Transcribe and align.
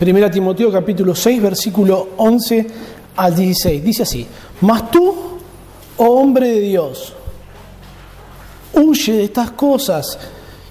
Primera 0.00 0.30
Timoteo 0.30 0.72
capítulo 0.72 1.14
6, 1.14 1.42
versículo 1.42 2.08
11 2.16 2.66
al 3.16 3.36
16. 3.36 3.84
Dice 3.84 4.04
así, 4.04 4.26
mas 4.62 4.90
tú, 4.90 5.14
oh 5.98 6.04
hombre 6.06 6.48
de 6.48 6.60
Dios, 6.60 7.12
huye 8.72 9.12
de 9.12 9.24
estas 9.24 9.50
cosas 9.50 10.18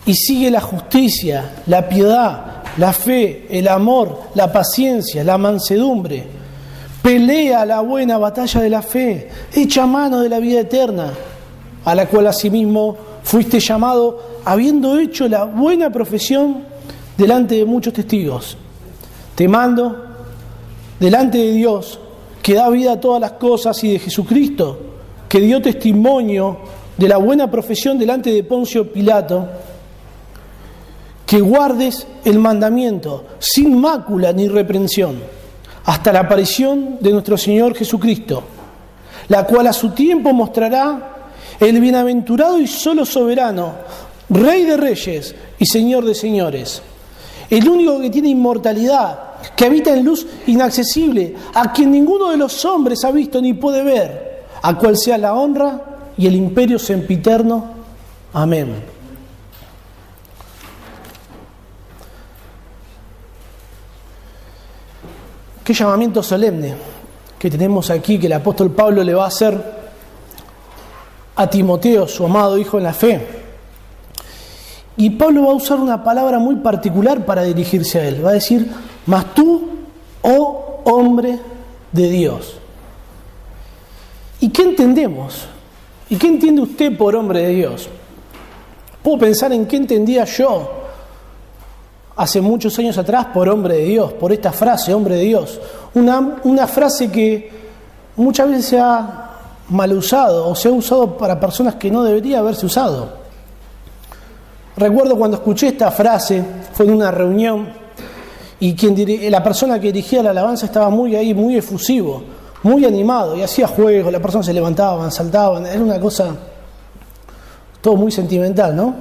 y 0.07 0.15
sigue 0.15 0.49
la 0.49 0.61
justicia, 0.61 1.61
la 1.67 1.87
piedad, 1.87 2.63
la 2.77 2.91
fe, 2.91 3.45
el 3.51 3.67
amor, 3.67 4.19
la 4.33 4.51
paciencia, 4.51 5.23
la 5.23 5.37
mansedumbre. 5.37 6.25
Pelea 7.03 7.67
la 7.67 7.81
buena 7.81 8.17
batalla 8.17 8.61
de 8.61 8.69
la 8.71 8.81
fe, 8.81 9.29
echa 9.53 9.85
mano 9.85 10.21
de 10.21 10.29
la 10.29 10.39
vida 10.39 10.61
eterna, 10.61 11.13
a 11.85 11.93
la 11.93 12.07
cual 12.07 12.25
asimismo 12.25 12.97
fuiste 13.21 13.59
llamado, 13.59 14.39
habiendo 14.43 14.97
hecho 14.97 15.27
la 15.27 15.43
buena 15.43 15.91
profesión 15.91 16.63
delante 17.15 17.53
de 17.53 17.65
muchos 17.65 17.93
testigos. 17.93 18.57
Te 19.39 19.47
mando 19.47 19.95
delante 20.99 21.37
de 21.37 21.53
Dios, 21.53 21.97
que 22.43 22.55
da 22.55 22.69
vida 22.69 22.91
a 22.91 22.99
todas 22.99 23.21
las 23.21 23.31
cosas, 23.31 23.81
y 23.85 23.93
de 23.93 23.99
Jesucristo, 23.99 24.77
que 25.29 25.39
dio 25.39 25.61
testimonio 25.61 26.57
de 26.97 27.07
la 27.07 27.15
buena 27.15 27.49
profesión 27.49 27.97
delante 27.97 28.33
de 28.33 28.43
Poncio 28.43 28.91
Pilato, 28.91 29.47
que 31.25 31.39
guardes 31.39 32.05
el 32.25 32.37
mandamiento 32.37 33.27
sin 33.39 33.79
mácula 33.79 34.33
ni 34.33 34.49
reprensión, 34.49 35.21
hasta 35.85 36.11
la 36.11 36.19
aparición 36.19 36.97
de 36.99 37.13
nuestro 37.13 37.37
Señor 37.37 37.77
Jesucristo, 37.77 38.43
la 39.29 39.45
cual 39.45 39.67
a 39.67 39.73
su 39.73 39.91
tiempo 39.91 40.33
mostrará 40.33 41.29
el 41.61 41.79
bienaventurado 41.79 42.59
y 42.59 42.67
solo 42.67 43.05
soberano, 43.05 43.71
Rey 44.27 44.65
de 44.65 44.75
reyes 44.75 45.33
y 45.57 45.65
Señor 45.65 46.03
de 46.03 46.13
señores, 46.13 46.81
el 47.49 47.67
único 47.67 47.99
que 47.99 48.09
tiene 48.09 48.27
inmortalidad, 48.27 49.28
que 49.55 49.65
habita 49.65 49.93
en 49.93 50.05
luz 50.05 50.25
inaccesible, 50.47 51.35
a 51.53 51.71
quien 51.71 51.91
ninguno 51.91 52.29
de 52.29 52.37
los 52.37 52.63
hombres 52.65 53.03
ha 53.03 53.11
visto 53.11 53.41
ni 53.41 53.53
puede 53.53 53.83
ver, 53.83 54.45
a 54.61 54.77
cual 54.77 54.97
sea 54.97 55.17
la 55.17 55.33
honra 55.33 55.81
y 56.17 56.27
el 56.27 56.35
imperio 56.35 56.79
sempiterno. 56.79 57.65
Amén. 58.33 58.75
Qué 65.63 65.73
llamamiento 65.73 66.23
solemne 66.23 66.73
que 67.37 67.49
tenemos 67.49 67.89
aquí 67.89 68.19
que 68.19 68.25
el 68.25 68.33
apóstol 68.33 68.71
Pablo 68.71 69.03
le 69.03 69.13
va 69.13 69.23
a 69.25 69.27
hacer 69.27 69.79
a 71.35 71.49
Timoteo, 71.49 72.07
su 72.07 72.25
amado 72.25 72.57
hijo 72.57 72.77
en 72.77 72.83
la 72.83 72.93
fe. 72.93 73.25
Y 74.97 75.11
Pablo 75.11 75.45
va 75.45 75.51
a 75.51 75.55
usar 75.55 75.79
una 75.79 76.03
palabra 76.03 76.39
muy 76.39 76.55
particular 76.55 77.25
para 77.25 77.43
dirigirse 77.43 77.99
a 77.99 78.07
él. 78.09 78.25
Va 78.25 78.31
a 78.31 78.33
decir, 78.33 78.69
mas 79.09 79.33
tú, 79.33 79.67
oh 80.21 80.81
hombre 80.83 81.39
de 81.91 82.09
Dios. 82.11 82.57
¿Y 84.39 84.49
qué 84.49 84.61
entendemos? 84.61 85.47
¿Y 86.09 86.15
qué 86.15 86.27
entiende 86.27 86.61
usted 86.61 86.95
por 86.95 87.15
hombre 87.15 87.41
de 87.41 87.49
Dios? 87.55 87.89
Puedo 89.01 89.17
pensar 89.17 89.51
en 89.51 89.65
qué 89.65 89.77
entendía 89.77 90.25
yo 90.25 90.69
hace 92.17 92.39
muchos 92.39 92.77
años 92.77 92.99
atrás 92.99 93.25
por 93.33 93.49
hombre 93.49 93.77
de 93.77 93.85
Dios, 93.85 94.13
por 94.13 94.31
esta 94.31 94.51
frase, 94.51 94.93
hombre 94.93 95.15
de 95.15 95.23
Dios. 95.23 95.59
Una, 95.95 96.35
una 96.43 96.67
frase 96.67 97.09
que 97.09 97.49
muchas 98.15 98.47
veces 98.47 98.65
se 98.65 98.79
ha 98.79 99.31
mal 99.69 99.91
usado 99.91 100.47
o 100.47 100.53
se 100.53 100.67
ha 100.67 100.71
usado 100.71 101.17
para 101.17 101.39
personas 101.39 101.75
que 101.75 101.89
no 101.89 102.03
debería 102.03 102.39
haberse 102.39 102.67
usado. 102.67 103.17
Recuerdo 104.77 105.17
cuando 105.17 105.37
escuché 105.37 105.69
esta 105.69 105.89
frase, 105.89 106.43
fue 106.73 106.85
en 106.85 106.93
una 106.93 107.09
reunión, 107.09 107.78
y 108.59 108.75
quien 108.75 108.95
la 109.31 109.43
persona 109.43 109.79
que 109.79 109.91
dirigía 109.91 110.21
la 110.21 110.31
alabanza 110.31 110.65
estaba 110.65 110.89
muy 110.89 111.15
ahí, 111.15 111.33
muy 111.33 111.55
efusivo, 111.55 112.23
muy 112.63 112.83
animado, 112.85 113.37
y 113.37 113.41
hacía 113.41 113.67
juegos, 113.67 114.11
las 114.11 114.21
personas 114.21 114.45
se 114.45 114.53
levantaban, 114.53 115.11
saltaban, 115.11 115.65
era 115.65 115.79
una 115.79 115.99
cosa 115.99 116.35
todo 117.81 117.95
muy 117.95 118.11
sentimental, 118.11 118.75
¿no? 118.75 118.95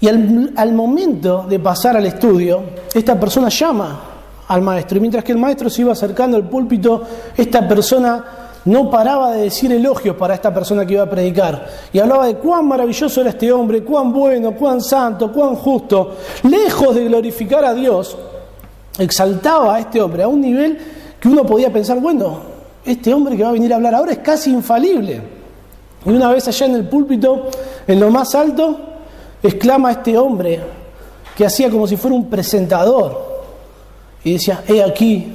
Y 0.00 0.08
al 0.08 0.72
momento 0.72 1.46
de 1.48 1.58
pasar 1.58 1.96
al 1.96 2.06
estudio, 2.06 2.62
esta 2.92 3.18
persona 3.18 3.48
llama 3.48 4.00
al 4.48 4.62
maestro, 4.62 4.98
y 4.98 5.00
mientras 5.00 5.24
que 5.24 5.32
el 5.32 5.38
maestro 5.38 5.70
se 5.70 5.82
iba 5.82 5.92
acercando 5.92 6.36
al 6.36 6.48
púlpito, 6.48 7.02
esta 7.36 7.66
persona 7.66 8.24
no 8.64 8.90
paraba 8.90 9.32
de 9.32 9.42
decir 9.42 9.72
elogios 9.72 10.16
para 10.16 10.34
esta 10.34 10.52
persona 10.54 10.86
que 10.86 10.94
iba 10.94 11.02
a 11.02 11.10
predicar. 11.10 11.66
Y 11.92 11.98
hablaba 11.98 12.26
de 12.26 12.36
cuán 12.36 12.66
maravilloso 12.66 13.20
era 13.20 13.30
este 13.30 13.50
hombre, 13.52 13.82
cuán 13.82 14.12
bueno, 14.12 14.52
cuán 14.52 14.80
santo, 14.80 15.32
cuán 15.32 15.56
justo. 15.56 16.16
Lejos 16.44 16.94
de 16.94 17.04
glorificar 17.04 17.64
a 17.64 17.74
Dios, 17.74 18.16
exaltaba 18.98 19.76
a 19.76 19.80
este 19.80 20.00
hombre 20.00 20.22
a 20.22 20.28
un 20.28 20.40
nivel 20.40 20.78
que 21.18 21.28
uno 21.28 21.44
podía 21.44 21.72
pensar, 21.72 22.00
bueno, 22.00 22.52
este 22.84 23.12
hombre 23.12 23.36
que 23.36 23.42
va 23.42 23.50
a 23.50 23.52
venir 23.52 23.72
a 23.72 23.76
hablar 23.76 23.94
ahora 23.94 24.12
es 24.12 24.18
casi 24.18 24.50
infalible. 24.50 25.20
Y 26.04 26.10
una 26.10 26.30
vez 26.30 26.48
allá 26.48 26.66
en 26.66 26.74
el 26.74 26.88
púlpito, 26.88 27.48
en 27.86 28.00
lo 28.00 28.10
más 28.10 28.34
alto, 28.34 28.76
exclama 29.42 29.88
a 29.88 29.92
este 29.92 30.16
hombre 30.18 30.60
que 31.36 31.46
hacía 31.46 31.70
como 31.70 31.86
si 31.86 31.96
fuera 31.96 32.16
un 32.16 32.28
presentador. 32.28 33.32
Y 34.24 34.34
decía, 34.34 34.62
he 34.68 34.82
aquí 34.82 35.32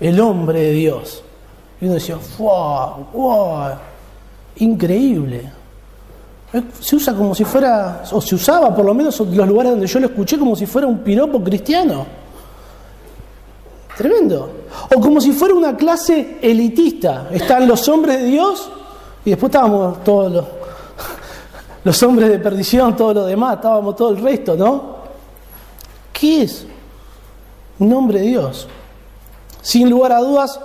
el 0.00 0.20
hombre 0.20 0.60
de 0.60 0.72
Dios. 0.72 1.22
Y 1.82 1.86
uno 1.86 1.94
decía, 1.94 2.16
¡wow! 2.38 3.06
¡wow! 3.12 3.72
Increíble. 4.54 5.50
Se 6.78 6.94
usa 6.94 7.12
como 7.12 7.34
si 7.34 7.44
fuera, 7.44 8.04
o 8.12 8.20
se 8.20 8.36
usaba 8.36 8.72
por 8.72 8.84
lo 8.84 8.94
menos 8.94 9.18
en 9.18 9.36
los 9.36 9.48
lugares 9.48 9.72
donde 9.72 9.88
yo 9.88 9.98
lo 9.98 10.06
escuché, 10.06 10.38
como 10.38 10.54
si 10.54 10.64
fuera 10.64 10.86
un 10.86 11.00
piropo 11.00 11.42
cristiano. 11.42 12.06
Tremendo. 13.96 14.48
O 14.94 15.00
como 15.00 15.20
si 15.20 15.32
fuera 15.32 15.54
una 15.54 15.76
clase 15.76 16.38
elitista. 16.40 17.26
Están 17.32 17.66
los 17.66 17.88
hombres 17.88 18.20
de 18.20 18.26
Dios 18.26 18.70
y 19.24 19.30
después 19.30 19.50
estábamos 19.52 20.04
todos 20.04 20.30
los, 20.30 20.44
los 21.82 22.02
hombres 22.04 22.28
de 22.28 22.38
perdición, 22.38 22.94
todo 22.94 23.12
lo 23.12 23.24
demás, 23.24 23.56
estábamos 23.56 23.96
todo 23.96 24.10
el 24.10 24.22
resto, 24.22 24.54
¿no? 24.54 24.98
¿Qué 26.12 26.42
es? 26.42 26.64
Un 27.80 27.92
hombre 27.92 28.20
de 28.20 28.26
Dios. 28.26 28.68
Sin 29.60 29.90
lugar 29.90 30.12
a 30.12 30.20
dudas, 30.20 30.60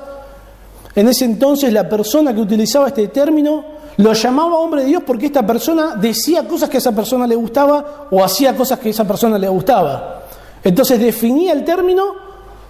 en 0.97 1.07
ese 1.07 1.25
entonces 1.25 1.71
la 1.71 1.87
persona 1.87 2.33
que 2.33 2.41
utilizaba 2.41 2.87
este 2.87 3.07
término 3.09 3.63
lo 3.97 4.13
llamaba 4.13 4.57
hombre 4.57 4.81
de 4.81 4.87
Dios 4.87 5.03
porque 5.05 5.27
esta 5.27 5.45
persona 5.45 5.95
decía 5.95 6.47
cosas 6.47 6.71
que 6.71 6.77
a 6.77 6.79
esa 6.79 6.91
persona 6.91 7.27
le 7.27 7.35
gustaba 7.35 8.07
o 8.09 8.23
hacía 8.23 8.57
cosas 8.57 8.79
que 8.79 8.87
a 8.87 8.91
esa 8.91 9.07
persona 9.07 9.37
le 9.37 9.47
gustaba. 9.47 10.23
Entonces 10.63 10.99
definía 10.99 11.53
el 11.53 11.63
término 11.63 12.15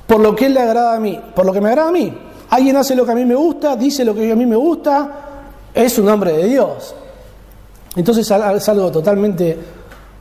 por 0.06 0.20
lo 0.20 0.36
que 0.36 0.48
él 0.48 0.56
le 0.56 0.60
agrada 0.60 0.98
a 0.98 1.00
mí, 1.00 1.18
por 1.34 1.46
lo 1.46 1.54
que 1.54 1.62
me 1.62 1.70
agrada 1.70 1.88
a 1.88 1.92
mí. 1.94 2.14
Alguien 2.50 2.76
hace 2.76 2.98
lo 2.98 3.06
que 3.06 3.14
a 3.14 3.16
mí 3.16 3.24
me 3.24 3.36
gusta, 3.36 3.78
dice 3.78 4.04
lo 4.04 4.14
que 4.14 4.30
a 4.30 4.36
mí 4.36 4.46
me 4.46 4.58
gusta, 4.58 5.12
es 5.74 5.98
un 5.98 6.10
hombre 6.10 6.34
de 6.34 6.50
Dios. 6.50 6.96
Entonces 7.96 8.30
es 8.30 8.70
algo 8.70 8.92
totalmente 8.92 9.58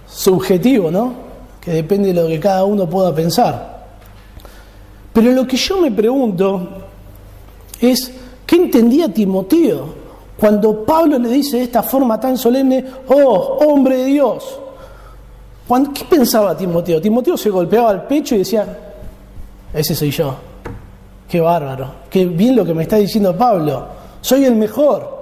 subjetivo, 0.08 0.92
¿no? 0.92 1.12
Que 1.60 1.72
depende 1.72 2.12
de 2.12 2.22
lo 2.22 2.28
que 2.28 2.38
cada 2.38 2.64
uno 2.64 2.88
pueda 2.88 3.12
pensar. 3.12 3.84
Pero 5.12 5.32
lo 5.32 5.44
que 5.44 5.56
yo 5.56 5.80
me 5.80 5.90
pregunto 5.90 6.85
es 7.80 8.12
qué 8.46 8.56
entendía 8.56 9.12
Timoteo 9.12 10.06
cuando 10.38 10.84
Pablo 10.84 11.18
le 11.18 11.28
dice 11.30 11.58
de 11.58 11.62
esta 11.64 11.82
forma 11.82 12.20
tan 12.20 12.36
solemne, 12.36 12.84
oh, 13.08 13.58
hombre 13.66 13.98
de 13.98 14.04
Dios. 14.04 14.60
¿Qué 15.94 16.04
pensaba 16.04 16.56
Timoteo? 16.56 17.00
Timoteo 17.00 17.36
se 17.36 17.50
golpeaba 17.50 17.90
el 17.92 18.02
pecho 18.02 18.34
y 18.34 18.38
decía, 18.38 18.66
ese 19.72 19.94
soy 19.94 20.10
yo. 20.10 20.34
Qué 21.28 21.40
bárbaro, 21.40 21.90
qué 22.08 22.24
bien 22.26 22.54
lo 22.54 22.64
que 22.64 22.72
me 22.72 22.84
está 22.84 22.96
diciendo 22.96 23.36
Pablo. 23.36 23.86
Soy 24.20 24.44
el 24.44 24.54
mejor. 24.54 25.16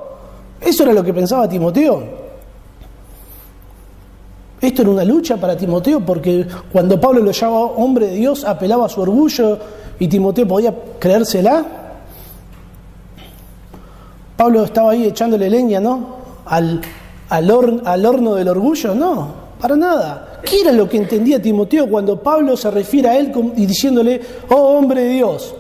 Eso 0.61 0.83
era 0.83 0.93
lo 0.93 1.03
que 1.03 1.15
pensaba 1.15 1.49
Timoteo. 1.49 2.25
Esto 4.61 4.83
era 4.83 4.91
una 4.91 5.05
lucha 5.05 5.37
para 5.37 5.57
Timoteo 5.57 6.01
porque 6.01 6.47
cuando 6.73 7.01
Pablo 7.01 7.21
lo 7.21 7.31
llamaba 7.31 7.65
hombre 7.77 8.07
de 8.09 8.17
Dios 8.17 8.45
apelaba 8.45 8.87
a 8.87 8.89
su 8.89 9.01
orgullo 9.01 9.59
y 9.99 10.09
Timoteo 10.09 10.49
podía 10.49 10.75
creérsela. 10.99 11.84
Pablo 14.37 14.65
estaba 14.65 14.93
ahí 14.93 15.07
echándole 15.07 15.49
leña, 15.49 15.81
¿no? 15.81 16.17
Al, 16.47 16.81
al, 17.29 17.51
horno 17.51 18.35
del 18.35 18.49
orgullo, 18.49 18.95
no, 18.95 19.29
para 19.61 19.77
nada. 19.77 20.41
¿Qué 20.45 20.61
era 20.61 20.73
lo 20.73 20.89
que 20.89 20.97
entendía 20.97 21.41
Timoteo 21.41 21.89
cuando 21.89 22.21
Pablo 22.21 22.57
se 22.57 22.71
refiere 22.71 23.09
a 23.09 23.17
él 23.17 23.33
y 23.57 23.67
diciéndole, 23.67 24.21
oh 24.51 24.79
hombre 24.79 25.03
de 25.03 25.09
Dios? 25.11 25.55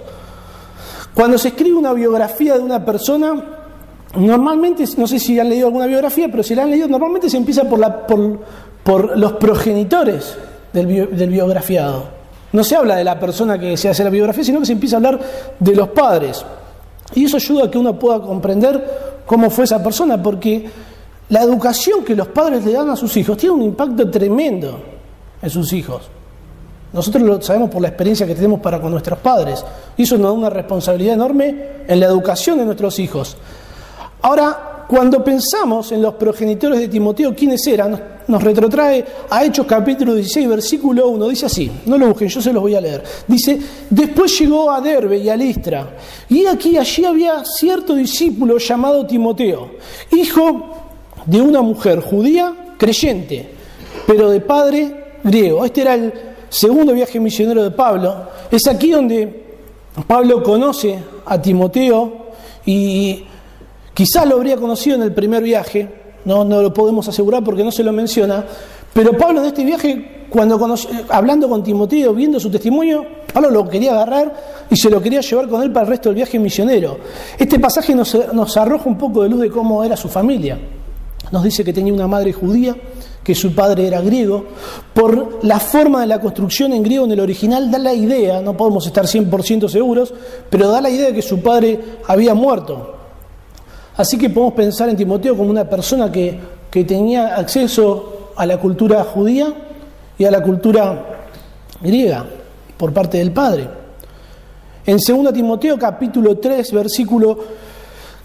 Cuando 1.15 1.39
se 1.39 1.49
escribe 1.49 1.77
una 1.77 1.93
biografía 1.93 2.55
de 2.55 2.61
una 2.61 2.85
persona, 2.85 3.35
normalmente, 4.17 4.85
no 4.97 5.07
sé 5.07 5.21
si 5.21 5.39
han 5.39 5.49
leído 5.49 5.69
alguna 5.69 5.87
biografía, 5.87 6.29
pero 6.29 6.43
si 6.43 6.55
la 6.55 6.65
han 6.65 6.71
leído, 6.71 6.89
normalmente 6.89 7.31
se 7.31 7.37
empieza 7.37 7.65
por, 7.65 7.79
la, 7.79 8.07
por, 8.07 8.41
por 8.83 9.17
los 9.17 9.35
progenitores 9.35 10.37
del, 10.73 11.17
del 11.17 11.31
biografiado. 11.31 12.09
No 12.53 12.65
se 12.65 12.75
habla 12.75 12.97
de 12.97 13.05
la 13.05 13.19
persona 13.19 13.59
que 13.59 13.77
se 13.77 13.89
hace 13.89 14.03
la 14.03 14.11
biografía, 14.11 14.45
sino 14.45 14.59
que 14.61 14.67
se 14.67 14.73
empieza 14.73 14.97
a 14.97 14.99
hablar 14.99 15.21
de 15.59 15.75
los 15.75 15.89
padres. 15.89 16.45
Y 17.15 17.25
eso 17.25 17.37
ayuda 17.37 17.67
a 17.67 17.71
que 17.71 17.79
uno 17.79 17.99
pueda 17.99 18.21
comprender 18.21 19.23
cómo 19.27 19.51
fue 19.51 19.65
esa 19.65 19.83
persona, 19.83 20.23
porque 20.23 20.69
la 21.29 21.43
educación 21.43 22.05
que 22.05 22.15
los 22.15 22.29
padres 22.29 22.65
le 22.65 22.73
dan 22.73 22.91
a 22.91 22.97
sus 22.97 23.17
hijos 23.17 23.37
tiene 23.37 23.55
un 23.55 23.63
impacto 23.63 24.11
tremendo 24.11 24.79
en 25.41 25.51
sus 25.51 25.73
hijos. 25.73 26.03
Nosotros 26.93 27.23
lo 27.25 27.43
sabemos 27.43 27.71
por 27.71 27.83
la 27.83 27.89
experiencia 27.89 28.27
que 28.27 28.35
tenemos 28.35 28.61
para 28.61 28.81
con 28.81 28.93
nuestros 28.93 29.19
padres. 29.19 29.65
Y 29.97 30.05
eso 30.05 30.17
nos 30.17 30.29
da 30.29 30.33
una 30.33 30.51
responsabilidad 30.51 31.15
enorme 31.15 31.69
en 31.89 31.99
la 31.99 32.07
educación 32.07 32.59
de 32.59 32.65
nuestros 32.65 32.99
hijos. 33.01 33.37
Ahora, 34.23 34.74
cuando 34.89 35.23
pensamos 35.25 35.93
en 35.93 36.03
los 36.03 36.15
progenitores 36.15 36.79
de 36.79 36.89
Timoteo, 36.89 37.35
¿quiénes 37.35 37.67
eran? 37.67 38.15
Nos 38.27 38.43
retrotrae 38.43 39.05
a 39.31 39.45
Hechos 39.45 39.67
capítulo 39.67 40.15
16, 40.15 40.49
versículo 40.49 41.09
1. 41.09 41.29
Dice 41.29 41.47
así, 41.47 41.71
no 41.87 41.99
lo 41.99 42.09
busquen, 42.09 42.29
yo 42.29 42.41
se 42.41 42.53
los 42.53 42.63
voy 42.63 42.75
a 42.75 42.81
leer. 42.81 43.03
Dice, 43.27 43.59
después 43.91 44.39
llegó 44.39 44.71
a 44.71 44.81
Derbe 44.81 45.19
y 45.19 45.29
a 45.29 45.37
Listra. 45.37 45.97
Y 46.29 46.47
aquí, 46.47 46.77
allí 46.77 47.05
había 47.05 47.45
cierto 47.45 47.95
discípulo 47.95 48.59
llamado 48.59 49.07
Timoteo, 49.07 49.71
hijo 50.11 50.75
de 51.27 51.41
una 51.41 51.63
mujer 51.63 52.01
judía 52.01 52.75
creyente, 52.79 53.51
pero 54.07 54.31
de 54.31 54.41
padre 54.41 55.05
griego. 55.23 55.65
Este 55.65 55.83
era 55.83 55.95
el 55.95 56.13
segundo 56.49 56.93
viaje 56.93 57.19
misionero 57.21 57.63
de 57.63 57.71
Pablo. 57.71 58.29
Es 58.51 58.67
aquí 58.67 58.91
donde 58.91 59.45
Pablo 60.07 60.43
conoce 60.43 60.99
a 61.27 61.41
Timoteo 61.41 62.25
y 62.67 63.25
quizás 63.95 64.27
lo 64.27 64.37
habría 64.37 64.57
conocido 64.57 64.97
en 64.97 65.03
el 65.03 65.15
primer 65.15 65.43
viaje, 65.43 65.89
no, 66.25 66.45
lo 66.45 66.73
podemos 66.73 67.07
asegurar 67.09 67.45
porque 67.45 67.65
no 67.65 67.71
se 67.71 67.83
lo 67.83 67.93
menciona, 67.93 68.45
pero 68.93 69.17
Pablo 69.17 69.41
en 69.41 69.47
este 69.47 69.65
viaje, 69.65 70.27
cuando 70.29 70.61
hablando 71.09 71.49
con 71.49 71.63
Timoteo, 71.63 72.13
viendo 72.13 72.39
su 72.41 72.51
testimonio, 72.51 73.05
Pablo 73.33 73.51
lo 73.51 73.69
quería 73.69 73.93
agarrar 73.93 74.67
y 74.71 74.77
se 74.77 74.91
lo 74.91 75.01
quería 75.01 75.21
llevar 75.21 75.49
con 75.49 75.63
él 75.63 75.73
para 75.73 75.85
el 75.85 75.91
resto 75.91 76.09
del 76.09 76.17
viaje 76.17 76.39
misionero. 76.39 76.99
Este 77.39 77.59
pasaje 77.59 77.95
nos, 77.95 78.17
nos 78.33 78.57
arroja 78.57 78.89
un 78.89 78.99
poco 78.99 79.23
de 79.23 79.29
luz 79.29 79.41
de 79.41 79.51
cómo 79.51 79.83
era 79.85 79.97
su 79.97 80.09
familia. 80.09 80.59
Nos 81.33 81.43
dice 81.43 81.65
que 81.65 81.73
tenía 81.73 81.93
una 81.93 82.07
madre 82.07 82.33
judía, 82.33 82.77
que 83.25 83.35
su 83.35 83.55
padre 83.55 83.87
era 83.87 84.01
griego. 84.01 84.45
Por 84.93 85.41
la 85.43 85.59
forma 85.59 86.03
de 86.03 86.07
la 86.07 86.21
construcción 86.21 86.73
en 86.73 86.83
griego 86.83 87.07
en 87.07 87.13
el 87.13 87.21
original 87.21 87.71
da 87.71 87.79
la 87.79 87.95
idea, 87.95 88.41
no 88.41 88.57
podemos 88.57 88.87
estar 88.87 89.07
100% 89.07 89.69
seguros, 89.69 90.15
pero 90.51 90.69
da 90.69 90.81
la 90.81 90.91
idea 90.91 91.09
de 91.09 91.15
que 91.15 91.23
su 91.23 91.41
padre 91.41 91.81
había 92.07 92.35
muerto. 92.35 93.04
Así 93.97 94.19
que 94.19 94.31
podemos 94.31 94.55
pensar 94.55 94.89
en 94.89 94.97
Timoteo 94.97 95.37
como 95.37 95.51
una 95.51 95.69
persona 95.69 96.11
que, 96.11 96.39
que 96.71 96.85
tenía 96.85 97.37
acceso 97.37 98.33
a 98.37 98.45
la 98.45 98.59
cultura 98.59 99.05
judía 99.05 99.55
y 100.19 100.25
a 100.25 100.31
la 100.31 100.43
cultura 100.43 101.27
griega 101.81 102.25
por 102.77 102.93
parte 102.93 103.19
del 103.19 103.31
padre. 103.33 103.69
En 104.87 104.97
2 104.97 105.33
Timoteo 105.33 105.79
capítulo 105.79 106.39
3 106.39 106.73
versículo 106.73 107.39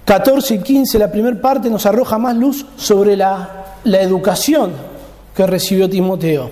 14 0.03 0.55
y 0.55 0.59
15, 0.59 0.97
la 0.97 1.11
primera 1.11 1.39
parte 1.39 1.69
nos 1.69 1.85
arroja 1.85 2.17
más 2.17 2.35
luz 2.35 2.65
sobre 2.75 3.15
la, 3.15 3.77
la 3.83 4.01
educación 4.01 4.71
que 5.35 5.45
recibió 5.45 5.87
Timoteo. 5.87 6.49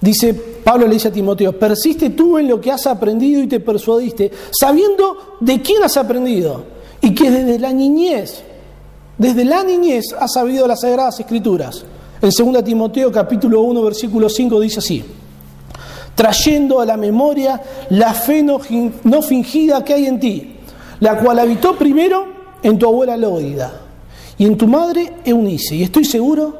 Dice, 0.00 0.32
Pablo 0.32 0.86
le 0.86 0.94
dice 0.94 1.08
a 1.08 1.12
Timoteo, 1.12 1.58
persiste 1.58 2.10
tú 2.10 2.38
en 2.38 2.46
lo 2.46 2.60
que 2.60 2.70
has 2.70 2.86
aprendido 2.86 3.42
y 3.42 3.48
te 3.48 3.58
persuadiste, 3.58 4.30
sabiendo 4.52 5.36
de 5.40 5.60
quién 5.60 5.82
has 5.82 5.96
aprendido 5.96 6.77
y 7.00 7.14
que 7.14 7.30
desde 7.30 7.58
la 7.58 7.72
niñez, 7.72 8.42
desde 9.16 9.44
la 9.44 9.62
niñez 9.64 10.14
has 10.18 10.32
sabido 10.32 10.66
las 10.66 10.80
sagradas 10.80 11.20
escrituras. 11.20 11.84
En 12.20 12.30
2 12.30 12.64
Timoteo 12.64 13.12
capítulo 13.12 13.62
1 13.62 13.82
versículo 13.82 14.28
5 14.28 14.60
dice 14.60 14.80
así, 14.80 15.04
trayendo 16.14 16.80
a 16.80 16.86
la 16.86 16.96
memoria 16.96 17.60
la 17.90 18.12
fe 18.12 18.42
no, 18.42 18.58
no 19.04 19.22
fingida 19.22 19.84
que 19.84 19.94
hay 19.94 20.06
en 20.06 20.18
ti, 20.18 20.56
la 21.00 21.18
cual 21.18 21.38
habitó 21.38 21.76
primero 21.76 22.26
en 22.62 22.78
tu 22.78 22.86
abuela 22.86 23.16
Lóida 23.16 23.72
y 24.36 24.44
en 24.46 24.56
tu 24.56 24.66
madre 24.66 25.14
Eunice, 25.24 25.76
y 25.76 25.82
estoy 25.84 26.04
seguro 26.04 26.58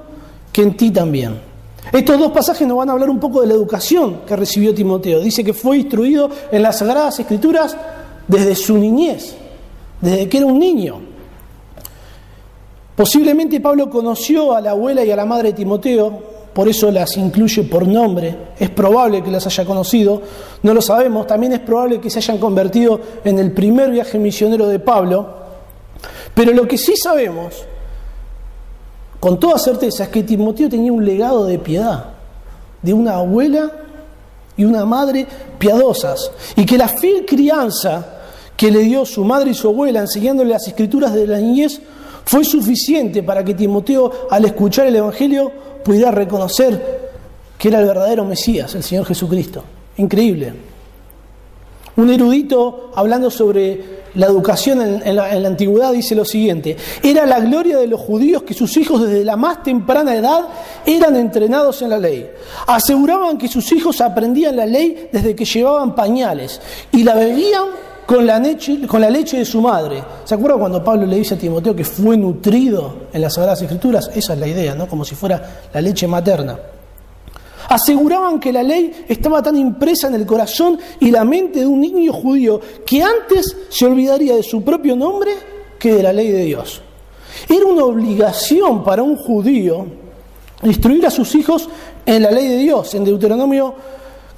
que 0.52 0.62
en 0.62 0.76
ti 0.76 0.90
también. 0.90 1.48
Estos 1.92 2.18
dos 2.18 2.32
pasajes 2.32 2.68
nos 2.68 2.76
van 2.76 2.90
a 2.90 2.92
hablar 2.92 3.08
un 3.08 3.18
poco 3.18 3.40
de 3.40 3.46
la 3.46 3.54
educación 3.54 4.20
que 4.26 4.36
recibió 4.36 4.74
Timoteo. 4.74 5.20
Dice 5.20 5.42
que 5.42 5.54
fue 5.54 5.78
instruido 5.78 6.28
en 6.52 6.62
las 6.62 6.78
Sagradas 6.78 7.18
Escrituras 7.18 7.76
desde 8.26 8.54
su 8.54 8.76
niñez, 8.76 9.34
desde 10.00 10.28
que 10.28 10.38
era 10.38 10.46
un 10.46 10.58
niño. 10.58 11.00
Posiblemente 12.96 13.60
Pablo 13.60 13.88
conoció 13.88 14.54
a 14.54 14.60
la 14.60 14.72
abuela 14.72 15.04
y 15.04 15.10
a 15.10 15.16
la 15.16 15.24
madre 15.24 15.50
de 15.50 15.54
Timoteo, 15.54 16.20
por 16.52 16.68
eso 16.68 16.90
las 16.90 17.16
incluye 17.16 17.62
por 17.62 17.86
nombre. 17.86 18.36
Es 18.58 18.70
probable 18.70 19.22
que 19.22 19.30
las 19.30 19.46
haya 19.46 19.64
conocido, 19.64 20.20
no 20.64 20.74
lo 20.74 20.82
sabemos. 20.82 21.26
También 21.26 21.52
es 21.52 21.60
probable 21.60 22.00
que 22.00 22.10
se 22.10 22.18
hayan 22.18 22.38
convertido 22.38 23.00
en 23.24 23.38
el 23.38 23.52
primer 23.52 23.92
viaje 23.92 24.18
misionero 24.18 24.66
de 24.66 24.80
Pablo. 24.80 25.34
Pero 26.34 26.52
lo 26.52 26.66
que 26.66 26.76
sí 26.76 26.96
sabemos 26.96 27.54
con 29.20 29.38
toda 29.38 29.58
certeza 29.58 30.04
es 30.04 30.08
que 30.10 30.24
Timoteo 30.24 30.68
tenía 30.68 30.92
un 30.92 31.04
legado 31.04 31.44
de 31.44 31.60
piedad, 31.60 32.06
de 32.82 32.92
una 32.92 33.14
abuela 33.14 33.70
y 34.56 34.64
una 34.64 34.84
madre 34.84 35.26
piadosas, 35.58 36.32
y 36.56 36.66
que 36.66 36.76
la 36.76 36.88
fiel 36.88 37.24
crianza 37.24 38.17
que 38.58 38.72
le 38.72 38.80
dio 38.80 39.06
su 39.06 39.24
madre 39.24 39.52
y 39.52 39.54
su 39.54 39.68
abuela 39.68 40.00
enseñándole 40.00 40.50
las 40.50 40.66
escrituras 40.66 41.14
de 41.14 41.28
la 41.28 41.38
niñez 41.38 41.80
fue 42.24 42.44
suficiente 42.44 43.22
para 43.22 43.44
que 43.44 43.54
Timoteo 43.54 44.26
al 44.28 44.44
escuchar 44.44 44.88
el 44.88 44.96
Evangelio 44.96 45.52
pudiera 45.84 46.10
reconocer 46.10 47.08
que 47.56 47.68
era 47.68 47.78
el 47.78 47.86
verdadero 47.86 48.24
Mesías, 48.24 48.74
el 48.74 48.82
Señor 48.82 49.06
Jesucristo. 49.06 49.62
Increíble. 49.98 50.52
Un 51.94 52.10
erudito 52.10 52.90
hablando 52.96 53.30
sobre 53.30 53.98
la 54.14 54.26
educación 54.26 55.02
en, 55.04 55.14
la, 55.14 55.30
antigüedad 55.30 55.92
dice 55.92 56.16
lo 56.16 56.24
siguiente, 56.24 56.76
era 57.00 57.26
la 57.26 57.38
gloria 57.38 57.78
de 57.78 57.86
los 57.86 58.00
judíos 58.00 58.42
que 58.42 58.54
sus 58.54 58.76
hijos 58.76 59.02
desde 59.06 59.24
la 59.24 59.36
más 59.36 59.62
temprana 59.62 60.16
edad 60.16 60.48
eran 60.84 61.14
entrenados 61.14 61.80
en 61.82 61.90
la 61.90 61.98
ley. 62.00 62.28
Aseguraban 62.66 63.38
que 63.38 63.46
sus 63.46 63.70
hijos 63.70 64.00
aprendían 64.00 64.56
la 64.56 64.66
ley 64.66 65.08
desde 65.12 65.36
que 65.36 65.44
llevaban 65.44 65.94
pañales 65.94 66.60
y 66.90 67.04
la 67.04 67.14
bebían 67.14 67.86
con 68.08 68.26
la, 68.26 68.38
leche, 68.38 68.86
con 68.86 69.02
la 69.02 69.10
leche 69.10 69.36
de 69.36 69.44
su 69.44 69.60
madre. 69.60 70.02
¿Se 70.24 70.34
acuerdan 70.34 70.60
cuando 70.60 70.82
Pablo 70.82 71.04
le 71.04 71.16
dice 71.16 71.34
a 71.34 71.38
Timoteo 71.38 71.76
que 71.76 71.84
fue 71.84 72.16
nutrido 72.16 73.08
en 73.12 73.20
las 73.20 73.34
Sagradas 73.34 73.60
Escrituras? 73.60 74.10
Esa 74.14 74.32
es 74.32 74.38
la 74.38 74.46
idea, 74.46 74.74
¿no? 74.74 74.88
Como 74.88 75.04
si 75.04 75.14
fuera 75.14 75.66
la 75.74 75.80
leche 75.82 76.06
materna. 76.06 76.58
Aseguraban 77.68 78.40
que 78.40 78.50
la 78.50 78.62
ley 78.62 79.04
estaba 79.06 79.42
tan 79.42 79.58
impresa 79.58 80.08
en 80.08 80.14
el 80.14 80.24
corazón 80.24 80.78
y 81.00 81.10
la 81.10 81.22
mente 81.26 81.58
de 81.58 81.66
un 81.66 81.82
niño 81.82 82.14
judío 82.14 82.58
que 82.86 83.02
antes 83.02 83.54
se 83.68 83.84
olvidaría 83.84 84.36
de 84.36 84.42
su 84.42 84.64
propio 84.64 84.96
nombre 84.96 85.32
que 85.78 85.92
de 85.92 86.02
la 86.02 86.14
ley 86.14 86.32
de 86.32 86.44
Dios. 86.44 86.80
Era 87.46 87.66
una 87.66 87.84
obligación 87.84 88.82
para 88.84 89.02
un 89.02 89.16
judío 89.16 89.84
instruir 90.62 91.06
a 91.06 91.10
sus 91.10 91.34
hijos 91.34 91.68
en 92.06 92.22
la 92.22 92.30
ley 92.30 92.48
de 92.48 92.56
Dios. 92.56 92.94
En 92.94 93.04
Deuteronomio 93.04 93.74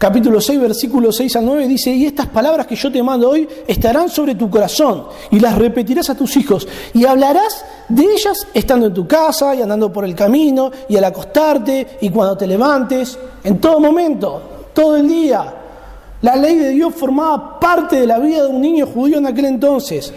capítulo 0.00 0.40
6, 0.40 0.58
versículo 0.58 1.12
6 1.12 1.36
al 1.36 1.44
9 1.44 1.68
dice, 1.68 1.90
y 1.90 2.06
estas 2.06 2.26
palabras 2.28 2.66
que 2.66 2.74
yo 2.74 2.90
te 2.90 3.02
mando 3.02 3.28
hoy 3.28 3.46
estarán 3.66 4.08
sobre 4.08 4.34
tu 4.34 4.48
corazón 4.48 5.04
y 5.30 5.38
las 5.38 5.58
repetirás 5.58 6.08
a 6.08 6.14
tus 6.14 6.38
hijos 6.38 6.66
y 6.94 7.04
hablarás 7.04 7.66
de 7.86 8.04
ellas 8.04 8.46
estando 8.54 8.86
en 8.86 8.94
tu 8.94 9.06
casa 9.06 9.54
y 9.54 9.60
andando 9.60 9.92
por 9.92 10.06
el 10.06 10.14
camino 10.14 10.70
y 10.88 10.96
al 10.96 11.04
acostarte 11.04 11.98
y 12.00 12.08
cuando 12.08 12.34
te 12.34 12.46
levantes, 12.46 13.18
en 13.44 13.58
todo 13.58 13.78
momento, 13.78 14.70
todo 14.72 14.96
el 14.96 15.06
día. 15.06 15.54
La 16.22 16.34
ley 16.34 16.56
de 16.56 16.70
Dios 16.70 16.94
formaba 16.94 17.60
parte 17.60 18.00
de 18.00 18.06
la 18.06 18.18
vida 18.18 18.44
de 18.44 18.48
un 18.48 18.62
niño 18.62 18.86
judío 18.86 19.18
en 19.18 19.26
aquel 19.26 19.44
entonces. 19.44 20.14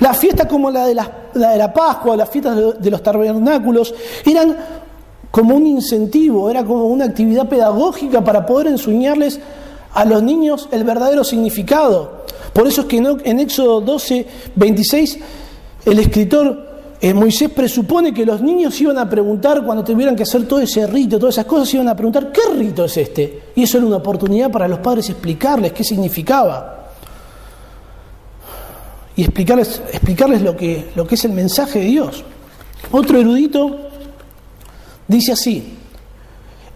Las 0.00 0.18
fiestas 0.18 0.46
como 0.46 0.70
la 0.70 0.84
de 0.84 0.94
la, 0.94 1.10
de 1.32 1.56
la 1.56 1.72
Pascua, 1.72 2.18
las 2.18 2.28
fiestas 2.28 2.78
de 2.78 2.90
los 2.90 3.02
tabernáculos, 3.02 3.94
eran 4.26 4.58
como 5.32 5.56
un 5.56 5.66
incentivo, 5.66 6.50
era 6.50 6.62
como 6.62 6.84
una 6.84 7.06
actividad 7.06 7.48
pedagógica 7.48 8.22
para 8.22 8.44
poder 8.44 8.66
enseñarles 8.68 9.40
a 9.94 10.04
los 10.04 10.22
niños 10.22 10.68
el 10.70 10.84
verdadero 10.84 11.24
significado. 11.24 12.22
Por 12.52 12.68
eso 12.68 12.82
es 12.82 12.86
que 12.86 12.98
en 12.98 13.40
Éxodo 13.40 13.80
12, 13.80 14.26
26, 14.54 15.18
el 15.86 15.98
escritor 15.98 16.72
eh, 17.00 17.14
Moisés 17.14 17.50
presupone 17.50 18.12
que 18.12 18.26
los 18.26 18.42
niños 18.42 18.78
iban 18.82 18.98
a 18.98 19.08
preguntar, 19.08 19.64
cuando 19.64 19.82
tuvieran 19.82 20.14
que 20.14 20.24
hacer 20.24 20.46
todo 20.46 20.60
ese 20.60 20.86
rito, 20.86 21.18
todas 21.18 21.36
esas 21.36 21.46
cosas, 21.46 21.72
iban 21.72 21.88
a 21.88 21.96
preguntar, 21.96 22.30
¿qué 22.30 22.42
rito 22.54 22.84
es 22.84 22.94
este? 22.98 23.40
Y 23.56 23.62
eso 23.62 23.78
era 23.78 23.86
una 23.86 23.96
oportunidad 23.96 24.50
para 24.50 24.68
los 24.68 24.80
padres 24.80 25.08
explicarles 25.08 25.72
qué 25.72 25.82
significaba. 25.82 26.90
Y 29.16 29.22
explicarles, 29.22 29.80
lo 30.42 30.54
que 30.54 31.14
es 31.14 31.24
el 31.24 31.32
mensaje 31.32 31.78
de 31.78 31.86
Dios. 31.86 32.22
Otro 32.90 33.18
erudito 33.18 33.91
Dice 35.12 35.32
así, 35.32 35.62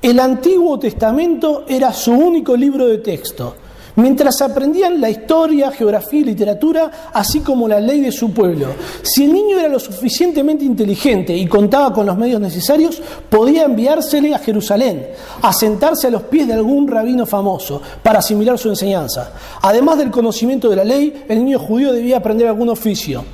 el 0.02 0.21
Antiguo 0.21 0.78
Testamento 0.78 1.64
era 1.66 1.90
su 1.95 2.12
único 2.12 2.55
libro 2.55 2.87
de 2.87 2.99
texto, 2.99 3.57
mientras 3.95 4.43
aprendían 4.43 5.00
la 5.00 5.09
historia, 5.09 5.71
geografía 5.71 6.21
y 6.21 6.25
literatura, 6.25 7.11
así 7.14 7.40
como 7.40 7.66
la 7.66 7.81
ley 7.81 8.02
de 8.02 8.12
su 8.12 8.35
pueblo. 8.35 8.66
Si 9.00 9.25
el 9.25 9.33
niño 9.33 9.59
era 9.59 9.69
lo 9.69 9.78
suficientemente 9.78 10.66
inteligente 10.66 11.35
y 11.35 11.47
contaba 11.47 11.95
con 11.95 12.05
los 12.05 12.19
medios 12.19 12.38
necesarios, 12.38 13.00
podía 13.31 13.64
enviársele 13.64 14.35
a 14.35 14.38
Jerusalén, 14.38 15.07
a 15.40 15.50
sentarse 15.55 16.09
a 16.09 16.11
los 16.11 16.25
pies 16.25 16.47
de 16.47 16.52
algún 16.52 16.87
rabino 16.88 17.25
famoso 17.25 17.81
para 18.02 18.19
asimilar 18.19 18.59
su 18.59 18.69
enseñanza. 18.69 19.33
Además 19.62 19.97
del 19.97 20.11
conocimiento 20.11 20.69
de 20.69 20.76
la 20.76 20.85
ley, 20.85 21.25
el 21.26 21.43
niño 21.43 21.59
judío 21.59 21.90
debía 21.90 22.19
aprender 22.19 22.49
algún 22.49 22.69
oficio. 22.69 23.25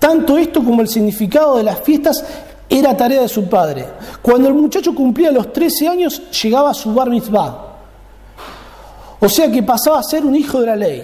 Tanto 0.00 0.38
esto 0.38 0.64
como 0.64 0.80
el 0.80 0.88
significado 0.88 1.56
de 1.56 1.64
las 1.64 1.80
fiestas 1.80 2.24
era 2.68 2.96
tarea 2.96 3.22
de 3.22 3.28
su 3.28 3.48
padre. 3.48 3.86
Cuando 4.20 4.48
el 4.48 4.54
muchacho 4.54 4.94
cumplía 4.94 5.32
los 5.32 5.52
13 5.52 5.88
años, 5.88 6.22
llegaba 6.42 6.70
a 6.70 6.74
su 6.74 6.92
bar 6.92 7.08
mitzvah. 7.08 7.66
O 9.20 9.28
sea 9.28 9.50
que 9.50 9.62
pasaba 9.62 9.98
a 9.98 10.02
ser 10.02 10.24
un 10.24 10.36
hijo 10.36 10.60
de 10.60 10.66
la 10.66 10.76
ley. 10.76 11.02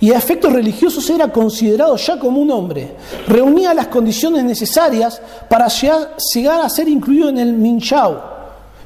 Y 0.00 0.12
a 0.12 0.18
efectos 0.18 0.52
religiosos 0.52 1.08
era 1.10 1.28
considerado 1.32 1.96
ya 1.96 2.18
como 2.18 2.40
un 2.40 2.50
hombre. 2.50 2.94
Reunía 3.26 3.74
las 3.74 3.88
condiciones 3.88 4.44
necesarias 4.44 5.20
para 5.48 5.66
llegar 5.68 6.60
a 6.60 6.68
ser 6.68 6.88
incluido 6.88 7.28
en 7.28 7.38
el 7.38 7.52
Minchao. 7.54 8.30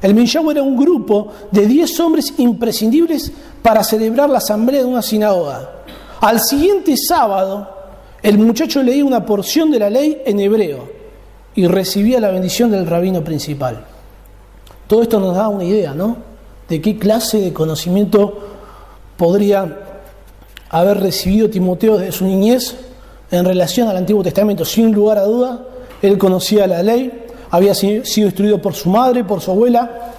El 0.01 0.13
Minchao 0.15 0.49
era 0.51 0.63
un 0.63 0.75
grupo 0.75 1.31
de 1.51 1.65
10 1.67 1.99
hombres 1.99 2.33
imprescindibles 2.37 3.31
para 3.61 3.83
celebrar 3.83 4.29
la 4.29 4.39
asamblea 4.39 4.81
de 4.81 4.87
una 4.87 5.01
sinagoga. 5.01 5.69
Al 6.21 6.39
siguiente 6.41 6.95
sábado, 6.97 7.69
el 8.21 8.37
muchacho 8.37 8.81
leía 8.81 9.05
una 9.05 9.25
porción 9.25 9.69
de 9.69 9.79
la 9.79 9.89
ley 9.89 10.21
en 10.25 10.39
hebreo 10.39 10.94
y 11.55 11.67
recibía 11.67 12.19
la 12.19 12.29
bendición 12.29 12.69
del 12.69 12.85
rabino 12.85 13.23
principal. 13.23 13.85
Todo 14.87 15.01
esto 15.01 15.19
nos 15.19 15.35
da 15.35 15.47
una 15.47 15.63
idea, 15.63 15.93
¿no? 15.93 16.17
De 16.67 16.81
qué 16.81 16.97
clase 16.97 17.39
de 17.39 17.53
conocimiento 17.53 18.39
podría 19.17 19.79
haber 20.69 20.99
recibido 20.99 21.49
Timoteo 21.49 21.97
desde 21.97 22.11
su 22.11 22.25
niñez 22.25 22.75
en 23.31 23.45
relación 23.45 23.87
al 23.87 23.97
Antiguo 23.97 24.21
Testamento. 24.21 24.65
Sin 24.65 24.91
lugar 24.91 25.17
a 25.17 25.23
duda, 25.23 25.61
él 26.01 26.17
conocía 26.17 26.67
la 26.67 26.83
ley, 26.83 27.25
había 27.49 27.73
sido 27.73 28.03
instruido 28.27 28.61
por 28.61 28.73
su 28.73 28.89
madre, 28.89 29.23
por 29.23 29.41
su 29.41 29.51
abuela. 29.51 30.11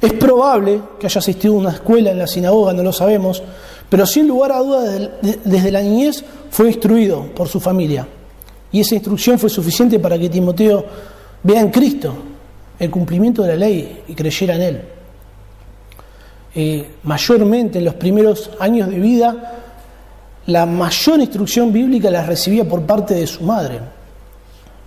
Es 0.00 0.12
probable 0.12 0.80
que 1.00 1.06
haya 1.06 1.18
asistido 1.18 1.54
a 1.54 1.58
una 1.58 1.70
escuela 1.70 2.10
en 2.10 2.18
la 2.18 2.26
sinagoga, 2.26 2.72
no 2.72 2.82
lo 2.82 2.92
sabemos, 2.92 3.42
pero 3.88 4.06
sin 4.06 4.28
lugar 4.28 4.52
a 4.52 4.58
duda 4.58 5.10
desde 5.22 5.70
la 5.70 5.82
niñez 5.82 6.24
fue 6.50 6.68
instruido 6.68 7.26
por 7.34 7.48
su 7.48 7.58
familia. 7.58 8.06
Y 8.74 8.80
esa 8.80 8.96
instrucción 8.96 9.38
fue 9.38 9.48
suficiente 9.48 10.00
para 10.00 10.18
que 10.18 10.28
Timoteo 10.28 10.84
vea 11.44 11.60
en 11.60 11.70
Cristo 11.70 12.12
el 12.76 12.90
cumplimiento 12.90 13.44
de 13.44 13.48
la 13.50 13.54
ley 13.54 14.02
y 14.08 14.14
creyera 14.14 14.56
en 14.56 14.62
Él. 14.62 14.82
Eh, 16.56 16.90
mayormente 17.04 17.78
en 17.78 17.84
los 17.84 17.94
primeros 17.94 18.50
años 18.58 18.90
de 18.90 18.98
vida, 18.98 19.62
la 20.46 20.66
mayor 20.66 21.20
instrucción 21.20 21.72
bíblica 21.72 22.10
la 22.10 22.26
recibía 22.26 22.68
por 22.68 22.82
parte 22.82 23.14
de 23.14 23.28
su 23.28 23.44
madre. 23.44 23.78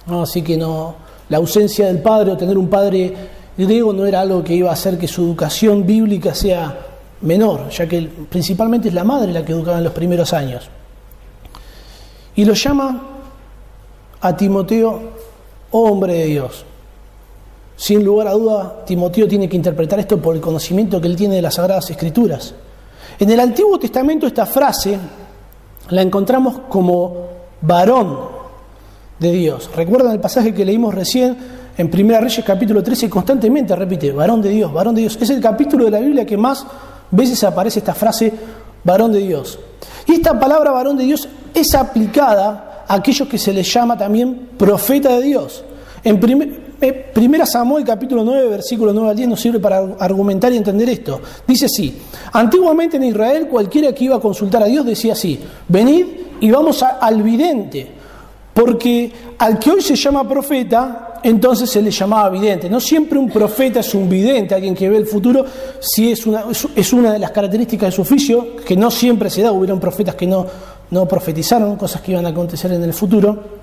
Así 0.06 0.42
que 0.42 0.58
no, 0.58 0.96
la 1.30 1.38
ausencia 1.38 1.88
del 1.88 2.02
padre 2.02 2.32
o 2.32 2.38
tener 2.38 2.58
un 2.58 2.68
padre 2.68 3.14
griego 3.58 3.94
no 3.94 4.06
era 4.06 4.20
algo 4.20 4.44
que 4.44 4.54
iba 4.54 4.70
a 4.70 4.74
hacer 4.74 4.98
que 4.98 5.08
su 5.08 5.22
educación 5.22 5.86
bíblica 5.86 6.36
sea 6.36 6.78
menor, 7.22 7.70
ya 7.70 7.88
que 7.88 8.02
principalmente 8.30 8.90
es 8.90 8.94
la 8.94 9.06
madre 9.06 9.32
la 9.32 9.46
que 9.46 9.54
educaba 9.54 9.78
en 9.78 9.86
los 9.86 9.94
primeros 9.94 10.34
años. 10.34 10.70
Y 12.36 12.44
lo 12.44 12.54
llama 12.54 13.14
a 14.22 14.36
Timoteo 14.36 15.00
hombre 15.72 16.14
de 16.14 16.26
Dios. 16.26 16.66
Sin 17.76 18.04
lugar 18.04 18.28
a 18.28 18.32
duda, 18.32 18.84
Timoteo 18.86 19.28
tiene 19.28 19.48
que 19.48 19.56
interpretar 19.56 20.00
esto 20.00 20.20
por 20.20 20.36
el 20.36 20.42
conocimiento 20.42 21.00
que 21.00 21.08
él 21.08 21.16
tiene 21.16 21.36
de 21.36 21.42
las 21.42 21.56
Sagradas 21.56 21.90
Escrituras. 21.92 22.54
En 23.20 23.30
el 23.30 23.40
Antiguo 23.40 23.78
Testamento 23.78 24.26
esta 24.26 24.46
frase 24.46 24.98
la 25.90 26.02
encontramos 26.02 26.62
como 26.70 27.28
varón 27.62 28.18
de 29.20 29.32
Dios. 29.32 29.70
¿Recuerdan 29.76 30.14
el 30.14 30.20
pasaje 30.20 30.54
que 30.54 30.66
leímos 30.66 30.94
recién 30.94 31.38
en 31.78 31.92
1 31.94 32.20
Reyes 32.20 32.44
capítulo 32.46 32.82
13? 32.82 33.10
Constantemente 33.10 33.76
repite, 33.76 34.12
varón 34.12 34.42
de 34.42 34.50
Dios, 34.50 34.74
varón 34.74 34.96
de 34.96 35.02
Dios. 35.02 35.18
Es 35.22 35.30
el 35.30 35.42
capítulo 35.42 35.86
de 35.86 35.92
la 35.92 36.00
Biblia 36.00 36.26
que 36.26 36.38
más 36.38 36.66
veces 37.12 37.44
aparece 37.44 37.80
esta 37.80 37.94
frase, 37.94 38.34
varón 38.84 39.12
de 39.12 39.20
Dios. 39.20 39.60
Y 40.08 40.14
esta 40.14 40.40
palabra 40.40 40.72
varón 40.72 40.98
de 40.98 41.04
Dios 41.04 41.28
es 41.54 41.76
aplicada 41.76 42.77
a 42.88 42.96
aquellos 42.96 43.28
que 43.28 43.38
se 43.38 43.54
les 43.54 43.72
llama 43.72 43.98
también 43.98 44.50
profeta 44.58 45.18
de 45.18 45.24
Dios. 45.24 45.64
En 46.04 46.20
eh, 46.80 47.12
Primera 47.14 47.46
Samuel 47.46 47.84
capítulo 47.84 48.24
9, 48.24 48.50
versículo 48.50 48.94
9 48.94 49.10
al 49.10 49.16
10 49.16 49.30
nos 49.30 49.42
sirve 49.42 49.60
para 49.60 49.80
argumentar 50.00 50.54
y 50.54 50.58
entender 50.58 50.88
esto. 50.90 51.20
Dice 51.48 51.66
así, 51.66 51.98
antiguamente 52.32 52.98
en 52.98 53.04
Israel 53.04 53.48
cualquiera 53.48 53.94
que 53.94 54.06
iba 54.06 54.16
a 54.16 54.20
consultar 54.20 54.64
a 54.64 54.68
Dios 54.68 54.86
decía 54.86 55.14
así, 55.14 55.40
venid 55.68 56.06
y 56.40 56.52
vamos 56.52 56.84
al 56.84 57.24
vidente, 57.24 57.88
porque 58.54 59.12
al 59.40 59.58
que 59.58 59.72
hoy 59.72 59.82
se 59.82 59.96
llama 59.96 60.28
profeta, 60.28 61.20
entonces 61.24 61.70
se 61.70 61.82
le 61.82 61.90
llamaba 61.90 62.30
vidente. 62.30 62.70
No 62.70 62.80
siempre 62.80 63.18
un 63.18 63.30
profeta 63.30 63.80
es 63.80 63.94
un 63.96 64.08
vidente, 64.08 64.54
alguien 64.54 64.76
que 64.76 64.88
ve 64.88 64.98
el 64.98 65.08
futuro, 65.08 65.46
si 65.80 66.12
es 66.12 66.28
una, 66.28 66.46
es 66.76 66.94
una 66.94 67.12
de 67.12 67.20
las 67.20 67.32
características 67.32 67.90
de 67.90 67.92
su 67.92 68.04
oficio, 68.04 68.56
que 68.58 68.78
no 68.78 68.92
siempre 68.92 69.32
se 69.32 69.42
da, 69.42 69.52
hubieron 69.52 69.80
profetas 69.80 70.14
que 70.14 70.28
no, 70.28 70.46
no 70.92 71.08
profetizaron 71.08 71.76
cosas 71.76 72.02
que 72.02 72.12
iban 72.12 72.26
a 72.26 72.30
acontecer 72.30 72.72
en 72.72 72.84
el 72.84 72.94
futuro. 72.94 73.58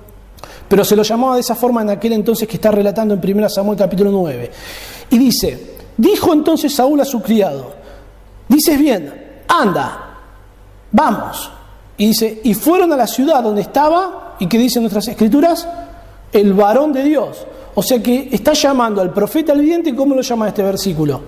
Pero 0.67 0.83
se 0.83 0.95
lo 0.95 1.03
llamaba 1.03 1.35
de 1.35 1.41
esa 1.41 1.55
forma 1.55 1.81
en 1.81 1.91
aquel 1.91 2.13
entonces 2.13 2.47
que 2.47 2.55
está 2.55 2.71
relatando 2.71 3.13
en 3.13 3.37
1 3.37 3.49
Samuel 3.49 3.77
capítulo 3.77 4.11
9. 4.11 4.51
Y 5.11 5.17
dice, 5.17 5.75
dijo 5.97 6.33
entonces 6.33 6.73
Saúl 6.73 6.99
a 7.01 7.05
su 7.05 7.21
criado, 7.21 7.73
dices 8.47 8.77
bien, 8.77 9.43
anda, 9.47 10.17
vamos. 10.91 11.51
Y 11.97 12.07
dice, 12.07 12.41
y 12.43 12.53
fueron 12.53 12.91
a 12.91 12.97
la 12.97 13.07
ciudad 13.07 13.43
donde 13.43 13.61
estaba, 13.61 14.35
y 14.39 14.47
que 14.47 14.57
dicen 14.57 14.81
nuestras 14.81 15.07
escrituras, 15.07 15.67
el 16.33 16.53
varón 16.53 16.91
de 16.91 17.03
Dios. 17.03 17.45
O 17.75 17.83
sea 17.83 18.01
que 18.01 18.29
está 18.31 18.53
llamando 18.53 19.01
al 19.01 19.13
profeta 19.13 19.51
al 19.51 19.61
vidente, 19.61 19.95
¿cómo 19.95 20.15
lo 20.15 20.21
llama 20.21 20.47
este 20.47 20.63
versículo? 20.63 21.21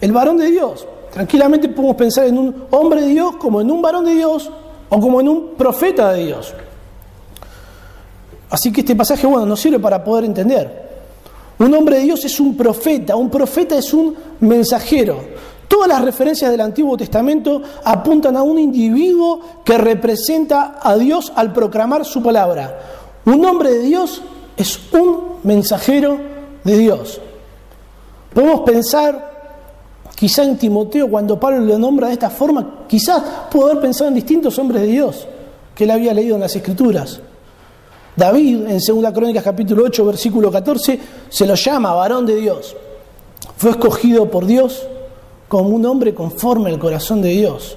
El 0.00 0.12
varón 0.12 0.36
de 0.36 0.50
Dios. 0.50 0.86
Tranquilamente 1.12 1.68
podemos 1.68 1.96
pensar 1.96 2.26
en 2.26 2.38
un 2.38 2.64
hombre 2.70 3.02
de 3.02 3.08
Dios 3.08 3.36
como 3.36 3.60
en 3.60 3.70
un 3.70 3.82
varón 3.82 4.04
de 4.04 4.14
Dios 4.14 4.50
o 4.94 5.00
como 5.00 5.22
en 5.22 5.28
un 5.28 5.48
profeta 5.56 6.12
de 6.12 6.26
Dios. 6.26 6.52
Así 8.50 8.70
que 8.70 8.82
este 8.82 8.94
pasaje, 8.94 9.26
bueno, 9.26 9.46
nos 9.46 9.58
sirve 9.58 9.78
para 9.78 10.04
poder 10.04 10.26
entender. 10.26 10.90
Un 11.58 11.72
hombre 11.72 11.96
de 11.96 12.02
Dios 12.02 12.22
es 12.26 12.38
un 12.38 12.54
profeta, 12.54 13.16
un 13.16 13.30
profeta 13.30 13.78
es 13.78 13.94
un 13.94 14.14
mensajero. 14.40 15.24
Todas 15.66 15.88
las 15.88 16.04
referencias 16.04 16.50
del 16.50 16.60
Antiguo 16.60 16.94
Testamento 16.98 17.62
apuntan 17.82 18.36
a 18.36 18.42
un 18.42 18.58
individuo 18.58 19.40
que 19.64 19.78
representa 19.78 20.78
a 20.82 20.94
Dios 20.98 21.32
al 21.36 21.54
proclamar 21.54 22.04
su 22.04 22.22
palabra. 22.22 22.78
Un 23.24 23.42
hombre 23.46 23.70
de 23.70 23.80
Dios 23.84 24.20
es 24.58 24.78
un 24.92 25.36
mensajero 25.42 26.18
de 26.64 26.76
Dios. 26.76 27.18
Podemos 28.34 28.60
pensar 28.60 29.31
quizá 30.22 30.44
en 30.44 30.56
Timoteo 30.56 31.10
cuando 31.10 31.40
Pablo 31.40 31.58
lo 31.58 31.76
nombra 31.76 32.06
de 32.06 32.12
esta 32.12 32.30
forma, 32.30 32.84
quizás 32.86 33.20
pudo 33.50 33.66
haber 33.66 33.80
pensado 33.80 34.06
en 34.06 34.14
distintos 34.14 34.56
hombres 34.56 34.82
de 34.82 34.86
Dios 34.86 35.26
que 35.74 35.82
él 35.82 35.90
había 35.90 36.14
leído 36.14 36.36
en 36.36 36.42
las 36.42 36.54
Escrituras. 36.54 37.18
David, 38.14 38.68
en 38.68 38.78
2 38.78 39.12
Crónicas 39.12 39.42
capítulo 39.42 39.82
8, 39.84 40.04
versículo 40.04 40.52
14, 40.52 41.00
se 41.28 41.44
lo 41.44 41.56
llama 41.56 41.92
varón 41.94 42.24
de 42.24 42.36
Dios. 42.36 42.76
Fue 43.56 43.72
escogido 43.72 44.30
por 44.30 44.46
Dios 44.46 44.86
como 45.48 45.70
un 45.70 45.84
hombre 45.86 46.14
conforme 46.14 46.70
al 46.70 46.78
corazón 46.78 47.20
de 47.20 47.30
Dios. 47.30 47.76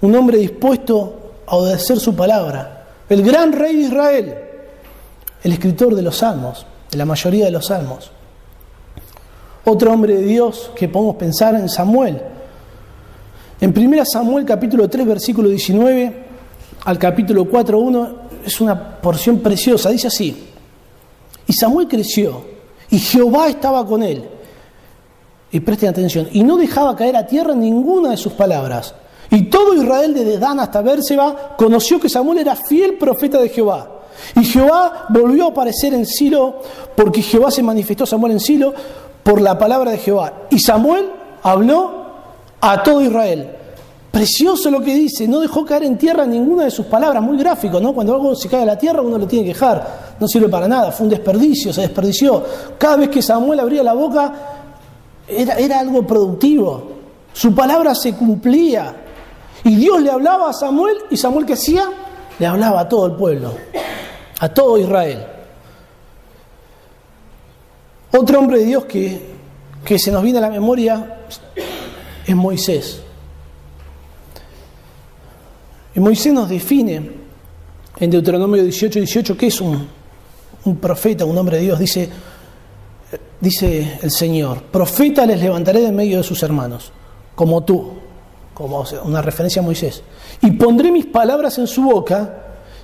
Un 0.00 0.14
hombre 0.14 0.38
dispuesto 0.38 1.32
a 1.46 1.56
obedecer 1.56 2.00
su 2.00 2.16
palabra. 2.16 2.86
El 3.10 3.22
gran 3.22 3.52
rey 3.52 3.76
de 3.76 3.82
Israel, 3.82 4.38
el 5.42 5.52
escritor 5.52 5.94
de 5.94 6.00
los 6.00 6.16
salmos, 6.16 6.64
de 6.90 6.96
la 6.96 7.04
mayoría 7.04 7.44
de 7.44 7.50
los 7.50 7.66
salmos. 7.66 8.10
Otro 9.64 9.92
hombre 9.92 10.16
de 10.16 10.22
Dios 10.22 10.70
que 10.74 10.88
podemos 10.88 11.16
pensar 11.16 11.54
en 11.54 11.68
Samuel. 11.68 12.20
En 13.60 13.76
1 13.76 14.04
Samuel 14.04 14.44
capítulo 14.44 14.90
3, 14.90 15.06
versículo 15.06 15.48
19 15.48 16.22
al 16.84 16.98
capítulo 16.98 17.44
4, 17.44 17.78
1, 17.78 18.16
es 18.44 18.60
una 18.60 19.00
porción 19.00 19.38
preciosa. 19.38 19.90
Dice 19.90 20.08
así, 20.08 20.48
y 21.46 21.52
Samuel 21.52 21.86
creció, 21.86 22.44
y 22.90 22.98
Jehová 22.98 23.48
estaba 23.48 23.86
con 23.86 24.02
él. 24.02 24.28
Y 25.52 25.60
presten 25.60 25.90
atención, 25.90 26.28
y 26.32 26.42
no 26.42 26.56
dejaba 26.56 26.96
caer 26.96 27.14
a 27.14 27.26
tierra 27.26 27.54
ninguna 27.54 28.10
de 28.10 28.16
sus 28.16 28.32
palabras. 28.32 28.94
Y 29.30 29.44
todo 29.44 29.74
Israel, 29.74 30.12
desde 30.12 30.38
Dan 30.38 30.58
hasta 30.58 30.82
Bérseba, 30.82 31.54
conoció 31.56 32.00
que 32.00 32.08
Samuel 32.08 32.38
era 32.38 32.56
fiel 32.56 32.94
profeta 32.94 33.40
de 33.40 33.48
Jehová. 33.48 34.00
Y 34.34 34.44
Jehová 34.44 35.06
volvió 35.08 35.46
a 35.46 35.48
aparecer 35.50 35.94
en 35.94 36.04
Silo, 36.04 36.62
porque 36.96 37.22
Jehová 37.22 37.50
se 37.50 37.62
manifestó 37.62 38.04
a 38.04 38.08
Samuel 38.08 38.32
en 38.32 38.40
Silo 38.40 38.74
por 39.22 39.40
la 39.40 39.58
palabra 39.58 39.92
de 39.92 39.98
Jehová. 39.98 40.32
Y 40.50 40.58
Samuel 40.58 41.10
habló 41.42 42.02
a 42.60 42.82
todo 42.82 43.00
Israel. 43.00 43.56
Precioso 44.10 44.70
lo 44.70 44.82
que 44.82 44.94
dice, 44.94 45.26
no 45.26 45.40
dejó 45.40 45.64
caer 45.64 45.84
en 45.84 45.96
tierra 45.96 46.26
ninguna 46.26 46.64
de 46.64 46.70
sus 46.70 46.84
palabras, 46.84 47.22
muy 47.22 47.38
gráfico, 47.38 47.80
¿no? 47.80 47.94
Cuando 47.94 48.14
algo 48.14 48.34
se 48.34 48.46
cae 48.46 48.62
a 48.62 48.66
la 48.66 48.78
tierra 48.78 49.00
uno 49.00 49.16
lo 49.16 49.26
tiene 49.26 49.46
que 49.46 49.54
dejar, 49.54 50.16
no 50.20 50.28
sirve 50.28 50.50
para 50.50 50.68
nada, 50.68 50.92
fue 50.92 51.04
un 51.04 51.10
desperdicio, 51.10 51.72
se 51.72 51.80
desperdició. 51.80 52.44
Cada 52.76 52.96
vez 52.96 53.08
que 53.08 53.22
Samuel 53.22 53.60
abría 53.60 53.82
la 53.82 53.94
boca 53.94 54.32
era, 55.26 55.54
era 55.54 55.80
algo 55.80 56.06
productivo, 56.06 56.90
su 57.32 57.54
palabra 57.54 57.94
se 57.94 58.14
cumplía. 58.14 58.96
Y 59.64 59.76
Dios 59.76 60.02
le 60.02 60.10
hablaba 60.10 60.50
a 60.50 60.52
Samuel 60.52 60.96
y 61.10 61.16
Samuel 61.16 61.46
¿qué 61.46 61.54
hacía? 61.54 61.88
Le 62.38 62.46
hablaba 62.46 62.80
a 62.80 62.88
todo 62.88 63.06
el 63.06 63.12
pueblo, 63.12 63.54
a 64.40 64.48
todo 64.50 64.76
Israel. 64.76 65.24
Otro 68.12 68.38
hombre 68.38 68.58
de 68.58 68.66
Dios 68.66 68.84
que, 68.84 69.20
que 69.84 69.98
se 69.98 70.10
nos 70.10 70.22
viene 70.22 70.38
a 70.38 70.42
la 70.42 70.50
memoria 70.50 71.20
es 72.26 72.36
Moisés. 72.36 73.02
Y 75.94 76.00
Moisés 76.00 76.32
nos 76.32 76.48
define 76.48 77.10
en 77.98 78.10
Deuteronomio 78.10 78.62
18, 78.62 78.98
18 78.98 79.36
que 79.36 79.46
es 79.46 79.60
un, 79.60 79.86
un 80.64 80.76
profeta, 80.76 81.24
un 81.24 81.36
hombre 81.36 81.56
de 81.56 81.64
Dios. 81.64 81.78
Dice, 81.78 82.08
dice 83.40 83.98
el 84.02 84.10
Señor, 84.10 84.62
profeta 84.64 85.26
les 85.26 85.40
levantaré 85.40 85.80
de 85.80 85.92
medio 85.92 86.18
de 86.18 86.22
sus 86.22 86.42
hermanos, 86.42 86.92
como 87.34 87.64
tú. 87.64 87.92
como 88.54 88.84
una 89.04 89.22
referencia 89.22 89.60
a 89.60 89.64
Moisés, 89.64 90.02
y 90.42 90.50
pondré 90.52 90.92
mis 90.92 91.06
palabras 91.06 91.58
en 91.58 91.66
su 91.66 91.82
boca, 91.82 92.41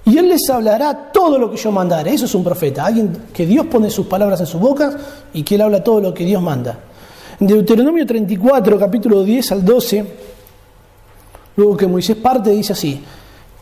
y 0.08 0.16
él 0.16 0.28
les 0.28 0.48
hablará 0.48 1.10
todo 1.12 1.38
lo 1.38 1.50
que 1.50 1.58
yo 1.58 1.70
mandare. 1.70 2.14
Eso 2.14 2.24
es 2.24 2.34
un 2.34 2.42
profeta, 2.42 2.86
alguien 2.86 3.24
que 3.32 3.44
Dios 3.44 3.66
pone 3.66 3.90
sus 3.90 4.06
palabras 4.06 4.40
en 4.40 4.46
su 4.46 4.58
boca 4.58 4.96
y 5.34 5.42
que 5.42 5.56
él 5.56 5.60
habla 5.60 5.84
todo 5.84 6.00
lo 6.00 6.14
que 6.14 6.24
Dios 6.24 6.40
manda. 6.40 6.78
En 7.38 7.46
Deuteronomio 7.46 8.06
34, 8.06 8.78
capítulo 8.78 9.22
10 9.22 9.52
al 9.52 9.64
12, 9.64 10.06
luego 11.56 11.76
que 11.76 11.86
Moisés 11.86 12.16
parte, 12.16 12.50
dice 12.50 12.72
así, 12.72 13.02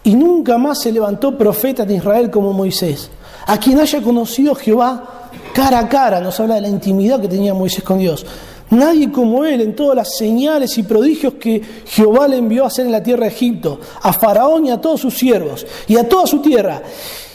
y 0.05 0.15
nunca 0.15 0.57
más 0.57 0.81
se 0.81 0.93
levantó 0.93 1.37
profeta 1.37 1.85
de 1.85 1.97
Israel 1.97 2.31
como 2.31 2.53
Moisés, 2.53 3.11
a 3.47 3.59
quien 3.59 3.81
haya 3.81 4.01
conocido 4.01 4.55
Jehová 4.55 5.31
cara 5.53 5.81
a 5.81 5.89
cara, 5.89 6.21
nos 6.21 6.39
habla 6.39 6.55
de 6.55 6.61
la 6.61 6.69
intimidad 6.69 7.21
que 7.21 7.29
tenía 7.29 7.55
Moisés 7.55 7.83
con 7.83 7.99
Dios. 7.99 8.25
Nadie 8.71 9.13
como 9.13 9.45
él 9.45 9.61
en 9.61 9.77
todas 9.77 9.95
las 9.95 10.17
señales 10.17 10.77
y 10.77 10.83
prodigios 10.83 11.35
que 11.35 11.63
Jehová 11.87 12.27
le 12.27 12.39
envió 12.39 12.65
a 12.65 12.67
hacer 12.67 12.87
en 12.87 12.93
la 12.93 13.03
tierra 13.03 13.25
de 13.25 13.33
Egipto, 13.33 13.81
a 14.03 14.13
Faraón 14.13 14.67
y 14.67 14.71
a 14.71 14.81
todos 14.81 15.01
sus 15.01 15.15
siervos, 15.17 15.65
y 15.87 15.97
a 15.97 16.09
toda 16.09 16.27
su 16.27 16.41
tierra, 16.41 16.83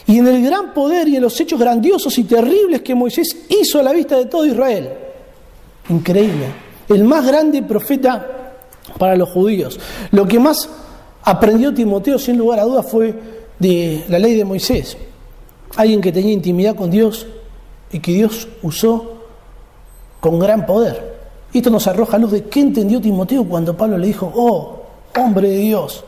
y 0.07 0.17
en 0.17 0.27
el 0.27 0.43
gran 0.43 0.73
poder 0.73 1.07
y 1.07 1.15
en 1.15 1.21
los 1.21 1.39
hechos 1.39 1.57
grandiosos 1.57 2.17
y 2.17 2.25
terribles 2.25 2.81
que 2.81 2.95
Moisés 2.95 3.45
hizo 3.47 3.79
a 3.79 3.83
la 3.83 3.93
vista 3.93 4.17
de 4.17 4.25
todo 4.25 4.45
Israel. 4.45 4.89
Increíble. 5.89 6.47
El 6.89 7.05
más 7.05 7.25
grande 7.25 7.63
profeta 7.63 8.53
para 8.97 9.15
los 9.15 9.29
judíos. 9.29 9.79
Lo 10.11 10.27
que 10.27 10.37
más 10.37 10.69
aprendió 11.23 11.73
Timoteo, 11.73 12.19
sin 12.19 12.37
lugar 12.37 12.59
a 12.59 12.63
dudas, 12.63 12.85
fue 12.89 13.13
de 13.57 14.03
la 14.09 14.19
ley 14.19 14.35
de 14.35 14.43
Moisés. 14.43 14.97
Alguien 15.77 16.01
que 16.01 16.11
tenía 16.11 16.33
intimidad 16.33 16.75
con 16.75 16.91
Dios 16.91 17.25
y 17.91 17.99
que 17.99 18.11
Dios 18.11 18.49
usó 18.61 19.13
con 20.19 20.39
gran 20.39 20.65
poder. 20.65 21.10
Y 21.53 21.57
esto 21.57 21.69
nos 21.69 21.87
arroja 21.87 22.17
luz 22.17 22.31
de 22.31 22.43
qué 22.45 22.61
entendió 22.61 23.01
Timoteo 23.01 23.43
cuando 23.43 23.75
Pablo 23.75 23.97
le 23.97 24.07
dijo, 24.07 24.31
oh, 24.35 24.83
hombre 25.17 25.49
de 25.49 25.57
Dios, 25.57 26.03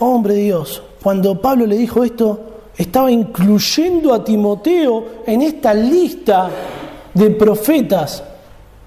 hombre 0.00 0.34
de 0.34 0.40
Dios. 0.42 0.82
Cuando 1.02 1.40
Pablo 1.40 1.66
le 1.66 1.76
dijo 1.76 2.02
esto, 2.02 2.40
estaba 2.76 3.10
incluyendo 3.10 4.12
a 4.12 4.24
Timoteo 4.24 5.22
en 5.26 5.42
esta 5.42 5.72
lista 5.72 6.50
de 7.14 7.30
profetas 7.30 8.22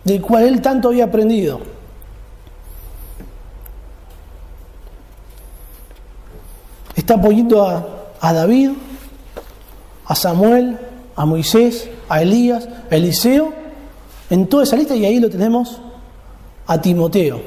del 0.04 0.22
cual 0.22 0.44
él 0.44 0.62
tanto 0.62 0.90
había 0.90 1.06
aprendido. 1.06 1.60
Está 6.96 7.20
poniendo 7.20 7.66
a, 7.66 7.88
a 8.20 8.34
David, 8.34 8.72
a 10.06 10.16
Samuel, 10.16 10.78
a 11.16 11.26
Moisés, 11.26 11.90
a 12.10 12.22
Elías, 12.22 12.68
a 12.92 12.96
Eliseo, 12.96 13.54
en 14.30 14.48
toda 14.48 14.64
esa 14.64 14.76
lista 14.76 14.96
y 14.96 15.06
ahí 15.06 15.20
lo 15.20 15.30
tenemos 15.30 15.80
a 16.68 16.82
Timoteo. 16.82 17.42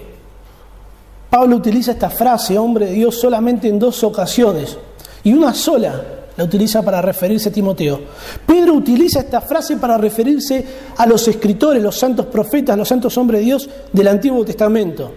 Pablo 1.31 1.57
utiliza 1.57 1.93
esta 1.93 2.11
frase, 2.11 2.59
hombre 2.59 2.87
de 2.87 2.93
Dios, 2.93 3.19
solamente 3.19 3.69
en 3.69 3.79
dos 3.79 4.05
ocasiones 4.05 4.77
y 5.25 5.33
una 5.33 5.55
sola 5.55 6.03
la 6.37 6.45
utiliza 6.45 6.83
para 6.83 7.03
referirse 7.03 7.51
a 7.51 7.53
Timoteo. 7.53 8.01
Pedro 8.47 8.75
utiliza 8.75 9.21
esta 9.21 9.41
frase 9.41 9.77
para 9.77 9.99
referirse 9.99 10.65
a 10.97 11.07
los 11.07 11.27
escritores, 11.29 11.83
los 11.83 11.99
santos 11.99 12.27
profetas, 12.27 12.77
los 12.77 12.89
santos 12.89 13.17
hombres 13.19 13.41
de 13.41 13.47
Dios 13.47 13.71
del 13.93 14.09
Antiguo 14.09 14.45
Testamento. 14.45 15.13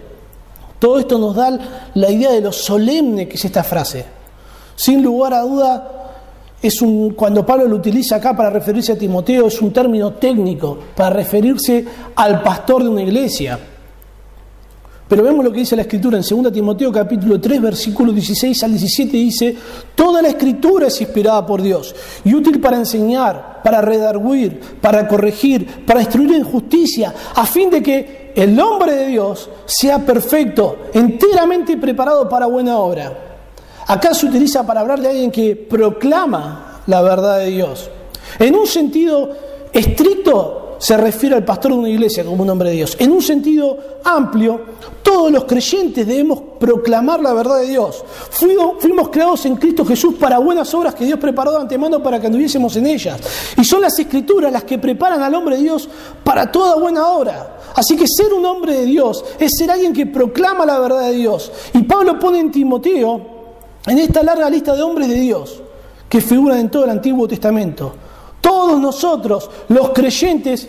Todo 0.78 0.98
esto 0.98 1.18
nos 1.18 1.34
da 1.34 1.58
la 1.94 2.10
idea 2.10 2.32
de 2.32 2.42
lo 2.42 2.52
solemne 2.52 3.26
que 3.28 3.36
es 3.36 3.44
esta 3.44 3.64
frase. 3.64 4.04
Sin 4.74 5.02
lugar 5.02 5.32
a 5.32 5.40
duda, 5.40 5.95
es 6.66 6.82
un, 6.82 7.10
cuando 7.10 7.44
Pablo 7.44 7.66
lo 7.66 7.76
utiliza 7.76 8.16
acá 8.16 8.36
para 8.36 8.50
referirse 8.50 8.92
a 8.92 8.98
Timoteo, 8.98 9.46
es 9.48 9.60
un 9.60 9.72
término 9.72 10.12
técnico 10.14 10.78
para 10.94 11.10
referirse 11.10 11.84
al 12.14 12.42
pastor 12.42 12.82
de 12.82 12.88
una 12.88 13.02
iglesia. 13.02 13.58
Pero 15.08 15.22
vemos 15.22 15.44
lo 15.44 15.52
que 15.52 15.60
dice 15.60 15.76
la 15.76 15.82
Escritura 15.82 16.18
en 16.18 16.24
2 16.42 16.52
Timoteo 16.52 16.90
capítulo 16.90 17.40
3, 17.40 17.62
versículo 17.62 18.12
16 18.12 18.60
al 18.64 18.70
17, 18.72 19.16
dice, 19.16 19.56
Toda 19.94 20.20
la 20.20 20.28
Escritura 20.28 20.88
es 20.88 21.00
inspirada 21.00 21.46
por 21.46 21.62
Dios 21.62 21.94
y 22.24 22.34
útil 22.34 22.60
para 22.60 22.76
enseñar, 22.76 23.60
para 23.62 23.80
redarguir, 23.80 24.58
para 24.80 25.06
corregir, 25.06 25.84
para 25.86 26.00
instruir 26.00 26.32
en 26.32 26.42
justicia, 26.42 27.14
a 27.36 27.46
fin 27.46 27.70
de 27.70 27.82
que 27.82 28.32
el 28.34 28.58
hombre 28.58 28.92
de 28.96 29.06
Dios 29.06 29.48
sea 29.64 30.04
perfecto, 30.04 30.86
enteramente 30.92 31.76
preparado 31.76 32.28
para 32.28 32.46
buena 32.46 32.76
obra. 32.78 33.25
Acá 33.86 34.14
se 34.14 34.26
utiliza 34.26 34.66
para 34.66 34.80
hablar 34.80 35.00
de 35.00 35.08
alguien 35.08 35.30
que 35.30 35.54
proclama 35.56 36.82
la 36.86 37.02
verdad 37.02 37.38
de 37.38 37.46
Dios. 37.46 37.90
En 38.38 38.54
un 38.54 38.66
sentido 38.66 39.30
estricto, 39.72 40.66
se 40.78 40.96
refiere 40.96 41.34
al 41.34 41.44
pastor 41.44 41.72
de 41.72 41.78
una 41.78 41.88
iglesia 41.88 42.24
como 42.24 42.42
un 42.42 42.50
hombre 42.50 42.70
de 42.70 42.76
Dios. 42.76 42.96
En 42.98 43.12
un 43.12 43.22
sentido 43.22 43.78
amplio, 44.04 44.60
todos 45.02 45.30
los 45.30 45.44
creyentes 45.44 46.06
debemos 46.06 46.40
proclamar 46.58 47.20
la 47.20 47.32
verdad 47.32 47.60
de 47.60 47.68
Dios. 47.68 48.04
Fuimos, 48.30 49.08
creados 49.08 49.46
en 49.46 49.56
Cristo 49.56 49.84
Jesús 49.84 50.14
para 50.18 50.38
buenas 50.38 50.72
obras 50.74 50.94
que 50.94 51.04
Dios 51.04 51.18
preparó 51.18 51.52
de 51.52 51.60
antemano 51.62 52.02
para 52.02 52.20
que 52.20 52.26
anduviésemos 52.26 52.76
en 52.76 52.86
ellas. 52.86 53.18
Y 53.56 53.64
son 53.64 53.80
las 53.80 53.98
escrituras 53.98 54.52
las 54.52 54.64
que 54.64 54.78
preparan 54.78 55.22
al 55.22 55.34
hombre 55.34 55.56
de 55.56 55.62
Dios 55.62 55.88
para 56.22 56.50
toda 56.50 56.76
buena 56.76 57.06
obra. 57.08 57.58
Así 57.74 57.96
que 57.96 58.06
ser 58.06 58.32
un 58.32 58.44
hombre 58.44 58.74
de 58.74 58.84
Dios 58.84 59.24
es 59.38 59.56
ser 59.56 59.70
alguien 59.70 59.92
que 59.92 60.06
proclama 60.06 60.66
la 60.66 60.78
verdad 60.78 61.08
de 61.08 61.12
Dios. 61.12 61.50
Y 61.72 61.82
Pablo 61.82 62.18
pone 62.18 62.40
en 62.40 62.50
Timoteo, 62.50 63.35
en 63.86 63.98
esta 63.98 64.22
larga 64.22 64.50
lista 64.50 64.74
de 64.74 64.82
hombres 64.82 65.08
de 65.08 65.14
Dios, 65.14 65.62
que 66.08 66.20
figuran 66.20 66.58
en 66.58 66.70
todo 66.70 66.84
el 66.84 66.90
Antiguo 66.90 67.26
Testamento, 67.26 67.94
todos 68.40 68.80
nosotros, 68.80 69.50
los 69.68 69.90
creyentes, 69.90 70.68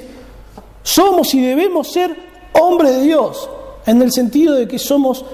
somos 0.83 1.33
y 1.33 1.41
debemos 1.41 1.91
ser 1.91 2.15
hombres 2.53 2.95
de 2.95 3.01
Dios, 3.03 3.49
en 3.85 4.01
el 4.01 4.11
sentido 4.11 4.55
de 4.55 4.67
que 4.67 4.79
somos 4.79 5.25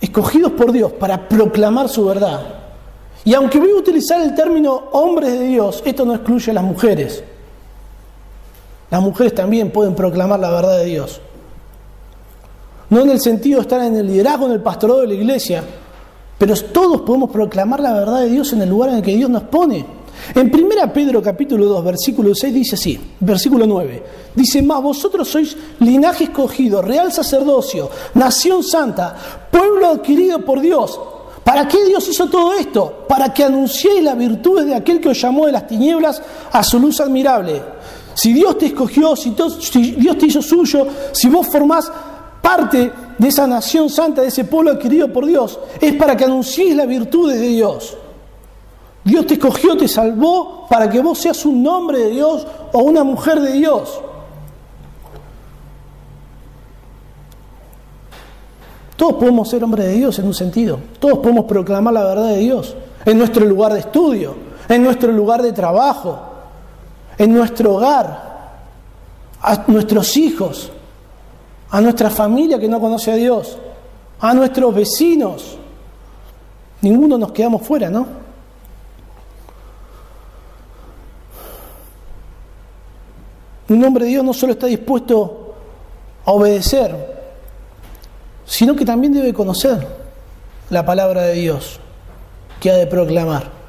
escogidos 0.00 0.52
por 0.52 0.72
Dios 0.72 0.92
para 0.92 1.28
proclamar 1.28 1.88
su 1.88 2.04
verdad. 2.04 2.40
Y 3.24 3.34
aunque 3.34 3.58
voy 3.58 3.70
a 3.70 3.76
utilizar 3.76 4.20
el 4.20 4.34
término 4.34 4.74
hombres 4.92 5.38
de 5.38 5.46
Dios, 5.46 5.82
esto 5.84 6.04
no 6.04 6.14
excluye 6.14 6.50
a 6.50 6.54
las 6.54 6.64
mujeres. 6.64 7.22
Las 8.90 9.02
mujeres 9.02 9.34
también 9.34 9.70
pueden 9.70 9.94
proclamar 9.94 10.40
la 10.40 10.50
verdad 10.50 10.78
de 10.78 10.86
Dios. 10.86 11.20
No 12.88 13.02
en 13.02 13.10
el 13.10 13.20
sentido 13.20 13.58
de 13.58 13.62
estar 13.62 13.80
en 13.82 13.96
el 13.96 14.06
liderazgo, 14.06 14.46
en 14.46 14.52
el 14.52 14.62
pastorado 14.62 15.02
de 15.02 15.08
la 15.08 15.14
iglesia, 15.14 15.62
pero 16.40 16.56
todos 16.56 17.02
podemos 17.02 17.30
proclamar 17.30 17.80
la 17.80 17.92
verdad 17.92 18.20
de 18.22 18.30
Dios 18.30 18.54
en 18.54 18.62
el 18.62 18.70
lugar 18.70 18.88
en 18.88 18.96
el 18.96 19.02
que 19.02 19.14
Dios 19.14 19.28
nos 19.28 19.42
pone. 19.42 19.84
En 20.34 20.50
1 20.50 20.90
Pedro 20.90 21.22
capítulo 21.22 21.66
2, 21.66 21.84
versículo 21.84 22.34
6 22.34 22.54
dice 22.54 22.76
así, 22.76 22.98
versículo 23.20 23.66
9, 23.66 24.02
dice, 24.34 24.62
más 24.62 24.82
vosotros 24.82 25.28
sois 25.28 25.54
linaje 25.80 26.24
escogido, 26.24 26.80
real 26.80 27.12
sacerdocio, 27.12 27.90
nación 28.14 28.62
santa, 28.62 29.14
pueblo 29.50 29.88
adquirido 29.88 30.42
por 30.42 30.62
Dios. 30.62 30.98
¿Para 31.44 31.68
qué 31.68 31.84
Dios 31.84 32.08
hizo 32.08 32.30
todo 32.30 32.54
esto? 32.54 33.04
Para 33.06 33.34
que 33.34 33.44
anunciéis 33.44 34.02
las 34.02 34.16
virtudes 34.16 34.64
de 34.64 34.74
aquel 34.74 34.98
que 34.98 35.10
os 35.10 35.20
llamó 35.20 35.44
de 35.44 35.52
las 35.52 35.66
tinieblas 35.66 36.22
a 36.52 36.62
su 36.62 36.78
luz 36.80 37.02
admirable. 37.02 37.60
Si 38.14 38.32
Dios 38.32 38.56
te 38.56 38.66
escogió, 38.66 39.14
si, 39.14 39.34
Dios 39.34 40.16
te 40.16 40.26
hizo 40.26 40.40
suyo, 40.40 40.86
si 41.12 41.28
vos 41.28 41.46
formás 41.48 41.92
parte 42.40 42.92
de 43.18 43.28
esa 43.28 43.46
nación 43.46 43.90
santa, 43.90 44.22
de 44.22 44.28
ese 44.28 44.44
pueblo 44.44 44.72
adquirido 44.72 45.12
por 45.12 45.26
Dios, 45.26 45.58
es 45.80 45.94
para 45.94 46.16
que 46.16 46.24
anunciéis 46.24 46.74
las 46.74 46.86
virtudes 46.88 47.40
de 47.40 47.48
Dios. 47.48 47.96
Dios 49.04 49.26
te 49.26 49.34
escogió, 49.34 49.76
te 49.76 49.88
salvó 49.88 50.66
para 50.68 50.88
que 50.88 51.00
vos 51.00 51.18
seas 51.18 51.44
un 51.44 51.66
hombre 51.66 51.98
de 51.98 52.10
Dios 52.10 52.46
o 52.72 52.78
una 52.80 53.02
mujer 53.02 53.40
de 53.40 53.52
Dios. 53.52 54.00
Todos 58.96 59.14
podemos 59.14 59.48
ser 59.48 59.64
hombres 59.64 59.86
de 59.86 59.92
Dios 59.94 60.18
en 60.18 60.26
un 60.26 60.34
sentido. 60.34 60.78
Todos 60.98 61.20
podemos 61.20 61.46
proclamar 61.46 61.94
la 61.94 62.04
verdad 62.04 62.28
de 62.28 62.38
Dios 62.38 62.76
en 63.06 63.16
nuestro 63.16 63.46
lugar 63.46 63.72
de 63.72 63.80
estudio, 63.80 64.34
en 64.68 64.82
nuestro 64.82 65.10
lugar 65.10 65.40
de 65.40 65.52
trabajo, 65.52 66.18
en 67.16 67.32
nuestro 67.32 67.76
hogar, 67.76 68.30
a 69.40 69.64
nuestros 69.68 70.16
hijos, 70.18 70.70
a 71.70 71.80
nuestra 71.80 72.10
familia 72.10 72.58
que 72.58 72.68
no 72.68 72.80
conoce 72.80 73.12
a 73.12 73.14
Dios, 73.14 73.56
a 74.20 74.34
nuestros 74.34 74.74
vecinos. 74.74 75.56
Ninguno 76.82 77.16
nos 77.16 77.32
quedamos 77.32 77.62
fuera, 77.62 77.88
¿no? 77.88 78.06
Un 83.68 83.84
hombre 83.84 84.04
de 84.04 84.10
Dios 84.10 84.24
no 84.24 84.32
solo 84.32 84.54
está 84.54 84.66
dispuesto 84.66 85.54
a 86.24 86.32
obedecer, 86.32 86.92
sino 88.44 88.74
que 88.74 88.84
también 88.84 89.12
debe 89.12 89.32
conocer 89.32 89.86
la 90.70 90.84
palabra 90.84 91.22
de 91.22 91.34
Dios 91.34 91.78
que 92.58 92.70
ha 92.70 92.74
de 92.74 92.86
proclamar. 92.88 93.60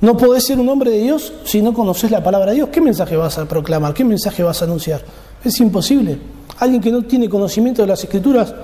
No 0.00 0.16
podés 0.16 0.46
ser 0.46 0.58
un 0.58 0.68
hombre 0.68 0.90
de 0.90 0.98
Dios 0.98 1.32
si 1.44 1.60
no 1.60 1.74
conoces 1.74 2.10
la 2.10 2.22
palabra 2.22 2.52
de 2.52 2.56
Dios. 2.56 2.68
¿Qué 2.70 2.80
mensaje 2.80 3.16
vas 3.16 3.36
a 3.38 3.46
proclamar? 3.46 3.92
¿Qué 3.92 4.04
mensaje 4.04 4.42
vas 4.42 4.62
a 4.62 4.64
anunciar? 4.64 5.02
Es 5.44 5.60
imposible. 5.60 6.18
Alguien 6.58 6.80
que 6.80 6.90
no 6.90 7.02
tiene 7.02 7.28
conocimiento 7.28 7.82
de 7.82 7.88
las 7.88 8.02
escrituras 8.02 8.54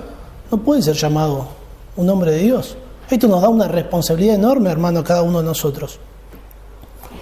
no 0.51 0.57
puede 0.57 0.81
ser 0.81 0.95
llamado 0.95 1.47
un 1.95 2.09
hombre 2.09 2.31
de 2.31 2.39
Dios. 2.39 2.75
Esto 3.09 3.27
nos 3.27 3.41
da 3.41 3.49
una 3.49 3.67
responsabilidad 3.67 4.35
enorme, 4.35 4.71
hermano, 4.71 4.99
a 4.99 5.03
cada 5.03 5.21
uno 5.21 5.39
de 5.39 5.45
nosotros. 5.45 5.99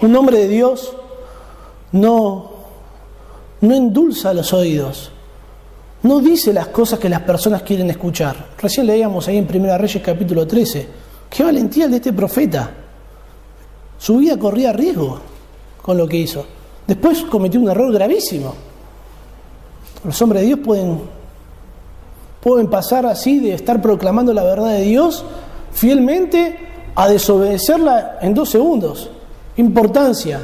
Un 0.00 0.16
hombre 0.16 0.38
de 0.38 0.48
Dios 0.48 0.94
no 1.92 2.52
no 3.62 3.74
endulza 3.76 4.34
los 4.34 4.52
oídos. 4.52 5.10
no 6.02 6.18
dice 6.18 6.52
las 6.52 6.66
cosas 6.68 6.98
que 6.98 7.08
las 7.08 7.20
personas 7.20 7.62
quieren 7.62 7.88
escuchar. 7.90 8.48
Recién 8.58 8.86
leíamos 8.86 9.28
ahí 9.28 9.36
en 9.36 9.46
Primera 9.46 9.78
Reyes 9.78 10.02
capítulo 10.02 10.46
13. 10.46 10.88
Qué 11.30 11.44
valentía 11.44 11.86
de 11.86 11.96
este 11.96 12.12
profeta. 12.12 12.70
Su 13.98 14.16
vida 14.16 14.36
corría 14.36 14.72
riesgo 14.72 15.20
con 15.80 15.96
lo 15.96 16.08
que 16.08 16.16
hizo. 16.16 16.44
Después 16.88 17.22
cometió 17.22 17.60
un 17.60 17.70
error 17.70 17.92
gravísimo. 17.92 18.52
Los 20.04 20.20
hombres 20.22 20.42
de 20.42 20.48
Dios 20.48 20.60
pueden, 20.64 21.00
pueden 22.40 22.68
pasar 22.68 23.06
así 23.06 23.40
de 23.40 23.54
estar 23.54 23.80
proclamando 23.80 24.32
la 24.32 24.42
verdad 24.42 24.70
de 24.70 24.82
Dios 24.82 25.24
fielmente 25.72 26.58
a 26.94 27.08
desobedecerla 27.08 28.18
en 28.20 28.34
dos 28.34 28.50
segundos. 28.50 29.10
Importancia, 29.56 30.40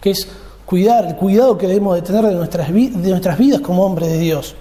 que 0.00 0.10
es 0.10 0.28
cuidar, 0.64 1.06
el 1.06 1.16
cuidado 1.16 1.58
que 1.58 1.66
debemos 1.66 1.96
de 1.96 2.02
tener 2.02 2.24
de 2.24 2.34
nuestras, 2.34 2.72
de 2.72 3.10
nuestras 3.10 3.38
vidas 3.38 3.60
como 3.60 3.84
hombres 3.84 4.10
de 4.10 4.18
Dios. 4.18 4.54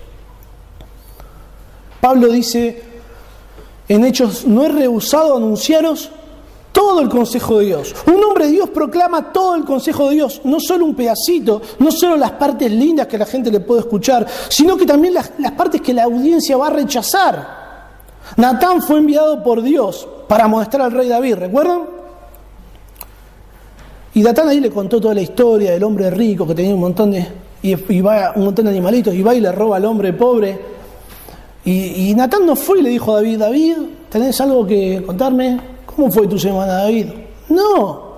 Pablo 2.02 2.30
dice 2.30 2.82
en 3.88 4.06
Hechos, 4.06 4.46
no 4.46 4.64
he 4.64 4.70
rehusado 4.70 5.38
anunciaros 5.38 6.10
todo 6.74 7.00
el 7.00 7.08
consejo 7.08 7.60
de 7.60 7.68
Dios. 7.68 7.96
Un 8.08 8.22
hombre 8.24 8.48
de 8.48 8.52
Dios 8.54 8.70
proclama 8.70 9.32
todo 9.32 9.56
el 9.56 9.64
consejo 9.64 10.10
de 10.10 10.16
Dios, 10.16 10.42
no 10.44 10.60
solo 10.60 10.84
un 10.84 10.96
pedacito, 10.96 11.62
no 11.80 11.92
solo 11.92 12.18
las 12.18 12.32
partes 12.32 12.70
lindas 12.70 13.08
que 13.08 13.18
la 13.18 13.26
gente 13.26 13.52
le 13.52 13.62
puede 13.62 13.82
escuchar, 13.82 14.26
sino 14.50 14.76
que 14.76 14.86
también 14.86 15.14
las, 15.14 15.30
partes 15.56 15.80
que 15.80 15.94
la 15.94 16.04
audiencia 16.04 16.58
va 16.58 16.68
a 16.68 16.72
rechazar. 16.72 17.64
Natán 18.36 18.82
fue 18.82 18.98
enviado 18.98 19.44
por 19.44 19.62
Dios 19.62 20.08
para 20.28 20.48
mostrar 20.48 20.88
al 20.88 20.92
rey 20.92 21.08
David, 21.08 21.36
¿recuerdan? 21.36 21.84
Y 24.16 24.22
Natán 24.22 24.50
ahí 24.50 24.60
le 24.60 24.72
contó 24.72 25.00
toda 25.00 25.14
la 25.14 25.22
historia 25.22 25.72
del 25.72 25.84
hombre 25.84 26.10
rico 26.10 26.48
que 26.48 26.56
tenía 26.56 26.74
un 26.74 26.80
montón 26.80 27.12
de, 27.12 27.28
y, 27.62 28.02
va, 28.02 28.34
un 28.36 28.46
montón 28.46 28.66
de 28.66 28.72
animalitos 28.72 29.14
y 29.14 29.22
va 29.22 29.36
y 29.36 29.40
le 29.40 29.52
roba 29.52 29.78
al 29.78 29.86
hombre 29.86 30.12
pobre. 30.14 30.60
Y, 31.66 32.10
y 32.10 32.16
Natán 32.16 32.46
no 32.46 32.56
fue 32.56 32.80
y 32.80 32.82
le 32.82 32.90
dijo 32.90 33.12
a 33.12 33.16
David, 33.18 33.40
David, 33.40 33.76
¿tenés 34.10 34.42
algo 34.42 34.66
que 34.66 35.04
contarme? 35.06 35.73
¿Cómo 35.96 36.12
fue 36.12 36.28
tu 36.28 36.40
semana, 36.40 36.74
David? 36.84 37.08
No. 37.50 38.14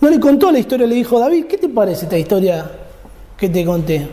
No 0.00 0.08
le 0.08 0.18
contó 0.18 0.50
la 0.50 0.58
historia, 0.58 0.86
le 0.86 0.94
dijo, 0.94 1.18
David, 1.18 1.46
¿qué 1.46 1.58
te 1.58 1.68
parece 1.68 2.04
esta 2.04 2.18
historia 2.18 2.70
que 3.36 3.48
te 3.48 3.64
conté? 3.64 4.08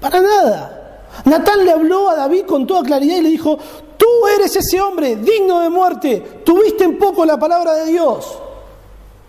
Para 0.00 0.20
nada. 0.20 1.02
Natán 1.24 1.64
le 1.64 1.72
habló 1.72 2.10
a 2.10 2.16
David 2.16 2.44
con 2.44 2.66
toda 2.66 2.82
claridad 2.82 3.16
y 3.16 3.22
le 3.22 3.28
dijo, 3.30 3.58
tú 3.96 4.06
eres 4.34 4.54
ese 4.56 4.80
hombre 4.80 5.16
digno 5.16 5.60
de 5.60 5.70
muerte, 5.70 6.22
tuviste 6.44 6.84
en 6.84 6.98
poco 6.98 7.24
la 7.24 7.38
palabra 7.38 7.74
de 7.74 7.86
Dios. 7.92 8.38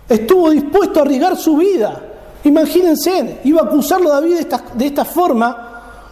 Estuvo 0.10 0.50
dispuesto 0.50 1.00
a 1.00 1.04
arriesgar 1.04 1.38
su 1.38 1.58
vida. 1.58 2.02
Imagínense, 2.44 3.40
iba 3.44 3.62
a 3.62 3.66
acusarlo 3.66 4.12
a 4.12 4.16
David 4.16 4.36
de 4.36 4.42
esta, 4.42 4.64
de 4.74 4.86
esta 4.86 5.06
forma 5.06 5.66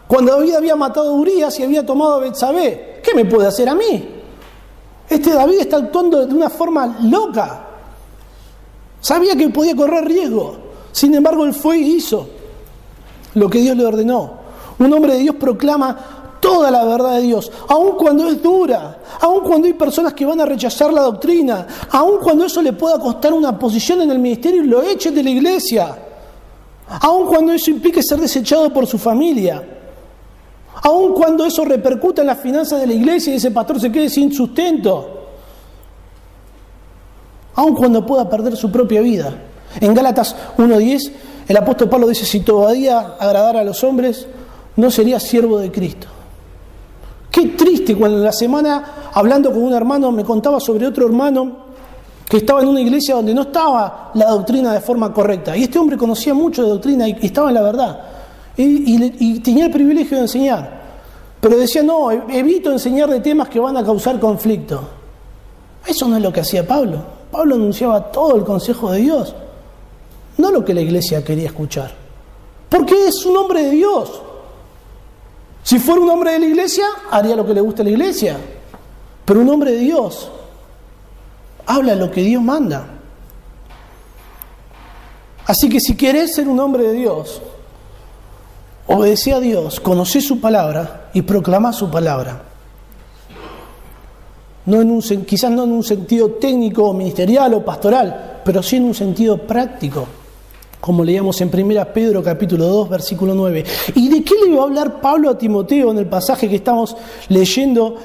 cuando 0.08 0.34
David 0.34 0.56
había 0.56 0.76
matado 0.76 1.10
a 1.10 1.14
Urias 1.14 1.60
y 1.60 1.64
había 1.64 1.86
tomado 1.86 2.16
a 2.16 2.20
Betsabé. 2.20 3.02
¿Qué 3.04 3.14
me 3.14 3.26
puede 3.26 3.48
hacer 3.48 3.68
a 3.70 3.76
mí? 3.76 4.13
Este 5.14 5.32
David 5.32 5.60
está 5.60 5.78
actuando 5.78 6.26
de 6.26 6.34
una 6.34 6.50
forma 6.50 6.98
loca. 7.04 7.68
Sabía 9.00 9.36
que 9.36 9.48
podía 9.50 9.76
correr 9.76 10.06
riesgo. 10.06 10.56
Sin 10.92 11.14
embargo, 11.14 11.46
él 11.46 11.54
fue 11.54 11.78
y 11.78 11.98
hizo 11.98 12.28
lo 13.36 13.48
que 13.48 13.60
Dios 13.60 13.78
le 13.78 13.86
ordenó. 13.86 14.32
Un 14.80 14.92
hombre 14.92 15.14
de 15.14 15.20
Dios 15.20 15.36
proclama 15.36 15.96
toda 16.40 16.72
la 16.72 16.84
verdad 16.84 17.18
de 17.18 17.22
Dios, 17.22 17.50
aun 17.70 17.96
cuando 17.96 18.28
es 18.28 18.42
dura, 18.42 19.02
aun 19.22 19.44
cuando 19.44 19.68
hay 19.68 19.74
personas 19.74 20.14
que 20.14 20.26
van 20.26 20.42
a 20.42 20.46
rechazar 20.46 20.92
la 20.92 21.04
doctrina, 21.04 21.66
aun 21.92 22.18
cuando 22.22 22.46
eso 22.46 22.62
le 22.62 22.74
pueda 22.74 23.00
costar 23.00 23.32
una 23.34 23.58
posición 23.58 24.02
en 24.02 24.12
el 24.12 24.20
ministerio 24.20 24.64
y 24.64 24.68
lo 24.68 24.82
echen 24.82 25.16
de 25.16 25.24
la 25.24 25.30
iglesia, 25.30 25.96
aun 27.00 27.28
cuando 27.28 27.54
eso 27.54 27.70
implique 27.70 28.04
ser 28.04 28.20
desechado 28.20 28.74
por 28.74 28.86
su 28.86 28.98
familia, 28.98 29.64
aun 30.84 31.14
cuando 31.14 31.46
eso 31.46 31.66
repercuta 31.66 32.22
en 32.22 32.28
las 32.28 32.40
finanzas 32.40 32.80
de 32.80 32.88
la 32.88 32.94
iglesia 32.94 33.34
y 33.34 33.38
ese 33.38 33.52
pastor 33.52 33.80
se 33.80 33.92
quede 33.92 34.10
sin 34.10 34.32
sustento, 34.32 35.28
aun 37.56 37.76
cuando 37.76 38.06
pueda 38.06 38.30
perder 38.30 38.56
su 38.56 38.72
propia 38.72 39.02
vida. 39.02 39.34
En 39.80 39.94
Gálatas 39.94 40.36
1.10 40.58 41.12
el 41.48 41.58
apóstol 41.58 41.90
Pablo 41.90 42.08
dice, 42.08 42.26
si 42.26 42.40
todavía 42.40 43.16
agradara 43.20 43.62
a 43.62 43.64
los 43.64 43.84
hombres, 43.84 44.28
no 44.78 44.90
sería 44.90 45.20
siervo 45.20 45.60
de 45.60 45.72
Cristo. 45.72 46.08
Qué 47.30 47.48
triste 47.50 47.96
cuando 47.96 48.18
en 48.18 48.24
la 48.24 48.32
semana, 48.32 49.12
hablando 49.14 49.52
con 49.52 49.64
un 49.64 49.74
hermano, 49.74 50.12
me 50.12 50.24
contaba 50.24 50.60
sobre 50.60 50.86
otro 50.86 51.06
hermano 51.06 51.64
que 52.30 52.38
estaba 52.38 52.62
en 52.62 52.70
una 52.70 52.80
iglesia 52.80 53.16
donde 53.16 53.34
no 53.34 53.42
estaba 53.42 54.12
la 54.14 54.30
doctrina 54.30 54.72
de 54.74 54.80
forma 54.80 55.14
correcta. 55.14 55.58
Y 55.58 55.64
este 55.64 55.80
hombre 55.80 55.98
conocía 55.98 56.34
mucho 56.34 56.64
de 56.64 56.70
doctrina 56.70 57.08
y, 57.08 57.18
estaba 57.22 57.50
en 57.50 57.56
la 57.56 57.62
verdad. 57.62 58.00
Y, 58.56 59.40
tenía 59.40 59.66
el 59.66 59.72
privilegio 59.72 60.18
de 60.18 60.24
enseñar. 60.24 60.84
Pero 61.42 61.58
decía, 61.58 61.84
no, 61.84 62.12
evito 62.12 62.72
enseñar 62.72 63.10
de 63.10 63.20
temas 63.20 63.50
que 63.50 63.60
van 63.60 63.76
a 63.78 63.84
causar 63.84 64.20
conflicto. 64.20 64.82
Eso 65.86 66.08
no 66.08 66.16
es 66.16 66.22
lo 66.22 66.32
que 66.32 66.42
hacía 66.42 66.66
Pablo. 66.66 67.04
Pablo 67.32 67.56
anunciaba 67.56 68.12
todo 68.12 68.36
el 68.36 68.44
consejo 68.44 68.92
de 68.92 69.00
Dios, 69.00 69.36
no 70.38 70.52
lo 70.52 70.64
que 70.64 70.74
la 70.74 70.82
iglesia 70.82 71.24
quería 71.24 71.48
escuchar. 71.48 71.92
Porque 72.70 73.08
es 73.08 73.26
un 73.26 73.36
hombre 73.38 73.64
de 73.64 73.72
Dios. 73.72 74.22
Si 75.64 75.80
fuera 75.80 76.02
un 76.02 76.10
hombre 76.10 76.34
de 76.34 76.40
la 76.40 76.46
iglesia, 76.46 76.86
haría 77.10 77.36
lo 77.36 77.46
que 77.46 77.54
le 77.54 77.62
gusta 77.62 77.82
a 77.82 77.86
la 77.86 77.92
iglesia. 77.92 78.38
Pero 79.26 79.42
un 79.42 79.50
hombre 79.50 79.72
de 79.72 79.78
Dios 79.78 80.30
habla 81.66 81.96
lo 81.96 82.12
que 82.12 82.22
Dios 82.22 82.42
manda. 82.42 82.86
Así 85.46 85.70
que 85.70 85.80
si 85.80 85.96
querés 85.96 86.36
ser 86.36 86.48
un 86.48 86.60
hombre 86.60 86.84
de 86.84 86.94
Dios, 86.94 87.42
obedece 88.88 89.34
a 89.34 89.40
Dios, 89.40 89.80
conoce 89.80 90.22
su 90.22 90.40
palabra 90.40 91.10
y 91.14 91.22
proclama 91.22 91.74
su 91.74 91.90
palabra. 91.90 92.42
No 94.66 94.82
en 94.82 94.92
un, 94.92 95.02
quizás 95.02 95.52
no 95.52 95.64
en 95.64 95.72
un 95.72 95.84
sentido 95.84 96.32
técnico, 96.32 96.94
ministerial 96.94 97.54
o 97.54 97.66
pastoral, 97.66 98.42
pero 98.46 98.64
sí 98.64 98.78
en 98.78 98.86
un 98.86 98.94
sentido 98.94 99.38
práctico 99.38 100.08
como 100.84 101.06
leíamos 101.06 101.40
en 101.40 101.50
1 101.50 101.94
Pedro 101.94 102.22
capítulo 102.22 102.68
2, 102.68 102.90
versículo 102.90 103.34
9. 103.34 103.64
¿Y 103.96 104.10
de 104.10 104.22
qué 104.22 104.34
le 104.36 104.52
iba 104.52 104.64
a 104.64 104.66
hablar 104.66 105.00
Pablo 105.00 105.30
a 105.30 105.38
Timoteo 105.38 105.92
en 105.92 105.98
el 105.98 106.08
pasaje 106.08 106.50
que 106.50 106.58
estamos 106.58 106.98
leyendo 107.30 107.96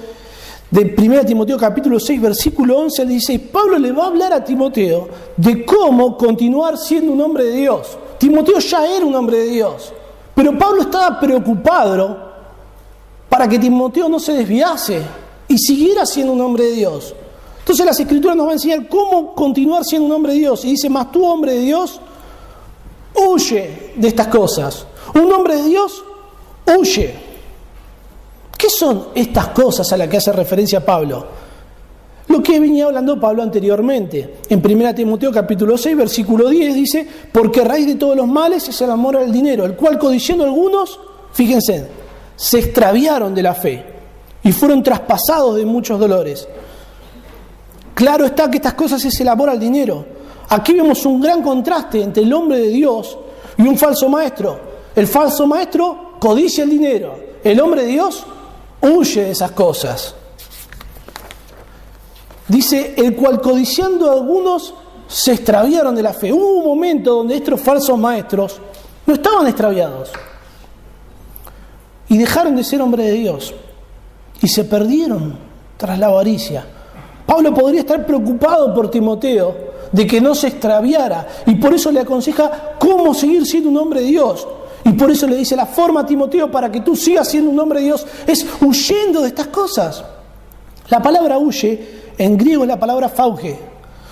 de 0.71 0.95
1 0.97 1.25
Timoteo 1.25 1.59
capítulo 1.59 1.99
6, 1.99 2.21
versículo 2.21 2.79
11 2.79 3.05
le 3.05 3.15
dice, 3.15 3.37
Pablo 3.41 3.79
le 3.79 3.91
va 3.91 4.05
a 4.05 4.07
hablar 4.07 4.33
a 4.33 4.45
Timoteo 4.45 5.09
de 5.37 5.65
cómo 5.65 6.17
continuar 6.17 6.79
siendo 6.79 7.11
un 7.11 7.21
hombre 7.21 7.47
de 7.47 7.57
Dios. 7.57 7.99
Timoteo 8.17 8.61
ya 8.61 8.87
era 8.87 9.05
un 9.05 9.15
hombre 9.17 9.39
de 9.39 9.47
Dios, 9.49 9.93
pero 10.39 10.57
Pablo 10.57 10.83
estaba 10.83 11.19
preocupado 11.19 12.17
para 13.29 13.49
que 13.49 13.59
Timoteo 13.59 14.09
no 14.09 14.21
se 14.21 14.35
desviase 14.35 15.03
y 15.49 15.59
siguiera 15.59 16.07
siendo 16.07 16.33
un 16.33 16.41
hombre 16.41 16.67
de 16.67 16.73
Dios. 16.75 17.13
Entonces 17.59 17.85
las 17.85 17.99
escrituras 17.99 18.37
nos 18.37 18.47
van 18.47 18.53
a 18.53 18.55
enseñar 18.55 18.87
cómo 18.87 19.35
continuar 19.35 19.85
siendo 19.85 20.07
un 20.07 20.13
hombre 20.13 20.35
de 20.35 20.39
Dios. 20.39 20.65
Y 20.65 20.71
dice, 20.71 20.89
más 20.89 21.11
tú 21.11 21.27
hombre 21.27 21.55
de 21.55 21.63
Dios, 21.63 22.01
huye 23.17 23.95
de 23.97 24.07
estas 24.07 24.29
cosas. 24.29 24.87
Un 25.13 25.33
hombre 25.33 25.57
de 25.57 25.65
Dios 25.65 26.05
huye. 26.67 27.17
¿Qué 28.57 28.71
son 28.71 29.09
estas 29.17 29.49
cosas 29.49 29.93
a 29.93 29.97
las 29.97 30.07
que 30.07 30.19
hace 30.19 30.31
referencia 30.31 30.87
Pablo? 30.87 31.27
Lo 32.29 32.43
que 32.43 32.61
venía 32.61 32.87
hablando 32.87 33.19
Pablo 33.19 33.43
anteriormente. 33.43 34.37
En 34.49 34.65
1 34.65 34.95
Timoteo 34.95 35.33
capítulo 35.33 35.79
6, 35.79 35.97
versículo 35.97 36.49
10 36.49 36.75
dice, 36.75 37.09
porque 37.33 37.65
raíz 37.65 37.87
de 37.87 37.95
todos 37.95 38.17
los 38.17 38.29
males 38.29 38.69
es 38.69 38.81
el 38.83 38.91
amor 38.91 39.17
al 39.17 39.33
dinero, 39.33 39.65
el 39.65 39.75
cual 39.75 39.99
codiciando 39.99 40.45
algunos, 40.45 41.01
fíjense, 41.33 41.89
se 42.37 42.59
extraviaron 42.59 43.35
de 43.35 43.43
la 43.43 43.55
fe 43.55 43.85
y 44.43 44.53
fueron 44.53 44.83
traspasados 44.83 45.57
de 45.57 45.65
muchos 45.65 45.99
dolores. 45.99 46.47
Claro 47.95 48.27
está 48.27 48.51
que 48.51 48.59
estas 48.59 48.75
cosas 48.75 49.05
es 49.05 49.21
el 49.21 49.29
amor 49.29 49.51
al 49.51 49.59
dinero, 49.59 50.05
Aquí 50.51 50.73
vemos 50.73 51.05
un 51.05 51.21
gran 51.21 51.43
contraste 51.43 52.03
entre 52.03 52.23
el 52.23 52.33
hombre 52.33 52.59
de 52.59 52.69
Dios 52.69 53.19
y 53.59 53.63
un 53.63 53.77
falso 53.77 54.09
maestro. 54.09 54.59
El 54.95 55.07
falso 55.07 55.47
maestro 55.47 56.15
codicia 56.19 56.65
el 56.65 56.71
dinero. 56.71 57.19
El 57.45 57.61
hombre 57.61 57.83
de 57.83 57.89
Dios 57.89 58.25
huye 58.81 59.25
de 59.25 59.31
esas 59.33 59.51
cosas. 59.51 60.15
Dice, 62.49 62.95
el 62.97 63.15
cual 63.15 63.41
codiciando 63.41 64.11
a 64.11 64.15
algunos 64.15 64.75
se 65.07 65.33
extraviaron 65.33 65.95
de 65.95 66.03
la 66.03 66.13
fe. 66.13 66.33
Hubo 66.33 66.59
un 66.59 66.65
momento 66.65 67.15
donde 67.15 67.37
estos 67.37 67.61
falsos 67.61 67.99
maestros 67.99 68.59
no 69.07 69.15
estaban 69.15 69.47
extraviados 69.47 70.11
y 72.09 72.19
dejaron 72.19 72.57
de 72.57 72.65
ser 72.65 72.81
hombre 72.81 73.05
de 73.05 73.13
Dios 73.13 73.55
y 74.41 74.49
se 74.49 74.65
perdieron 74.65 75.39
tras 75.77 75.99
la 75.99 76.07
avaricia. 76.07 76.65
Pablo 77.27 77.53
podría 77.55 77.81
estar 77.81 78.07
preocupado 78.07 78.75
por 78.75 78.91
Timoteo 78.91 79.69
de 79.93 80.07
que 80.07 80.21
no 80.21 80.35
se 80.35 80.49
extraviara. 80.49 81.27
Y 81.47 81.55
por 81.57 81.75
eso 81.75 81.91
le 81.91 82.01
aconseja 82.01 82.75
cómo 82.79 83.15
seguir 83.15 83.47
siendo 83.47 83.69
un 83.69 83.77
hombre 83.77 84.01
de 84.01 84.07
Dios. 84.07 84.47
Y 84.85 84.93
por 84.93 85.11
eso 85.11 85.27
le 85.27 85.37
dice, 85.37 85.57
la 85.57 85.67
forma, 85.67 86.07
Timoteo, 86.07 86.51
para 86.51 86.71
que 86.71 86.81
tú 86.81 86.97
sigas 86.97 87.29
siendo 87.29 87.51
un 87.51 87.59
hombre 87.59 87.81
de 87.81 87.87
Dios 87.87 88.07
es 88.27 88.47
huyendo 88.61 89.21
de 89.21 89.29
estas 89.29 89.49
cosas. 89.49 90.05
La 90.89 91.03
palabra 91.03 91.39
huye 91.39 91.98
en 92.19 92.37
griego 92.37 92.65
es 92.65 92.69
la 92.69 92.79
palabra 92.79 93.09
fauge. 93.09 93.59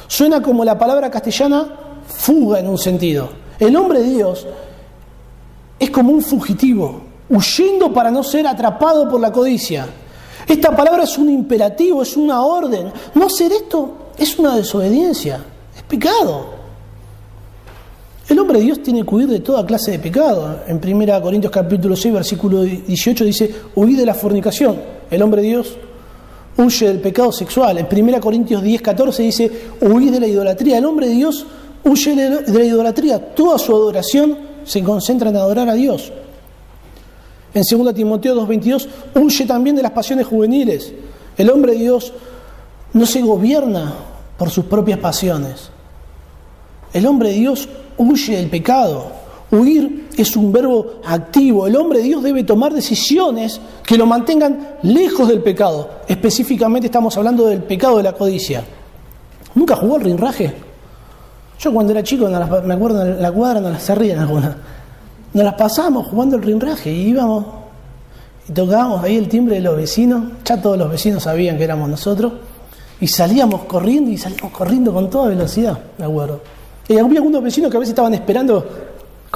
Suena 0.06 0.40
como 0.40 0.64
la 0.64 0.78
palabra 0.78 1.10
castellana 1.10 1.66
fuga 2.06 2.60
en 2.60 2.68
un 2.68 2.78
sentido. 2.78 3.28
El 3.58 3.74
hombre 3.76 4.00
de 4.00 4.10
Dios 4.10 4.46
es 5.78 5.90
como 5.90 6.12
un 6.12 6.22
fugitivo, 6.22 7.02
huyendo 7.28 7.92
para 7.92 8.10
no 8.10 8.22
ser 8.22 8.46
atrapado 8.46 9.08
por 9.08 9.20
la 9.20 9.32
codicia. 9.32 9.86
Esta 10.46 10.74
palabra 10.74 11.02
es 11.02 11.18
un 11.18 11.28
imperativo, 11.28 12.02
es 12.02 12.16
una 12.16 12.42
orden. 12.42 12.92
No 13.14 13.26
hacer 13.26 13.52
esto 13.52 14.12
es 14.16 14.38
una 14.38 14.54
desobediencia, 14.54 15.44
es 15.76 15.82
pecado. 15.82 16.54
El 18.28 18.38
hombre 18.38 18.58
de 18.58 18.64
Dios 18.64 18.82
tiene 18.82 19.04
que 19.04 19.14
huir 19.14 19.28
de 19.28 19.40
toda 19.40 19.64
clase 19.64 19.92
de 19.92 19.98
pecado. 19.98 20.60
En 20.66 20.80
1 20.82 21.22
Corintios 21.22 21.52
capítulo 21.52 21.96
6, 21.96 22.14
versículo 22.14 22.62
18 22.62 23.24
dice, 23.24 23.54
huid 23.74 23.96
de 23.96 24.06
la 24.06 24.14
fornicación. 24.14 24.80
El 25.10 25.22
hombre 25.22 25.42
de 25.42 25.48
Dios 25.48 25.76
huye 26.56 26.86
del 26.86 27.00
pecado 27.00 27.32
sexual. 27.32 27.78
En 27.78 27.86
1 27.90 28.20
Corintios 28.20 28.62
10, 28.62 28.82
14 28.82 29.22
dice, 29.22 29.50
huid 29.80 30.10
de 30.10 30.20
la 30.20 30.26
idolatría. 30.26 30.78
El 30.78 30.84
hombre 30.84 31.08
de 31.08 31.14
Dios 31.14 31.46
huye 31.84 32.14
de 32.14 32.52
la 32.52 32.64
idolatría. 32.64 33.34
Toda 33.34 33.58
su 33.58 33.74
adoración 33.74 34.38
se 34.64 34.82
concentra 34.82 35.30
en 35.30 35.36
adorar 35.36 35.68
a 35.68 35.74
Dios. 35.74 36.12
En 37.54 37.62
2 37.62 37.94
Timoteo 37.94 38.34
2.22, 38.46 38.88
huye 39.14 39.46
también 39.46 39.76
de 39.76 39.82
las 39.82 39.92
pasiones 39.92 40.26
juveniles. 40.26 40.92
El 41.38 41.50
hombre 41.50 41.72
de 41.72 41.78
Dios 41.78 42.12
no 42.92 43.06
se 43.06 43.22
gobierna 43.22 43.94
por 44.36 44.50
sus 44.50 44.66
propias 44.66 44.98
pasiones. 44.98 45.70
El 46.92 47.06
hombre 47.06 47.30
de 47.30 47.36
Dios 47.36 47.68
huye 47.96 48.36
del 48.36 48.50
pecado. 48.50 49.15
Huir 49.50 50.08
es 50.16 50.36
un 50.36 50.52
verbo 50.52 51.00
activo. 51.04 51.66
El 51.66 51.76
hombre 51.76 51.98
de 51.98 52.04
Dios 52.04 52.22
debe 52.22 52.42
tomar 52.42 52.72
decisiones 52.72 53.60
que 53.84 53.96
lo 53.96 54.06
mantengan 54.06 54.76
lejos 54.82 55.28
del 55.28 55.42
pecado. 55.42 55.90
Específicamente 56.08 56.86
estamos 56.86 57.16
hablando 57.16 57.46
del 57.46 57.62
pecado 57.62 57.98
de 57.98 58.02
la 58.02 58.12
codicia. 58.12 58.64
¿Nunca 59.54 59.76
jugó 59.76 59.96
al 59.96 60.02
rinraje? 60.02 60.52
Yo 61.58 61.72
cuando 61.72 61.92
era 61.92 62.02
chico, 62.02 62.28
me 62.28 62.74
acuerdo 62.74 63.02
en 63.02 63.22
la 63.22 63.32
cuadra, 63.32 63.60
no 63.60 63.70
las 63.70 63.88
rían 63.96 64.18
algunas. 64.18 64.56
Nos 65.32 65.44
las 65.44 65.54
pasábamos 65.54 66.08
jugando 66.08 66.36
el 66.36 66.42
rinraje 66.42 66.92
y 66.92 67.08
íbamos 67.08 67.44
y 68.48 68.52
tocábamos 68.52 69.02
ahí 69.02 69.16
el 69.16 69.28
timbre 69.28 69.56
de 69.56 69.62
los 69.62 69.76
vecinos. 69.76 70.24
Ya 70.44 70.60
todos 70.60 70.78
los 70.78 70.90
vecinos 70.90 71.24
sabían 71.24 71.56
que 71.56 71.64
éramos 71.64 71.88
nosotros. 71.88 72.32
Y 73.00 73.06
salíamos 73.08 73.64
corriendo 73.64 74.10
y 74.10 74.16
salíamos 74.16 74.52
corriendo 74.52 74.92
con 74.92 75.10
toda 75.10 75.28
velocidad, 75.28 75.78
me 75.98 76.04
acuerdo. 76.04 76.40
Y 76.88 76.96
había 76.96 77.18
algunos 77.18 77.42
vecinos 77.42 77.70
que 77.70 77.76
a 77.76 77.80
veces 77.80 77.90
estaban 77.90 78.14
esperando, 78.14 78.64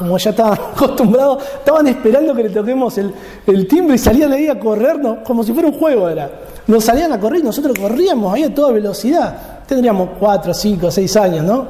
como 0.00 0.16
ya 0.16 0.30
estaban 0.30 0.58
acostumbrados, 0.74 1.42
estaban 1.58 1.86
esperando 1.86 2.34
que 2.34 2.44
le 2.44 2.48
toquemos 2.48 2.96
el, 2.96 3.68
timbre 3.68 3.96
y 3.96 3.98
salían 3.98 4.32
ahí 4.32 4.48
a 4.48 4.58
corrernos, 4.58 5.18
como 5.24 5.44
si 5.44 5.52
fuera 5.52 5.68
un 5.68 5.78
juego 5.78 6.08
era. 6.08 6.30
Nos 6.66 6.84
salían 6.84 7.12
a 7.12 7.20
correr 7.20 7.40
y 7.40 7.42
nosotros 7.42 7.78
corríamos 7.78 8.32
ahí 8.32 8.44
a 8.44 8.54
toda 8.54 8.72
velocidad. 8.72 9.60
Tendríamos 9.66 10.10
cuatro, 10.18 10.54
cinco, 10.54 10.90
seis 10.90 11.14
años, 11.18 11.44
¿no? 11.44 11.66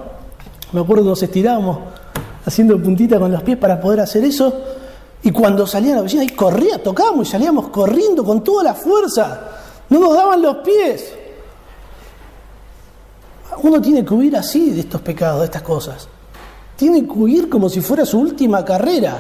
Me 0.71 0.81
acuerdo 0.81 1.03
que 1.03 1.09
nos 1.09 1.23
estirábamos 1.25 1.79
haciendo 2.47 2.81
puntita 2.81 3.19
con 3.19 3.33
los 3.33 3.43
pies 3.43 3.59
para 3.59 3.81
poder 3.81 3.99
hacer 3.99 4.23
eso. 4.23 4.53
Y 5.25 5.33
cuando 5.33 5.67
salían 5.67 5.97
los 5.97 6.05
vecinos, 6.05 6.29
ahí 6.29 6.37
corría, 6.37 6.81
tocábamos 6.81 7.27
y 7.27 7.33
salíamos 7.33 7.69
corriendo 7.71 8.23
con 8.23 8.45
toda 8.45 8.63
la 8.63 8.75
fuerza. 8.75 9.41
No 9.89 9.99
nos 9.99 10.15
daban 10.15 10.41
los 10.41 10.59
pies. 10.59 11.15
Uno 13.61 13.81
tiene 13.81 14.05
que 14.05 14.15
huir 14.15 14.37
así 14.37 14.71
de 14.71 14.81
estos 14.81 15.01
pecados, 15.01 15.41
de 15.41 15.47
estas 15.47 15.63
cosas. 15.63 16.09
Tiene 16.81 17.05
que 17.05 17.13
huir 17.13 17.51
como 17.51 17.69
si 17.69 17.83
fuera 17.83 18.07
su 18.07 18.19
última 18.19 18.65
carrera. 18.65 19.19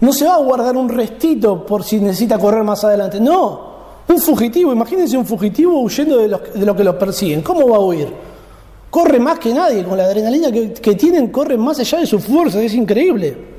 No 0.00 0.12
se 0.12 0.24
va 0.24 0.34
a 0.34 0.38
guardar 0.38 0.76
un 0.76 0.88
restito 0.88 1.64
por 1.64 1.84
si 1.84 2.00
necesita 2.00 2.40
correr 2.40 2.64
más 2.64 2.82
adelante. 2.82 3.20
No, 3.20 3.74
un 4.08 4.18
fugitivo, 4.18 4.72
imagínense 4.72 5.16
un 5.16 5.24
fugitivo 5.24 5.80
huyendo 5.80 6.18
de, 6.18 6.26
lo 6.26 6.74
que 6.74 6.82
lo 6.82 6.98
persiguen. 6.98 7.40
¿Cómo 7.40 7.68
va 7.68 7.76
a 7.76 7.78
huir? 7.78 8.12
Corre 8.90 9.20
más 9.20 9.38
que 9.38 9.54
nadie, 9.54 9.84
con 9.84 9.96
la 9.96 10.06
adrenalina 10.06 10.50
que, 10.50 10.94
tienen, 10.96 11.28
corren 11.28 11.60
más 11.60 11.78
allá 11.78 12.00
de 12.00 12.06
su 12.06 12.18
fuerza, 12.18 12.60
es 12.60 12.74
increíble 12.74 13.52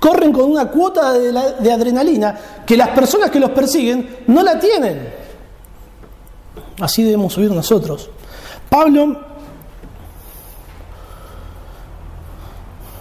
corren 0.00 0.32
con 0.32 0.50
una 0.50 0.66
cuota 0.70 1.12
de, 1.12 1.72
adrenalina 1.72 2.38
que 2.66 2.76
las 2.76 2.88
personas 2.88 3.30
que 3.30 3.40
los 3.40 3.50
persiguen 3.50 4.18
no 4.26 4.42
la 4.42 4.58
tienen. 4.58 5.08
Así 6.80 7.04
debemos 7.04 7.32
subir 7.32 7.52
nosotros. 7.52 8.10
Pablo 8.68 9.33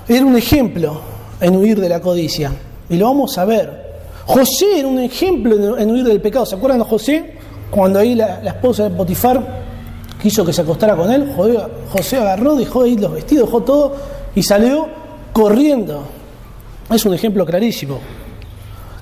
era 0.08 0.26
un 0.26 0.36
ejemplo 0.36 1.02
en 1.40 1.56
huir 1.56 1.80
de 1.80 1.90
la 1.90 2.02
codicia, 2.02 2.52
y 2.90 2.98
lo 2.98 3.06
vamos 3.08 3.38
a 3.38 3.46
ver. 3.46 3.84
José 4.26 4.80
era 4.80 4.88
un 4.88 5.00
ejemplo 5.00 5.78
en 5.78 5.92
huir 5.92 6.04
del 6.04 6.22
pecado. 6.22 6.46
¿Se 6.46 6.56
acuerdan 6.56 6.80
de 6.80 6.86
José? 6.86 7.34
Cuando 7.70 8.00
ahí 8.00 8.16
la, 8.16 8.42
esposa 8.46 8.84
de 8.84 8.92
Potifar 8.92 9.64
quiso 10.22 10.46
que 10.46 10.54
se 10.54 10.62
acostara 10.62 10.96
con 10.96 11.12
él, 11.12 11.34
José 11.92 12.18
agarró, 12.18 12.56
dejó 12.56 12.84
ahí 12.84 12.96
los 12.98 13.12
vestidos, 13.12 13.48
dejó 13.48 13.62
todo 13.64 13.96
y 14.36 14.44
salió 14.44 14.88
corriendo. 15.34 16.04
Es 16.90 17.06
un 17.06 17.14
ejemplo 17.14 17.46
clarísimo. 17.46 18.00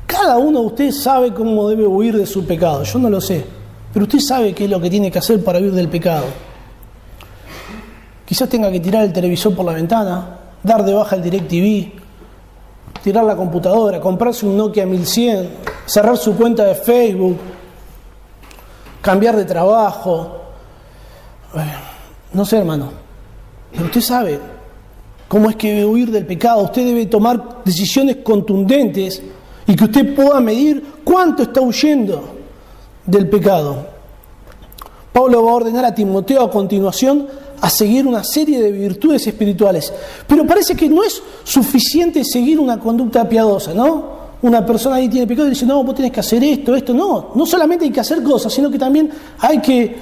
Cada 0.07 0.37
uno 0.37 0.61
de 0.61 0.65
ustedes 0.67 1.01
sabe 1.01 1.33
cómo 1.33 1.69
debe 1.69 1.85
huir 1.85 2.17
de 2.17 2.25
su 2.25 2.45
pecado. 2.45 2.83
Yo 2.83 2.99
no 2.99 3.09
lo 3.09 3.21
sé, 3.21 3.43
pero 3.93 4.05
usted 4.05 4.19
sabe 4.19 4.53
qué 4.53 4.65
es 4.65 4.69
lo 4.69 4.79
que 4.79 4.89
tiene 4.89 5.11
que 5.11 5.19
hacer 5.19 5.43
para 5.43 5.59
huir 5.59 5.73
del 5.73 5.89
pecado. 5.89 6.25
Quizás 8.25 8.47
tenga 8.47 8.71
que 8.71 8.79
tirar 8.79 9.03
el 9.03 9.11
televisor 9.11 9.53
por 9.53 9.65
la 9.65 9.73
ventana, 9.73 10.37
dar 10.63 10.83
de 10.83 10.93
baja 10.93 11.15
el 11.15 11.23
DirecTV, 11.23 11.91
tirar 13.03 13.23
la 13.23 13.35
computadora, 13.35 13.99
comprarse 13.99 14.45
un 14.45 14.57
Nokia 14.57 14.85
1100, 14.85 15.49
cerrar 15.85 16.17
su 16.17 16.35
cuenta 16.35 16.63
de 16.65 16.75
Facebook, 16.75 17.37
cambiar 19.01 19.35
de 19.35 19.45
trabajo. 19.45 20.37
No 22.33 22.45
sé, 22.45 22.57
hermano, 22.57 22.91
pero 23.71 23.85
usted 23.85 24.01
sabe 24.01 24.39
cómo 25.27 25.49
es 25.49 25.55
que 25.55 25.69
debe 25.69 25.85
huir 25.85 26.11
del 26.11 26.25
pecado. 26.25 26.63
Usted 26.63 26.85
debe 26.85 27.05
tomar 27.07 27.63
decisiones 27.65 28.17
contundentes 28.17 29.21
y 29.67 29.75
que 29.75 29.83
usted 29.83 30.15
pueda 30.15 30.39
medir 30.39 31.01
cuánto 31.03 31.43
está 31.43 31.61
huyendo 31.61 32.35
del 33.05 33.29
pecado. 33.29 33.87
Pablo 35.11 35.43
va 35.43 35.51
a 35.51 35.55
ordenar 35.55 35.85
a 35.85 35.95
Timoteo 35.95 36.43
a 36.43 36.51
continuación 36.51 37.27
a 37.61 37.69
seguir 37.69 38.07
una 38.07 38.23
serie 38.23 38.59
de 38.59 38.71
virtudes 38.71 39.25
espirituales. 39.27 39.93
Pero 40.27 40.45
parece 40.45 40.75
que 40.75 40.89
no 40.89 41.03
es 41.03 41.21
suficiente 41.43 42.25
seguir 42.25 42.59
una 42.59 42.79
conducta 42.79 43.29
piadosa, 43.29 43.73
¿no? 43.73 44.19
Una 44.41 44.65
persona 44.65 44.95
ahí 44.95 45.07
tiene 45.07 45.27
pecado 45.27 45.47
y 45.47 45.51
dice, 45.51 45.67
no, 45.67 45.83
vos 45.83 45.93
tenés 45.93 46.11
que 46.11 46.19
hacer 46.19 46.43
esto, 46.43 46.75
esto. 46.75 46.93
No, 46.93 47.31
no 47.35 47.45
solamente 47.45 47.85
hay 47.85 47.91
que 47.91 47.99
hacer 47.99 48.23
cosas, 48.23 48.51
sino 48.51 48.71
que 48.71 48.79
también 48.79 49.11
hay 49.39 49.61
que 49.61 49.95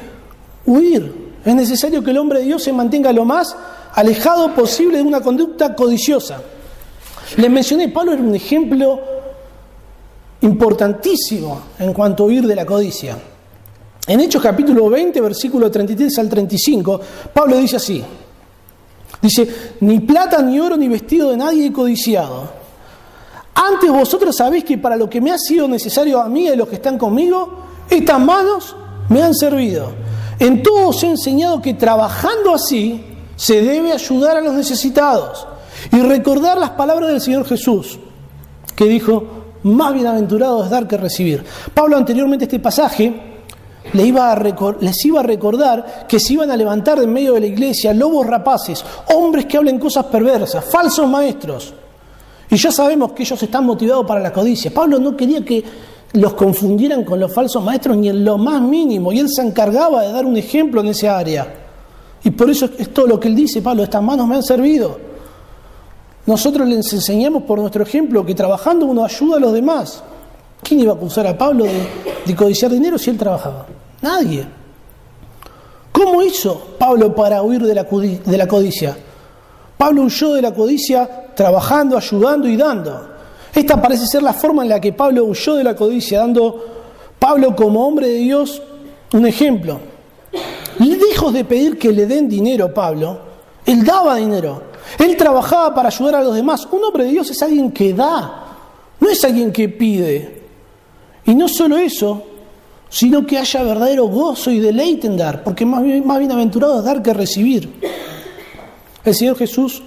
huir. 0.66 1.30
Es 1.44 1.54
necesario 1.54 2.02
que 2.02 2.12
el 2.12 2.18
hombre 2.18 2.40
de 2.40 2.46
Dios 2.46 2.64
se 2.64 2.72
mantenga 2.72 3.12
lo 3.12 3.26
más 3.26 3.56
alejado 3.94 4.54
posible 4.56 5.00
de 5.00 5.04
una 5.04 5.20
conducta 5.20 5.76
codiciosa. 5.76 6.42
Les 7.36 7.52
mencioné, 7.52 7.90
Pablo 7.90 8.14
era 8.14 8.22
un 8.22 8.34
ejemplo 8.34 9.02
importantísimo 10.42 11.62
en 11.78 11.92
cuanto 11.92 12.24
a 12.24 12.28
huir 12.28 12.48
de 12.48 12.56
la 12.56 12.66
codicia. 12.66 13.18
En 14.10 14.20
Hechos 14.22 14.42
capítulo 14.42 14.90
20, 14.90 15.22
versículo 15.22 15.70
33 15.70 16.18
al 16.18 16.28
35, 16.28 17.00
Pablo 17.32 17.58
dice 17.58 17.76
así. 17.76 18.04
Dice, 19.22 19.76
ni 19.82 20.00
plata, 20.00 20.42
ni 20.42 20.60
oro, 20.60 20.76
ni 20.76 20.88
vestido 20.88 21.30
de 21.30 21.38
nadie 21.38 21.68
he 21.68 21.72
codiciado. 21.72 22.50
Antes 23.54 23.92
vosotros 23.92 24.36
sabéis 24.36 24.64
que 24.64 24.80
para 24.80 24.96
lo 24.96 25.08
que 25.08 25.22
me 25.22 25.30
ha 25.32 25.38
sido 25.38 25.68
necesario 25.68 26.20
a 26.20 26.28
mí 26.28 26.46
y 26.46 26.48
a 26.48 26.56
los 26.56 26.68
que 26.68 26.78
están 26.78 26.98
conmigo, 26.98 27.60
estas 27.88 28.20
manos 28.20 28.76
me 29.10 29.22
han 29.22 29.36
servido. 29.36 29.92
En 30.40 30.64
todo 30.64 30.88
os 30.88 31.04
he 31.04 31.08
enseñado 31.08 31.62
que 31.62 31.76
trabajando 31.76 32.56
así 32.56 33.04
se 33.36 33.62
debe 33.62 33.92
ayudar 33.92 34.38
a 34.38 34.42
los 34.42 34.56
necesitados 34.56 35.46
y 35.92 36.00
recordar 36.02 36.58
las 36.58 36.72
palabras 36.72 37.12
del 37.12 37.22
Señor 37.22 37.46
Jesús, 37.46 38.00
que 38.76 38.86
dijo, 38.86 39.24
más 39.62 39.94
bienaventurado 39.94 40.64
es 40.64 40.72
dar 40.72 40.88
que 40.88 40.98
recibir. 40.98 41.44
Pablo 41.76 41.96
anteriormente 41.96 42.46
este 42.46 42.60
pasaje 42.60 43.38
les 43.94 44.06
iba, 44.06 44.32
a 44.32 44.44
les 44.82 45.06
iba 45.06 45.20
a 45.20 45.24
recordar 45.24 46.06
que 46.08 46.20
se 46.20 46.34
iban 46.34 46.52
a 46.52 46.58
levantar 46.58 47.00
en 47.00 47.12
medio 47.12 47.34
de 47.34 47.40
la 47.40 47.48
iglesia 47.48 47.94
lobos 47.94 48.28
rapaces, 48.28 48.84
hombres 49.16 49.46
que 49.46 49.58
hablen 49.58 49.80
cosas 49.80 50.06
perversas, 50.06 50.64
falsos 50.66 51.08
maestros. 51.10 51.74
Y 52.50 52.56
ya 52.56 52.72
sabemos 52.72 53.14
que 53.14 53.24
ellos 53.24 53.42
están 53.42 53.66
motivados 53.66 54.06
para 54.06 54.20
la 54.20 54.34
codicia. 54.34 54.74
Pablo 54.74 55.00
no 55.00 55.16
quería 55.16 55.44
que 55.46 55.64
los 56.14 56.34
confundieran 56.34 57.04
con 57.04 57.20
los 57.20 57.34
falsos 57.34 57.64
maestros 57.64 57.98
ni 57.98 58.10
en 58.10 58.26
lo 58.26 58.38
más 58.38 58.62
mínimo, 58.62 59.12
y 59.12 59.20
él 59.20 59.30
se 59.30 59.42
encargaba 59.42 60.02
de 60.02 60.12
dar 60.12 60.26
un 60.26 60.38
ejemplo 60.38 60.82
en 60.82 60.88
esa 60.88 61.18
área. 61.18 61.48
Y 62.24 62.32
por 62.32 62.50
eso 62.50 62.70
es 62.78 62.94
todo 62.94 63.08
lo 63.08 63.20
que 63.20 63.28
él 63.28 63.36
dice, 63.36 63.62
Pablo, 63.62 63.84
estas 63.84 64.04
manos 64.04 64.28
me 64.28 64.36
han 64.36 64.44
servido. 64.44 65.00
Nosotros 66.26 66.68
les 66.68 66.92
enseñamos 66.94 67.44
por 67.44 67.60
nuestro 67.60 67.84
ejemplo 67.84 68.26
que 68.26 68.36
trabajando 68.36 68.86
uno 68.86 69.06
ayuda 69.06 69.38
a 69.38 69.40
los 69.40 69.54
demás. 69.54 70.04
¿Quién 70.62 70.82
iba 70.82 70.94
a 70.94 70.96
acusar 70.96 71.26
a 71.28 71.38
Pablo 71.38 71.66
de, 71.66 72.36
codiciar 72.36 72.72
dinero 72.72 72.98
si 72.98 73.10
él 73.10 73.18
trabajaba? 73.18 73.66
Nadie. 74.02 74.46
¿Cómo 75.92 76.22
hizo 76.22 76.76
Pablo 76.78 77.14
para 77.14 77.42
huir 77.42 77.62
de 77.62 77.74
la, 77.74 78.48
codicia? 78.48 78.98
Pablo 79.78 80.04
huyó 80.04 80.34
de 80.34 80.42
la 80.42 80.54
codicia 80.54 81.28
trabajando, 81.36 81.98
ayudando 81.98 82.48
y 82.48 82.56
dando. 82.56 83.10
Esta 83.54 83.82
parece 83.82 84.06
ser 84.06 84.24
la 84.24 84.34
forma 84.34 84.64
en 84.64 84.70
la 84.70 84.80
que 84.80 84.94
Pablo 84.94 85.26
huyó 85.26 85.56
de 85.56 85.64
la 85.64 85.76
codicia, 85.76 86.20
dando 86.20 86.66
Pablo 87.18 87.56
como 87.56 87.86
hombre 87.86 88.08
de 88.08 88.16
Dios 88.16 88.62
un 89.14 89.26
ejemplo. 89.26 89.80
Lejos 90.80 91.34
de 91.34 91.44
pedir 91.44 91.78
que 91.78 91.92
le 91.92 92.06
den 92.06 92.30
dinero 92.30 92.74
Pablo, 92.74 93.20
él 93.66 93.84
daba 93.84 94.16
dinero. 94.16 94.64
Él 94.98 95.16
trabajaba 95.18 95.74
para 95.74 95.90
ayudar 95.90 96.16
a 96.16 96.24
los 96.24 96.36
demás. 96.36 96.68
Un 96.72 96.84
hombre 96.84 97.06
de 97.06 97.12
Dios 97.12 97.30
es 97.30 97.42
alguien 97.42 97.72
que 97.72 97.94
da, 97.94 98.46
no 99.00 99.10
es 99.10 99.24
alguien 99.24 99.52
que 99.52 99.70
pide. 99.70 100.39
Y 101.30 101.36
no 101.36 101.48
solo 101.48 101.78
eso, 101.78 102.24
sino 102.90 103.24
que 103.24 103.38
haya 103.38 103.62
verdadero 103.62 104.08
gozo 104.08 104.50
y 104.50 104.60
deleite 104.60 105.06
en 105.06 105.16
dar, 105.16 105.44
porque 105.44 105.64
más, 105.64 105.84
más 106.04 106.18
bienaventurado 106.18 106.80
es 106.80 106.86
dar 106.86 107.04
que 107.04 107.14
recibir. 107.14 107.72
El 109.06 109.14
Señor 109.14 109.38
Jesús 109.38 109.84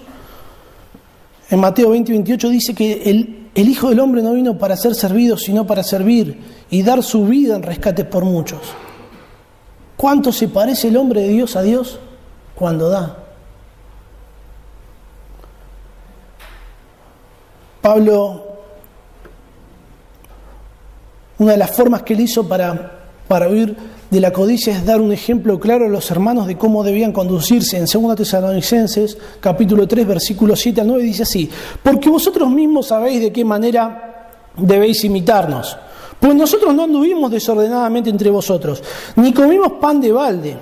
en 1.51 1.59
Mateo 1.59 1.91
20 1.91 2.13
y 2.13 2.15
28 2.15 2.49
dice 2.49 2.75
que 2.77 3.03
el, 3.11 3.49
el 3.57 3.69
Hijo 3.69 3.89
del 3.89 3.99
Hombre 3.99 4.23
no 4.23 4.35
vino 4.35 4.57
para 4.57 4.77
ser 4.77 4.95
servido, 4.95 5.37
sino 5.37 5.67
para 5.67 5.83
servir 5.83 6.39
y 6.71 6.85
dar 6.85 7.03
su 7.03 7.27
vida 7.27 7.57
en 7.57 7.65
rescate 7.65 8.05
por 8.05 8.25
muchos. 8.25 8.61
¿Cuánto 9.97 10.31
se 10.31 10.47
parece 10.47 10.89
el 10.89 10.97
hombre 10.97 11.23
de 11.23 11.29
Dios 11.31 11.57
a 11.57 11.63
Dios 11.63 11.99
cuando 12.55 12.89
da? 12.89 13.19
Pablo, 17.81 18.52
una 21.43 21.53
de 21.53 21.59
las 21.59 21.71
formas 21.71 22.03
que 22.03 22.15
él 22.15 22.21
hizo 22.21 22.47
para, 22.47 23.01
para 23.27 23.49
huir 23.49 23.77
de 24.11 24.21
la 24.21 24.33
codicia 24.33 24.77
es 24.77 24.85
dar 24.85 25.01
un 25.01 25.13
ejemplo 25.13 25.59
claro 25.59 25.87
a 25.87 25.89
los 25.89 26.11
hermanos 26.11 26.47
de 26.47 26.57
cómo 26.57 26.85
debían 26.85 27.13
conducirse. 27.13 27.79
En 27.79 27.87
2 27.87 28.17
Tesalonicenses, 28.17 29.17
capítulo 29.41 29.89
3, 29.89 30.07
versículos 30.07 30.61
7 30.61 30.83
al 30.83 30.87
9, 30.87 31.03
dice 31.03 31.23
así, 31.23 31.51
porque 31.83 32.11
vosotros 32.11 32.51
mismos 32.51 32.89
sabéis 32.89 33.23
de 33.23 33.33
qué 33.33 33.45
manera 33.45 34.31
debéis 34.57 35.03
imitarnos. 35.05 35.77
Pues 36.21 36.35
nosotros 36.35 36.75
no 36.75 36.85
anduvimos 36.85 37.31
desordenadamente 37.31 38.11
entre 38.11 38.31
vosotros, 38.31 38.83
ni 39.17 39.33
comimos 39.33 39.73
pan 39.81 40.01
de 40.01 40.13
balde 40.13 40.57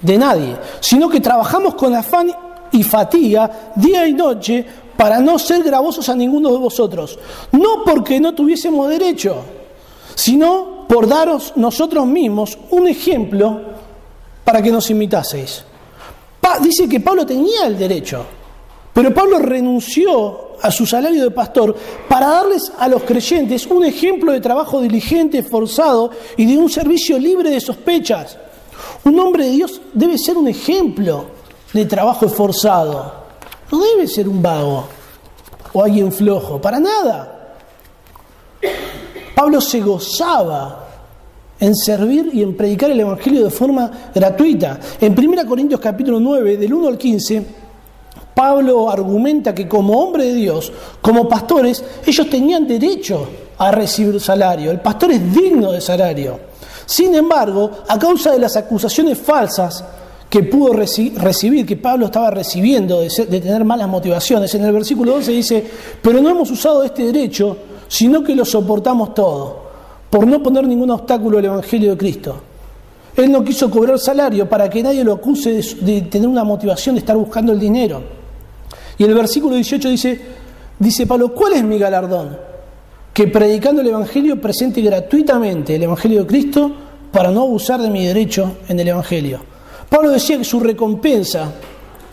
de 0.00 0.18
nadie, 0.18 0.56
sino 0.80 1.08
que 1.08 1.20
trabajamos 1.20 1.74
con 1.74 1.94
afán 1.94 2.30
y 2.72 2.82
fatiga 2.82 3.72
día 3.74 4.06
y 4.06 4.14
noche 4.14 4.64
para 4.96 5.20
no 5.20 5.38
ser 5.38 5.62
gravosos 5.62 6.08
a 6.08 6.14
ninguno 6.14 6.50
de 6.52 6.58
vosotros, 6.58 7.18
no 7.52 7.82
porque 7.84 8.18
no 8.18 8.34
tuviésemos 8.34 8.88
derecho, 8.88 9.36
sino 10.16 10.86
por 10.88 11.06
daros 11.06 11.52
nosotros 11.56 12.06
mismos 12.06 12.58
un 12.70 12.88
ejemplo 12.88 13.60
para 14.42 14.62
que 14.62 14.72
nos 14.72 14.90
imitaseis. 14.90 15.62
dice 16.62 16.88
que 16.88 17.00
Pablo 17.00 17.26
tenía 17.26 17.66
el 17.66 17.78
derecho, 17.78 18.24
pero 18.94 19.12
Pablo 19.12 19.38
renunció 19.38 20.56
a 20.62 20.70
su 20.70 20.86
salario 20.86 21.22
de 21.22 21.30
pastor 21.30 21.76
para 22.08 22.28
darles 22.28 22.72
a 22.78 22.88
los 22.88 23.02
creyentes 23.02 23.66
un 23.66 23.84
ejemplo 23.84 24.32
de 24.32 24.40
trabajo 24.40 24.80
diligente, 24.80 25.38
esforzado 25.38 26.10
y 26.36 26.46
de 26.46 26.56
un 26.56 26.70
servicio 26.70 27.18
libre 27.18 27.50
de 27.50 27.60
sospechas. 27.60 28.38
Un 29.04 29.20
hombre 29.20 29.44
de 29.44 29.50
Dios 29.50 29.82
debe 29.92 30.16
ser 30.16 30.38
un 30.38 30.48
ejemplo 30.48 31.26
de 31.74 31.84
trabajo 31.84 32.24
esforzado. 32.24 33.26
No 33.70 33.78
debe 33.80 34.06
ser 34.06 34.28
un 34.28 34.40
vago 34.40 34.86
o 35.74 35.82
alguien 35.82 36.10
flojo, 36.10 36.58
para 36.58 36.80
nada. 36.80 37.58
Pablo 39.36 39.60
se 39.60 39.82
gozaba 39.82 40.86
en 41.60 41.76
servir 41.76 42.30
y 42.32 42.42
en 42.42 42.56
predicar 42.56 42.90
el 42.90 43.00
Evangelio 43.00 43.44
de 43.44 43.50
forma 43.50 43.90
gratuita. 44.14 44.80
En 44.98 45.12
1 45.12 45.46
Corintios 45.46 45.78
capítulo 45.78 46.18
9, 46.18 46.56
del 46.56 46.72
1 46.72 46.88
al 46.88 46.96
15, 46.96 47.46
Pablo 48.34 48.90
argumenta 48.90 49.54
que 49.54 49.68
como 49.68 50.00
hombre 50.00 50.24
de 50.24 50.32
Dios, 50.32 50.72
como 51.02 51.28
pastores, 51.28 51.84
ellos 52.06 52.30
tenían 52.30 52.66
derecho 52.66 53.28
a 53.58 53.70
recibir 53.70 54.18
salario. 54.22 54.70
El 54.70 54.80
pastor 54.80 55.12
es 55.12 55.34
digno 55.34 55.70
de 55.70 55.82
salario. 55.82 56.40
Sin 56.86 57.14
embargo, 57.14 57.70
a 57.86 57.98
causa 57.98 58.32
de 58.32 58.38
las 58.38 58.56
acusaciones 58.56 59.18
falsas 59.18 59.84
que 60.30 60.44
pudo 60.44 60.72
recibir, 60.72 61.66
que 61.66 61.76
Pablo 61.76 62.06
estaba 62.06 62.30
recibiendo 62.30 63.00
de, 63.00 63.10
tener 63.10 63.66
malas 63.66 63.86
motivaciones. 63.86 64.54
En 64.54 64.64
el 64.64 64.72
versículo 64.72 65.12
12 65.12 65.30
dice, 65.30 65.66
pero 66.00 66.22
no 66.22 66.30
hemos 66.30 66.50
usado 66.50 66.82
este 66.84 67.04
derecho, 67.04 67.58
sino 67.88 68.22
que 68.22 68.34
lo 68.34 68.44
soportamos 68.44 69.14
todo, 69.14 69.66
por 70.10 70.26
no 70.26 70.42
poner 70.42 70.66
ningún 70.66 70.90
obstáculo 70.90 71.38
al 71.38 71.44
Evangelio 71.44 71.90
de 71.90 71.96
Cristo. 71.96 72.36
Él 73.16 73.32
no 73.32 73.42
quiso 73.42 73.70
cobrar 73.70 73.98
salario 73.98 74.48
para 74.48 74.68
que 74.68 74.82
nadie 74.82 75.02
lo 75.02 75.14
acuse 75.14 75.52
de, 75.52 75.74
de 75.80 76.00
tener 76.02 76.28
una 76.28 76.44
motivación 76.44 76.94
de 76.94 77.00
estar 77.00 77.16
buscando 77.16 77.52
el 77.52 77.58
dinero. 77.58 78.02
Y 78.98 79.04
el 79.04 79.14
versículo 79.14 79.54
18 79.54 79.88
dice, 79.88 80.20
dice 80.78 81.06
Pablo, 81.06 81.32
¿cuál 81.32 81.54
es 81.54 81.64
mi 81.64 81.78
galardón? 81.78 82.36
Que 83.12 83.28
predicando 83.28 83.80
el 83.80 83.88
Evangelio 83.88 84.40
presente 84.40 84.82
gratuitamente 84.82 85.76
el 85.76 85.82
Evangelio 85.82 86.20
de 86.20 86.26
Cristo 86.26 86.72
para 87.10 87.30
no 87.30 87.42
abusar 87.42 87.80
de 87.80 87.88
mi 87.88 88.04
derecho 88.04 88.58
en 88.68 88.78
el 88.78 88.88
Evangelio. 88.88 89.40
Pablo 89.88 90.10
decía 90.10 90.36
que 90.36 90.44
su 90.44 90.60
recompensa 90.60 91.50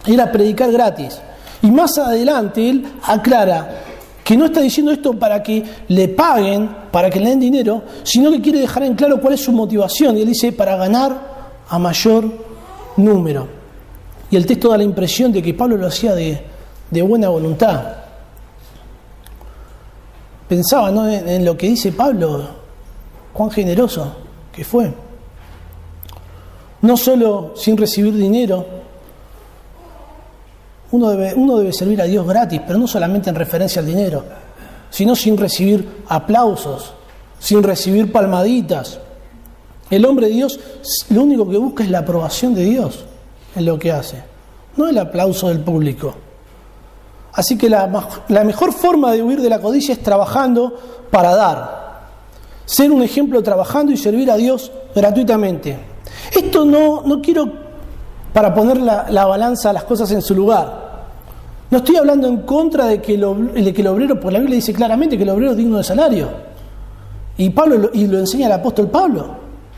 era 0.05 0.31
predicar 0.31 0.71
gratis. 0.71 1.19
Y 1.61 1.71
más 1.71 1.97
adelante 1.97 2.69
él 2.69 2.85
aclara 3.03 3.83
que 4.23 4.37
no 4.37 4.45
está 4.45 4.61
diciendo 4.61 4.91
esto 4.91 5.13
para 5.13 5.43
que 5.43 5.63
le 5.87 6.07
paguen, 6.09 6.69
para 6.91 7.09
que 7.09 7.19
le 7.19 7.29
den 7.29 7.39
dinero, 7.39 7.83
sino 8.03 8.31
que 8.31 8.41
quiere 8.41 8.59
dejar 8.59 8.83
en 8.83 8.95
claro 8.95 9.19
cuál 9.19 9.33
es 9.33 9.41
su 9.41 9.51
motivación. 9.51 10.17
Y 10.17 10.21
él 10.21 10.27
dice, 10.27 10.51
para 10.51 10.75
ganar 10.75 11.33
a 11.67 11.79
mayor 11.79 12.25
número. 12.97 13.47
Y 14.29 14.35
el 14.35 14.45
texto 14.45 14.69
da 14.69 14.77
la 14.77 14.83
impresión 14.83 15.31
de 15.31 15.41
que 15.41 15.53
Pablo 15.53 15.77
lo 15.77 15.87
hacía 15.87 16.13
de, 16.13 16.41
buena 17.01 17.29
voluntad. 17.29 17.83
Pensaba 20.47 20.89
en 20.89 21.43
lo 21.43 21.57
que 21.57 21.67
dice 21.67 21.91
Pablo, 21.91 22.47
cuán 23.33 23.49
generoso 23.49 24.15
que 24.51 24.63
fue 24.63 24.93
no 26.83 26.97
solo 26.97 27.53
sin 27.55 27.77
recibir 27.77 28.13
dinero, 28.13 28.65
uno 30.93 31.09
debe, 31.57 31.73
servir 31.73 32.01
a 32.01 32.05
Dios 32.05 32.25
gratis, 32.25 32.61
pero 32.67 32.77
no 32.77 32.87
solamente 32.87 33.29
en 33.29 33.35
referencia 33.35 33.79
al 33.79 33.87
dinero, 33.87 34.23
sino 34.91 35.15
sin 35.15 35.35
recibir 35.37 36.03
aplausos, 36.07 36.93
sin 37.39 37.63
recibir 37.63 38.11
palmaditas. 38.11 38.99
El 39.89 40.05
hombre 40.05 40.27
de 40.27 40.33
Dios 40.33 40.59
lo 41.09 41.23
único 41.23 41.49
que 41.49 41.57
busca 41.57 41.83
es 41.83 41.89
la 41.89 41.99
aprobación 41.99 42.53
de 42.53 42.63
Dios 42.65 43.05
en 43.55 43.65
lo 43.65 43.79
que 43.79 43.91
hace, 43.91 44.23
no 44.77 44.87
el 44.87 44.97
aplauso 44.99 45.49
del 45.49 45.61
público. 45.61 46.13
Así 47.33 47.57
que 47.57 47.69
la, 47.69 47.87
mejor 48.45 48.71
forma 48.71 49.11
de 49.13 49.23
huir 49.23 49.41
de 49.41 49.49
la 49.49 49.59
codicia 49.59 49.93
es 49.93 50.03
trabajando 50.03 50.77
para 51.09 51.35
dar, 51.35 52.03
ser 52.65 52.91
un 52.91 53.01
ejemplo 53.01 53.41
trabajando 53.41 53.91
y 53.91 53.97
servir 53.97 54.29
a 54.29 54.37
Dios 54.37 54.71
gratuitamente. 54.93 55.75
Esto 56.31 56.65
no, 56.65 57.01
no 57.01 57.19
quiero 57.19 57.51
para 58.31 58.53
poner 58.53 58.77
la, 58.77 59.07
la, 59.09 59.25
balanza, 59.25 59.73
las 59.73 59.85
cosas 59.85 60.11
en 60.11 60.21
su 60.21 60.35
lugar. 60.35 60.82
No 61.73 61.79
estoy 61.79 61.95
hablando 61.95 62.27
en 62.27 62.37
contra 62.41 62.85
de 62.85 63.01
que, 63.01 63.17
de 63.17 63.73
que 63.73 63.81
el 63.81 63.87
obrero, 63.87 64.19
porque 64.19 64.33
la 64.33 64.39
Biblia 64.41 64.57
dice 64.57 64.73
claramente 64.73 65.17
que 65.17 65.23
el 65.23 65.29
obrero 65.29 65.53
es 65.53 65.57
digno 65.57 65.79
de 65.79 65.83
salario. 65.83 66.29
Y, 67.35 67.49
Pablo, 67.49 67.89
y 67.91 68.05
lo 68.05 68.19
enseña 68.19 68.45
el 68.45 68.51
apóstol 68.51 68.91
Pablo, 68.91 69.25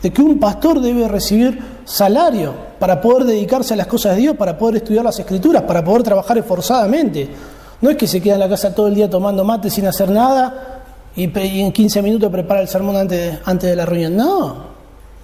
de 0.02 0.12
que 0.12 0.20
un 0.20 0.38
pastor 0.38 0.78
debe 0.82 1.08
recibir 1.08 1.58
salario 1.86 2.52
para 2.78 3.00
poder 3.00 3.24
dedicarse 3.24 3.72
a 3.72 3.78
las 3.78 3.86
cosas 3.86 4.14
de 4.14 4.20
Dios, 4.20 4.36
para 4.36 4.58
poder 4.58 4.76
estudiar 4.76 5.06
las 5.06 5.18
escrituras, 5.18 5.62
para 5.62 5.82
poder 5.82 6.02
trabajar 6.02 6.36
esforzadamente. 6.36 7.30
No 7.80 7.88
es 7.88 7.96
que 7.96 8.06
se 8.06 8.20
quede 8.20 8.34
en 8.34 8.40
la 8.40 8.48
casa 8.50 8.74
todo 8.74 8.88
el 8.88 8.94
día 8.94 9.08
tomando 9.08 9.42
mate 9.42 9.70
sin 9.70 9.86
hacer 9.86 10.10
nada 10.10 10.82
y, 11.16 11.30
en 11.34 11.72
15 11.72 12.02
minutos 12.02 12.30
prepara 12.30 12.60
el 12.60 12.68
sermón 12.68 12.96
antes 12.96 13.38
antes 13.46 13.70
de 13.70 13.74
la 13.74 13.86
reunión. 13.86 14.14
No, 14.14 14.56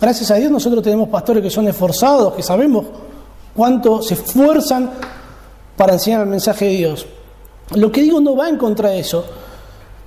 Gracias 0.01 0.31
a 0.31 0.37
Dios 0.37 0.51
nosotros 0.51 0.83
tenemos 0.83 1.11
pastores 1.11 1.43
que 1.43 1.51
son 1.51 1.69
esforzados, 1.69 2.33
que 2.33 2.43
sabemos 2.43 2.87
cuánto 3.55 4.01
se 4.01 4.15
esfuerzan 4.15 4.91
para 5.77 5.95
enseñar 5.95 6.23
el 6.23 6.29
mensaje 6.29 6.67
de 6.67 6.73
Dios. 6.73 7.07
Lo 7.75 7.91
que 7.91 8.03
digo 8.03 8.21
no 8.21 8.37
va 8.37 8.49
en 8.49 8.57
contra 8.57 8.91
de 8.91 9.01
eso, 9.01 9.25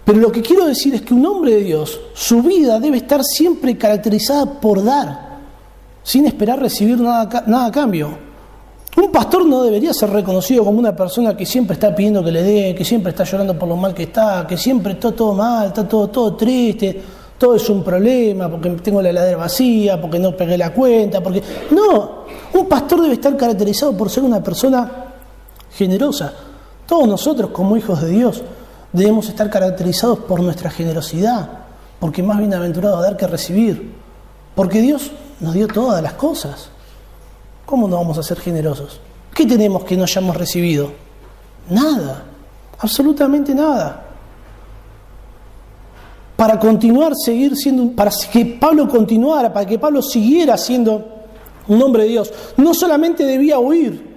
pero 0.03 0.19
lo 0.19 0.31
que 0.31 0.41
quiero 0.41 0.65
decir 0.65 0.93
es 0.93 1.01
que 1.01 1.13
un 1.13 1.25
hombre 1.25 1.55
de 1.55 1.61
Dios, 1.61 1.99
su 2.13 2.41
vida 2.41 2.79
debe 2.79 2.97
estar 2.97 3.23
siempre 3.23 3.77
caracterizada 3.77 4.59
por 4.59 4.83
dar, 4.83 5.39
sin 6.03 6.25
esperar 6.25 6.59
recibir 6.59 6.99
nada, 6.99 7.43
nada 7.47 7.65
a 7.67 7.71
cambio. 7.71 8.25
Un 8.97 9.11
pastor 9.11 9.45
no 9.45 9.63
debería 9.63 9.93
ser 9.93 10.09
reconocido 10.09 10.63
como 10.63 10.79
una 10.79 10.95
persona 10.95 11.35
que 11.35 11.45
siempre 11.45 11.73
está 11.73 11.93
pidiendo 11.93 12.23
que 12.23 12.31
le 12.31 12.43
dé, 12.43 12.75
que 12.75 12.85
siempre 12.85 13.09
está 13.09 13.23
llorando 13.23 13.57
por 13.57 13.67
lo 13.67 13.75
mal 13.75 13.93
que 13.93 14.03
está, 14.03 14.45
que 14.47 14.57
siempre 14.57 14.93
está 14.93 15.11
todo 15.11 15.33
mal, 15.33 15.67
está 15.67 15.87
todo, 15.87 16.07
todo 16.07 16.35
triste 16.35 17.01
todo 17.37 17.55
es 17.55 17.69
un 17.69 17.83
problema, 17.83 18.49
porque 18.49 18.69
tengo 18.81 19.01
la 19.01 19.09
heladera 19.09 19.37
vacía, 19.37 19.99
porque 19.99 20.19
no 20.19 20.35
pegué 20.35 20.57
la 20.57 20.71
cuenta, 20.71 21.21
porque... 21.21 21.41
No, 21.71 22.25
un 22.53 22.65
pastor 22.67 23.01
debe 23.01 23.15
estar 23.15 23.35
caracterizado 23.35 23.95
por 23.97 24.09
ser 24.09 24.23
una 24.23 24.41
persona 24.41 25.04
generosa. 25.75 26.33
Todos 26.87 27.07
nosotros 27.07 27.51
como 27.51 27.77
hijos 27.77 28.01
de 28.01 28.09
Dios 28.09 28.43
debemos 28.91 29.27
estar 29.29 29.49
caracterizados 29.49 30.19
por 30.19 30.39
nuestra 30.41 30.69
generosidad, 30.69 31.49
porque 31.99 32.23
más 32.23 32.39
bienaventurado 32.39 33.01
dar 33.01 33.17
que 33.17 33.27
recibir, 33.27 33.93
porque 34.55 34.81
Dios 34.81 35.11
nos 35.39 35.53
dio 35.53 35.67
todas 35.67 36.01
las 36.01 36.13
cosas. 36.13 36.69
¿Cómo 37.65 37.87
no 37.87 37.97
vamos 37.97 38.17
a 38.17 38.23
ser 38.23 38.39
generosos? 38.39 38.99
¿Qué 39.33 39.45
tenemos 39.45 39.83
que 39.83 39.97
no 39.97 40.03
hayamos 40.03 40.37
recibido? 40.37 40.91
Nada, 41.69 42.23
absolutamente 42.79 43.53
nada 43.53 44.05
para 46.35 46.59
continuar, 46.59 47.13
seguir 47.15 47.55
siendo, 47.55 47.95
para 47.95 48.11
que 48.31 48.45
Pablo 48.45 48.87
continuara, 48.89 49.53
para 49.53 49.65
que 49.65 49.79
Pablo 49.79 50.01
siguiera 50.01 50.57
siendo 50.57 51.03
un 51.67 51.81
hombre 51.81 52.03
de 52.03 52.09
Dios, 52.09 52.33
no 52.57 52.73
solamente 52.73 53.25
debía 53.25 53.57
huir, 53.57 54.14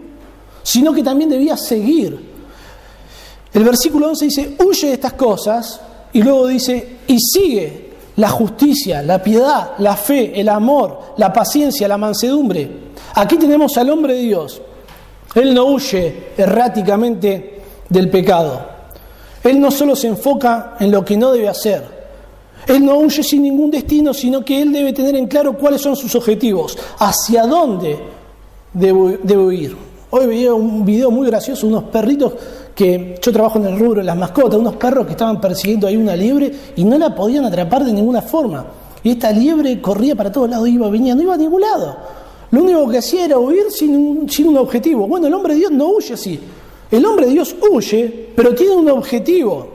sino 0.68 0.92
que 0.92 1.02
también 1.02 1.30
debía 1.30 1.56
seguir. 1.56 2.18
El 3.54 3.64
versículo 3.64 4.08
11 4.08 4.24
dice, 4.26 4.56
huye 4.62 4.88
de 4.88 4.92
estas 4.92 5.14
cosas, 5.14 5.80
y 6.12 6.22
luego 6.22 6.46
dice, 6.46 6.98
y 7.06 7.18
sigue 7.18 7.88
la 8.16 8.28
justicia, 8.28 9.02
la 9.02 9.22
piedad, 9.22 9.70
la 9.78 9.96
fe, 9.96 10.38
el 10.38 10.46
amor, 10.50 11.14
la 11.16 11.32
paciencia, 11.32 11.88
la 11.88 11.96
mansedumbre. 11.96 12.70
Aquí 13.14 13.36
tenemos 13.38 13.78
al 13.78 13.88
hombre 13.88 14.12
de 14.12 14.20
Dios. 14.20 14.60
Él 15.34 15.54
no 15.54 15.64
huye 15.68 16.32
erráticamente 16.36 17.62
del 17.88 18.10
pecado. 18.10 18.60
Él 19.42 19.58
no 19.58 19.70
solo 19.70 19.96
se 19.96 20.08
enfoca 20.08 20.76
en 20.80 20.90
lo 20.90 21.02
que 21.02 21.16
no 21.16 21.32
debe 21.32 21.48
hacer. 21.48 21.82
Él 22.66 22.84
no 22.84 22.98
huye 22.98 23.22
sin 23.22 23.42
ningún 23.42 23.70
destino, 23.70 24.12
sino 24.12 24.44
que 24.44 24.60
él 24.60 24.70
debe 24.70 24.92
tener 24.92 25.16
en 25.16 25.28
claro 25.28 25.56
cuáles 25.56 25.80
son 25.80 25.96
sus 25.96 26.14
objetivos, 26.14 26.76
hacia 26.98 27.46
dónde 27.46 27.98
debe, 28.74 29.54
ir. 29.54 29.87
Hoy 30.10 30.26
veía 30.26 30.54
un 30.54 30.84
video 30.84 31.10
muy 31.10 31.26
gracioso, 31.26 31.66
unos 31.66 31.84
perritos 31.84 32.32
que 32.74 33.18
yo 33.20 33.32
trabajo 33.32 33.58
en 33.58 33.66
el 33.66 33.78
rubro 33.78 34.00
de 34.00 34.04
las 34.04 34.16
mascotas, 34.16 34.58
unos 34.58 34.76
perros 34.76 35.04
que 35.04 35.12
estaban 35.12 35.40
persiguiendo 35.40 35.86
ahí 35.86 35.96
una 35.96 36.16
liebre 36.16 36.50
y 36.76 36.84
no 36.84 36.96
la 36.96 37.14
podían 37.14 37.44
atrapar 37.44 37.84
de 37.84 37.92
ninguna 37.92 38.22
forma. 38.22 38.64
Y 39.02 39.10
esta 39.10 39.30
liebre 39.30 39.80
corría 39.82 40.14
para 40.14 40.32
todos 40.32 40.48
lados, 40.48 40.68
iba, 40.68 40.88
venía, 40.88 41.14
no 41.14 41.22
iba 41.22 41.34
a 41.34 41.36
ningún 41.36 41.60
lado. 41.60 41.96
Lo 42.50 42.62
único 42.62 42.88
que 42.88 42.98
hacía 42.98 43.26
era 43.26 43.38
huir 43.38 43.64
sin 43.70 44.28
sin 44.30 44.48
un 44.48 44.56
objetivo. 44.56 45.06
Bueno, 45.06 45.26
el 45.26 45.34
hombre 45.34 45.52
de 45.52 45.60
Dios 45.60 45.72
no 45.72 45.88
huye 45.88 46.14
así. 46.14 46.40
El 46.90 47.04
hombre 47.04 47.26
de 47.26 47.32
Dios 47.32 47.54
huye, 47.70 48.30
pero 48.34 48.54
tiene 48.54 48.74
un 48.74 48.88
objetivo. 48.88 49.68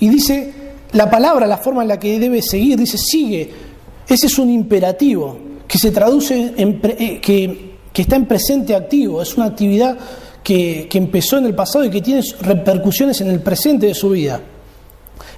Y 0.00 0.08
dice, 0.08 0.52
la 0.92 1.10
palabra, 1.10 1.46
la 1.46 1.56
forma 1.56 1.82
en 1.82 1.88
la 1.88 1.98
que 1.98 2.18
debe 2.18 2.42
seguir, 2.42 2.78
dice, 2.78 2.98
sigue. 2.98 3.50
Ese 4.06 4.26
es 4.26 4.38
un 4.38 4.50
imperativo 4.50 5.38
que 5.66 5.78
se 5.78 5.90
traduce 5.90 6.52
en, 6.56 6.80
eh, 6.84 7.20
que, 7.22 7.73
está 8.02 8.16
en 8.16 8.26
presente 8.26 8.74
activo. 8.74 9.22
Es 9.22 9.36
una 9.36 9.46
actividad 9.46 9.96
que, 10.42 10.86
que 10.90 10.98
empezó 10.98 11.38
en 11.38 11.46
el 11.46 11.54
pasado 11.54 11.84
y 11.84 11.90
que 11.90 12.00
tiene 12.00 12.22
repercusiones 12.40 13.20
en 13.20 13.30
el 13.30 13.40
presente 13.40 13.86
de 13.86 13.94
su 13.94 14.10
vida. 14.10 14.40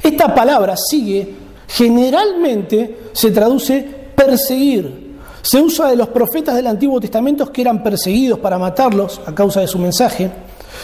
Esta 0.03 0.35
palabra 0.35 0.75
sigue 0.77 1.47
generalmente 1.69 3.11
se 3.13 3.31
traduce 3.31 3.83
perseguir, 4.15 5.07
se 5.43 5.61
usa 5.61 5.89
de 5.89 5.97
los 5.97 6.09
profetas 6.09 6.57
del 6.57 6.67
Antiguo 6.67 7.01
Testamento 7.01 7.51
que 7.53 7.61
eran 7.61 7.83
perseguidos 7.83 8.39
para 8.39 8.59
matarlos 8.59 9.21
a 9.27 9.35
causa 9.35 9.61
de 9.61 9.69
su 9.69 9.79
mensaje. 9.79 10.31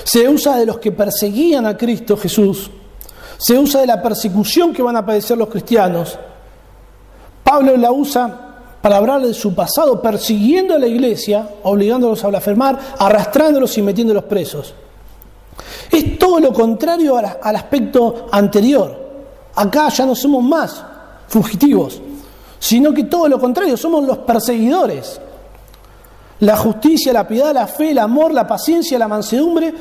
Se 0.04 0.28
usa 0.28 0.56
de 0.56 0.66
los 0.66 0.78
que 0.78 0.92
perseguían 0.92 1.66
a 1.66 1.76
Cristo 1.76 2.16
Jesús. 2.16 2.70
Se 3.38 3.58
usa 3.58 3.80
de 3.80 3.88
la 3.88 4.00
persecución 4.00 4.72
que 4.72 4.82
van 4.82 4.96
a 4.96 5.04
padecer 5.04 5.36
los 5.36 5.48
cristianos. 5.48 6.16
Pablo 7.42 7.76
la 7.76 7.90
usa 7.90 8.41
para 8.82 8.96
hablar 8.96 9.22
de 9.22 9.32
su 9.32 9.54
pasado, 9.54 10.02
persiguiendo 10.02 10.74
a 10.74 10.78
la 10.78 10.88
iglesia, 10.88 11.48
obligándolos 11.62 12.22
a 12.24 12.28
blasfemar, 12.28 12.78
arrastrándolos 12.98 13.78
y 13.78 13.82
metiéndolos 13.82 14.24
presos. 14.24 14.74
Es 15.90 16.18
todo 16.18 16.40
lo 16.40 16.52
contrario 16.52 17.16
al 17.16 17.56
aspecto 17.56 18.26
anterior. 18.32 19.00
Acá 19.54 19.88
ya 19.88 20.04
no 20.04 20.16
somos 20.16 20.42
más 20.42 20.84
fugitivos, 21.28 22.00
sino 22.58 22.92
que 22.92 23.04
todo 23.04 23.28
lo 23.28 23.38
contrario, 23.38 23.76
somos 23.76 24.04
los 24.04 24.18
perseguidores. 24.18 25.20
La 26.40 26.56
justicia, 26.56 27.12
la 27.12 27.28
piedad, 27.28 27.54
la 27.54 27.68
fe, 27.68 27.92
el 27.92 27.98
amor, 27.98 28.34
la 28.34 28.48
paciencia, 28.48 28.98
la 28.98 29.06
mansedumbre 29.06 29.72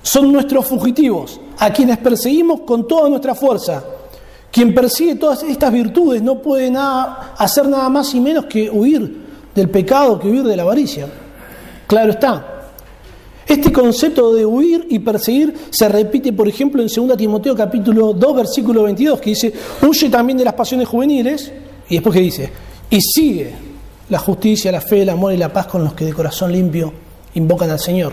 son 0.00 0.30
nuestros 0.32 0.64
fugitivos, 0.64 1.40
a 1.58 1.72
quienes 1.72 1.98
perseguimos 1.98 2.60
con 2.60 2.86
toda 2.86 3.08
nuestra 3.08 3.34
fuerza. 3.34 3.82
Quien 4.50 4.74
persigue 4.74 5.14
todas 5.16 5.42
estas 5.42 5.72
virtudes 5.72 6.22
no 6.22 6.40
puede 6.40 6.70
nada, 6.70 7.34
hacer 7.36 7.68
nada 7.68 7.88
más 7.88 8.14
y 8.14 8.20
menos 8.20 8.46
que 8.46 8.70
huir 8.70 9.26
del 9.54 9.68
pecado, 9.68 10.18
que 10.18 10.28
huir 10.28 10.44
de 10.44 10.56
la 10.56 10.62
avaricia. 10.62 11.06
Claro 11.86 12.12
está. 12.12 12.54
Este 13.46 13.72
concepto 13.72 14.34
de 14.34 14.44
huir 14.44 14.86
y 14.90 14.98
perseguir 14.98 15.54
se 15.70 15.88
repite, 15.88 16.32
por 16.34 16.46
ejemplo, 16.46 16.82
en 16.82 16.88
2 16.88 17.16
Timoteo 17.16 17.56
capítulo 17.56 18.12
2, 18.12 18.36
versículo 18.36 18.82
22, 18.82 19.20
que 19.20 19.30
dice, 19.30 19.52
huye 19.82 20.10
también 20.10 20.36
de 20.36 20.44
las 20.44 20.52
pasiones 20.52 20.86
juveniles, 20.86 21.50
y 21.88 21.94
después 21.94 22.14
que 22.14 22.20
dice, 22.20 22.52
y 22.90 23.00
sigue 23.00 23.54
la 24.10 24.18
justicia, 24.18 24.70
la 24.70 24.82
fe, 24.82 25.02
el 25.02 25.08
amor 25.08 25.32
y 25.32 25.38
la 25.38 25.50
paz 25.50 25.66
con 25.66 25.82
los 25.82 25.94
que 25.94 26.04
de 26.04 26.12
corazón 26.12 26.52
limpio 26.52 26.92
invocan 27.34 27.70
al 27.70 27.80
Señor. 27.80 28.12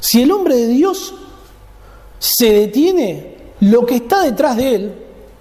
Si 0.00 0.22
el 0.22 0.30
hombre 0.30 0.56
de 0.56 0.68
Dios 0.68 1.14
se 2.18 2.52
detiene, 2.52 3.36
lo 3.60 3.84
que 3.84 3.96
está 3.96 4.22
detrás 4.22 4.56
de 4.56 4.74
él, 4.74 4.94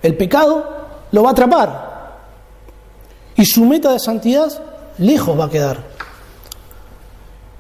el 0.06 0.16
pecado, 0.16 0.66
lo 1.12 1.24
va 1.24 1.30
a 1.30 1.32
atrapar. 1.32 1.96
Y 3.36 3.46
su 3.46 3.66
meta 3.66 3.92
de 3.92 4.00
santidad 4.00 4.52
lejos 4.98 5.38
va 5.38 5.46
a 5.46 5.50
quedar. 5.50 5.96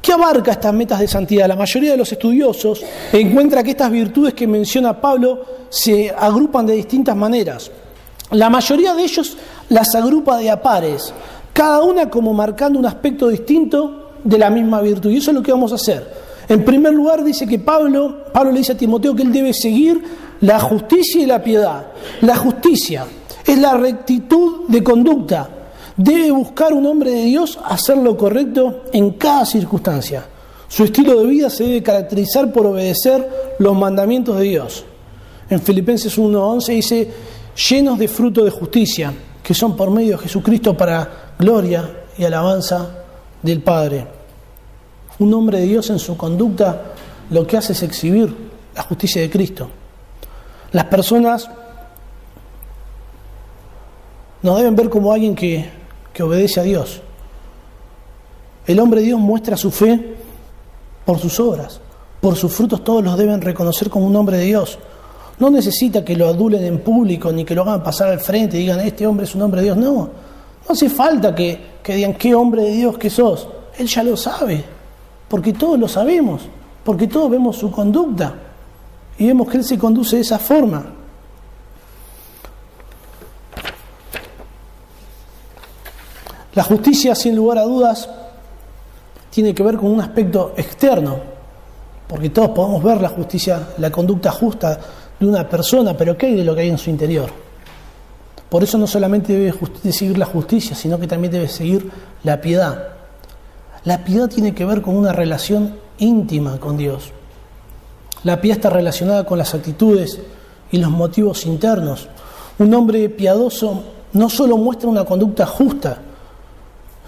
¿Qué 0.01 0.13
abarca 0.13 0.51
estas 0.51 0.73
metas 0.73 0.99
de 0.99 1.07
santidad? 1.07 1.47
La 1.47 1.55
mayoría 1.55 1.91
de 1.91 1.97
los 1.97 2.11
estudiosos 2.11 2.83
encuentra 3.11 3.63
que 3.63 3.71
estas 3.71 3.91
virtudes 3.91 4.35
que 4.35 4.45
menciona 4.45 5.01
Pablo 5.01 5.43
se 5.69 6.11
agrupan 6.11 6.67
de 6.67 6.75
distintas 6.75 7.15
maneras. 7.15 7.71
La 8.31 8.49
mayoría 8.49 8.93
de 8.93 9.03
ellos 9.03 9.35
las 9.69 9.95
agrupa 9.95 10.37
de 10.37 10.51
a 10.51 10.61
pares, 10.61 11.11
cada 11.53 11.81
una 11.81 12.09
como 12.09 12.33
marcando 12.33 12.77
un 12.77 12.85
aspecto 12.85 13.29
distinto 13.29 14.11
de 14.23 14.37
la 14.37 14.51
misma 14.51 14.81
virtud. 14.81 15.09
Y 15.09 15.17
eso 15.17 15.31
es 15.31 15.35
lo 15.35 15.41
que 15.41 15.51
vamos 15.51 15.71
a 15.71 15.75
hacer. 15.75 16.07
En 16.47 16.63
primer 16.63 16.93
lugar 16.93 17.23
dice 17.23 17.47
que 17.47 17.57
Pablo, 17.57 18.25
Pablo 18.31 18.51
le 18.51 18.59
dice 18.59 18.73
a 18.73 18.77
Timoteo 18.77 19.15
que 19.15 19.23
él 19.23 19.33
debe 19.33 19.53
seguir 19.53 20.03
la 20.45 20.59
justicia 20.59 21.23
y 21.23 21.25
la 21.25 21.41
piedad. 21.41 21.87
La 22.21 22.35
justicia 22.35 23.05
es 23.45 23.57
la 23.57 23.75
rectitud 23.75 24.67
de 24.67 24.83
conducta. 24.83 25.49
Debe 25.97 26.29
buscar 26.29 26.71
un 26.71 26.85
hombre 26.85 27.11
de 27.11 27.23
Dios 27.23 27.57
hacer 27.65 27.97
lo 27.97 28.15
correcto 28.15 28.83
en 28.93 29.11
cada 29.11 29.45
circunstancia. 29.45 30.23
Su 30.67 30.83
estilo 30.83 31.19
de 31.19 31.25
vida 31.25 31.49
se 31.49 31.63
debe 31.63 31.81
caracterizar 31.81 32.53
por 32.53 32.67
obedecer 32.67 33.55
los 33.57 33.75
mandamientos 33.75 34.37
de 34.37 34.43
Dios. 34.43 34.85
En 35.49 35.59
Filipenses 35.61 36.15
1.11 36.17 36.67
dice, 36.67 37.09
llenos 37.69 37.97
de 37.97 38.07
fruto 38.07 38.43
de 38.43 38.51
justicia, 38.51 39.13
que 39.41 39.53
son 39.55 39.75
por 39.75 39.89
medio 39.89 40.17
de 40.17 40.23
Jesucristo 40.23 40.77
para 40.77 41.33
gloria 41.39 41.89
y 42.19 42.23
alabanza 42.23 43.03
del 43.41 43.61
Padre. 43.61 44.05
Un 45.17 45.33
hombre 45.33 45.61
de 45.61 45.65
Dios 45.65 45.89
en 45.89 45.97
su 45.97 46.15
conducta 46.15 46.93
lo 47.31 47.47
que 47.47 47.57
hace 47.57 47.73
es 47.73 47.81
exhibir 47.81 48.35
la 48.75 48.83
justicia 48.83 49.21
de 49.21 49.29
Cristo. 49.31 49.69
Las 50.75 50.87
personas 50.87 51.49
nos 54.41 54.57
deben 54.57 54.75
ver 54.75 54.89
como 54.89 55.13
alguien 55.13 55.33
que, 55.33 55.69
que 56.11 56.21
obedece 56.21 56.59
a 56.59 56.63
Dios. 56.63 56.99
El 58.67 58.81
hombre 58.81 58.99
de 58.99 59.05
Dios 59.05 59.19
muestra 59.21 59.55
su 59.55 59.71
fe 59.71 60.17
por 61.05 61.17
sus 61.17 61.39
obras, 61.39 61.79
por 62.19 62.35
sus 62.35 62.51
frutos 62.51 62.83
todos 62.83 63.01
los 63.01 63.17
deben 63.17 63.39
reconocer 63.39 63.89
como 63.89 64.05
un 64.05 64.17
hombre 64.17 64.35
de 64.35 64.43
Dios. 64.47 64.77
No 65.39 65.49
necesita 65.49 66.03
que 66.03 66.17
lo 66.17 66.27
adulen 66.27 66.65
en 66.65 66.79
público 66.79 67.31
ni 67.31 67.45
que 67.45 67.55
lo 67.55 67.61
hagan 67.61 67.81
pasar 67.81 68.09
al 68.09 68.19
frente 68.19 68.57
y 68.57 68.63
digan, 68.63 68.81
este 68.81 69.07
hombre 69.07 69.27
es 69.27 69.33
un 69.33 69.43
hombre 69.43 69.61
de 69.61 69.67
Dios. 69.67 69.77
No, 69.77 69.93
no 69.93 70.09
hace 70.67 70.89
falta 70.89 71.33
que, 71.33 71.57
que 71.81 71.95
digan, 71.95 72.15
qué 72.15 72.35
hombre 72.35 72.63
de 72.63 72.71
Dios 72.71 72.97
que 72.97 73.09
sos. 73.09 73.47
Él 73.77 73.87
ya 73.87 74.03
lo 74.03 74.17
sabe, 74.17 74.61
porque 75.29 75.53
todos 75.53 75.79
lo 75.79 75.87
sabemos, 75.87 76.41
porque 76.83 77.07
todos 77.07 77.31
vemos 77.31 77.55
su 77.55 77.71
conducta 77.71 78.44
y 79.17 79.27
vemos 79.27 79.49
que 79.49 79.57
Él 79.57 79.63
se 79.63 79.77
conduce 79.77 80.17
de 80.17 80.21
esa 80.21 80.39
forma. 80.39 80.85
La 86.53 86.63
justicia, 86.63 87.15
sin 87.15 87.35
lugar 87.35 87.57
a 87.57 87.63
dudas, 87.63 88.09
tiene 89.29 89.53
que 89.53 89.63
ver 89.63 89.75
con 89.75 89.91
un 89.91 89.99
aspecto 89.99 90.53
externo, 90.55 91.19
porque 92.07 92.29
todos 92.29 92.49
podemos 92.49 92.81
ver 92.81 93.01
la 93.01 93.09
justicia, 93.09 93.69
la 93.77 93.91
conducta 93.91 94.31
justa 94.31 94.79
de 95.19 95.25
una 95.25 95.47
persona, 95.47 95.95
pero 95.97 96.17
¿qué 96.17 96.27
hay 96.27 96.35
de 96.35 96.45
lo 96.45 96.55
que 96.55 96.61
hay 96.61 96.69
en 96.69 96.77
su 96.77 96.89
interior? 96.89 97.29
Por 98.49 98.63
eso 98.63 98.77
no 98.77 98.87
solamente 98.87 99.33
debe 99.33 99.53
seguir 99.91 100.17
la 100.17 100.25
justicia, 100.25 100.75
sino 100.75 100.97
que 100.97 101.07
también 101.07 101.33
debe 101.33 101.49
seguir 101.49 101.91
la 102.23 102.39
piedad. 102.39 102.89
La 103.83 104.03
piedad 104.05 104.29
tiene 104.29 104.53
que 104.53 104.63
ver 104.63 104.81
con 104.81 104.95
una 104.95 105.11
relación 105.11 105.75
íntima 105.97 106.57
con 106.57 106.77
Dios. 106.77 107.11
La 108.25 108.41
piedad 108.41 108.57
está 108.57 108.71
relacionada 108.71 109.23
con 109.23 109.37
las 109.37 109.53
actitudes 109.53 110.19
y 110.71 110.79
los 110.79 110.89
motivos 110.89 111.45
internos. 111.45 112.09
Un 112.57 112.73
hombre 112.73 113.07
piadoso 113.07 113.83
no 114.13 114.29
solo 114.31 114.57
muestra 114.57 114.89
una 114.89 115.05
conducta 115.05 115.45
justa, 115.45 115.99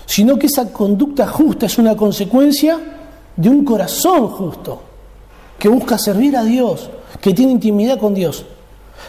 sino 0.06 0.38
que 0.38 0.46
esa 0.46 0.72
conducta 0.72 1.26
justa 1.26 1.66
es 1.66 1.80
una 1.80 1.96
consecuencia 1.98 2.80
de 3.36 3.50
un 3.50 3.66
corazón 3.66 4.28
justo, 4.28 4.84
que 5.58 5.68
busca 5.68 5.98
servir 5.98 6.38
a 6.38 6.44
Dios, 6.44 6.88
que 7.20 7.34
tiene 7.34 7.54
intimidad 7.54 7.98
con 7.98 8.14
Dios. 8.14 8.46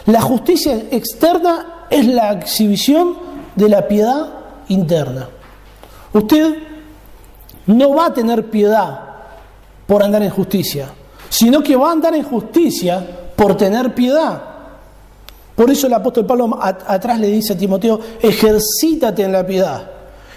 La 0.07 0.19
justicia 0.19 0.81
externa 0.89 1.85
es 1.91 2.07
la 2.07 2.31
exhibición 2.31 3.17
de 3.55 3.69
la 3.69 3.87
piedad 3.87 4.29
interna. 4.67 5.29
Usted 6.13 6.55
no 7.67 7.93
va 7.93 8.07
a 8.07 8.13
tener 8.15 8.49
piedad 8.49 8.99
por 9.85 10.01
andar 10.01 10.23
en 10.23 10.31
justicia, 10.31 10.89
sino 11.29 11.61
que 11.61 11.75
va 11.75 11.89
a 11.89 11.91
andar 11.93 12.15
en 12.15 12.23
justicia 12.23 13.05
por 13.35 13.55
tener 13.55 13.93
piedad. 13.93 14.41
Por 15.55 15.69
eso 15.69 15.87
el 15.87 15.93
apóstol 15.93 16.25
Pablo 16.25 16.57
atrás 16.61 17.19
le 17.19 17.27
dice 17.27 17.53
a 17.53 17.57
Timoteo, 17.57 17.99
ejercítate 18.21 19.23
en 19.23 19.31
la 19.31 19.45
piedad. 19.45 19.89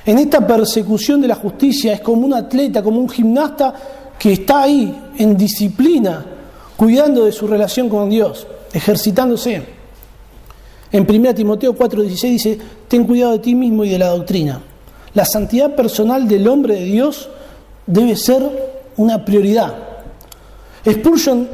En 0.05 0.19
esta 0.19 0.45
persecución 0.45 1.21
de 1.21 1.29
la 1.29 1.37
justicia 1.37 1.93
es 1.93 2.01
como 2.01 2.27
un 2.27 2.35
atleta, 2.35 2.83
como 2.83 2.99
un 2.99 3.09
gimnasta 3.09 3.73
que 4.19 4.33
está 4.33 4.63
ahí 4.63 5.13
en 5.19 5.37
disciplina, 5.37 6.25
cuidando 6.77 7.25
de 7.25 7.33
su 7.33 7.47
relación 7.47 7.89
con 7.89 8.11
Dios, 8.11 8.47
ejercitándose. 8.73 9.63
En 10.91 11.07
1 11.09 11.35
Timoteo 11.35 11.75
4:16 11.75 12.21
dice, 12.31 12.59
ten 12.89 13.05
cuidado 13.05 13.33
de 13.33 13.39
ti 13.39 13.55
mismo 13.55 13.85
y 13.85 13.91
de 13.91 13.99
la 13.99 14.09
doctrina. 14.09 14.61
La 15.15 15.25
santidad 15.25 15.75
personal 15.75 16.27
del 16.27 16.49
hombre 16.49 16.75
de 16.75 16.85
Dios 16.85 17.29
debe 17.87 18.17
ser 18.17 18.43
una 18.97 19.25
prioridad. 19.25 19.92
Spurgeon 20.85 21.49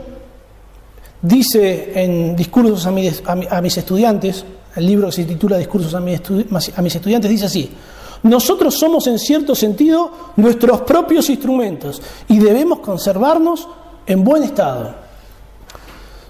dice 1.21 1.93
en 1.95 2.37
Discursos 2.37 2.87
a 2.87 2.91
mis, 3.61 3.77
estudiantes, 3.77 4.45
el 4.77 4.87
libro 4.87 5.07
que 5.09 5.13
se 5.13 5.25
titula 5.25 5.57
Discursos 5.57 5.95
a 5.95 6.01
mis, 6.01 6.21
a 6.77 6.83
mis 6.83 6.95
estudiantes, 6.95 7.31
dice 7.31 7.47
así, 7.47 7.71
nosotros 8.23 8.75
somos 8.79 9.07
en 9.07 9.19
cierto 9.19 9.55
sentido 9.55 10.11
nuestros 10.37 10.81
propios 10.83 11.31
instrumentos 11.31 12.03
y 12.29 12.39
debemos 12.39 12.81
conservarnos 12.81 13.69
en 14.07 14.25
buen 14.25 14.43
estado. 14.43 14.95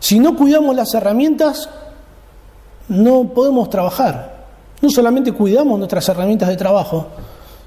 Si 0.01 0.19
no 0.19 0.37
cuidamos 0.37 0.77
las 0.77 0.95
herramientas, 0.95 1.69
no 2.89 3.25
podemos 3.35 3.71
trabajar. 3.71 4.47
No 4.81 4.91
solamente 4.91 5.33
cuidamos 5.33 5.79
nuestras 5.79 6.09
herramientas 6.09 6.49
de 6.49 6.57
trabajo, 6.57 7.07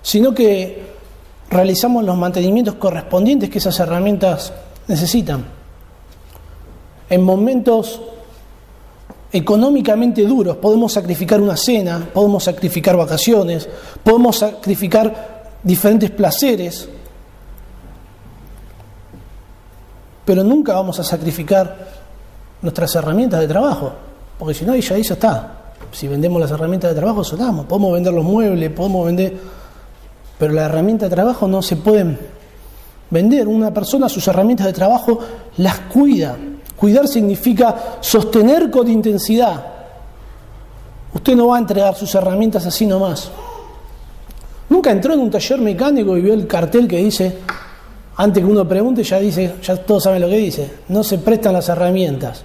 sino 0.01 0.33
que 0.33 0.91
realizamos 1.49 2.03
los 2.03 2.17
mantenimientos 2.17 2.75
correspondientes 2.75 3.49
que 3.49 3.57
esas 3.57 3.79
herramientas 3.79 4.53
necesitan. 4.91 5.45
En 7.09 7.23
momentos 7.23 8.01
económicamente 9.31 10.23
duros 10.23 10.57
podemos 10.57 10.93
sacrificar 10.93 11.41
una 11.41 11.57
cena, 11.57 12.09
podemos 12.13 12.43
sacrificar 12.43 12.95
vacaciones, 12.95 13.67
podemos 14.03 14.37
sacrificar 14.37 15.49
diferentes 15.63 16.11
placeres, 16.11 16.87
pero 20.25 20.43
nunca 20.43 20.73
vamos 20.73 20.99
a 20.99 21.03
sacrificar 21.03 21.87
nuestras 22.61 22.93
herramientas 22.95 23.39
de 23.39 23.47
trabajo, 23.47 23.93
porque 24.37 24.53
si 24.53 24.65
no, 24.65 24.75
ya 24.75 24.95
ahí 24.95 25.03
ya 25.03 25.13
está. 25.13 25.57
Si 25.91 26.07
vendemos 26.07 26.39
las 26.39 26.51
herramientas 26.51 26.91
de 26.91 26.95
trabajo, 26.95 27.23
solamos. 27.23 27.65
Podemos 27.65 27.93
vender 27.93 28.13
los 28.13 28.23
muebles, 28.23 28.69
podemos 28.71 29.05
vender 29.05 29.33
pero 30.41 30.53
las 30.53 30.71
herramientas 30.71 31.07
de 31.07 31.15
trabajo 31.15 31.47
no 31.47 31.61
se 31.61 31.75
pueden 31.75 32.17
vender. 33.11 33.47
Una 33.47 33.71
persona 33.71 34.09
sus 34.09 34.27
herramientas 34.27 34.65
de 34.65 34.73
trabajo 34.73 35.19
las 35.57 35.79
cuida. 35.81 36.35
Cuidar 36.75 37.07
significa 37.07 37.75
sostener 38.01 38.71
con 38.71 38.89
intensidad. 38.89 39.63
Usted 41.13 41.35
no 41.35 41.47
va 41.47 41.57
a 41.57 41.59
entregar 41.59 41.93
sus 41.95 42.15
herramientas 42.15 42.65
así 42.65 42.87
nomás. 42.87 43.29
Nunca 44.69 44.89
entró 44.89 45.13
en 45.13 45.19
un 45.19 45.29
taller 45.29 45.59
mecánico 45.59 46.17
y 46.17 46.21
vio 46.21 46.33
el 46.33 46.47
cartel 46.47 46.87
que 46.87 46.97
dice, 46.97 47.37
antes 48.15 48.43
que 48.43 48.49
uno 48.49 48.67
pregunte, 48.67 49.03
ya 49.03 49.19
dice, 49.19 49.55
ya 49.61 49.75
todos 49.75 50.03
saben 50.03 50.21
lo 50.21 50.29
que 50.29 50.37
dice, 50.37 50.71
no 50.87 51.03
se 51.03 51.17
prestan 51.17 51.53
las 51.53 51.67
herramientas. 51.69 52.43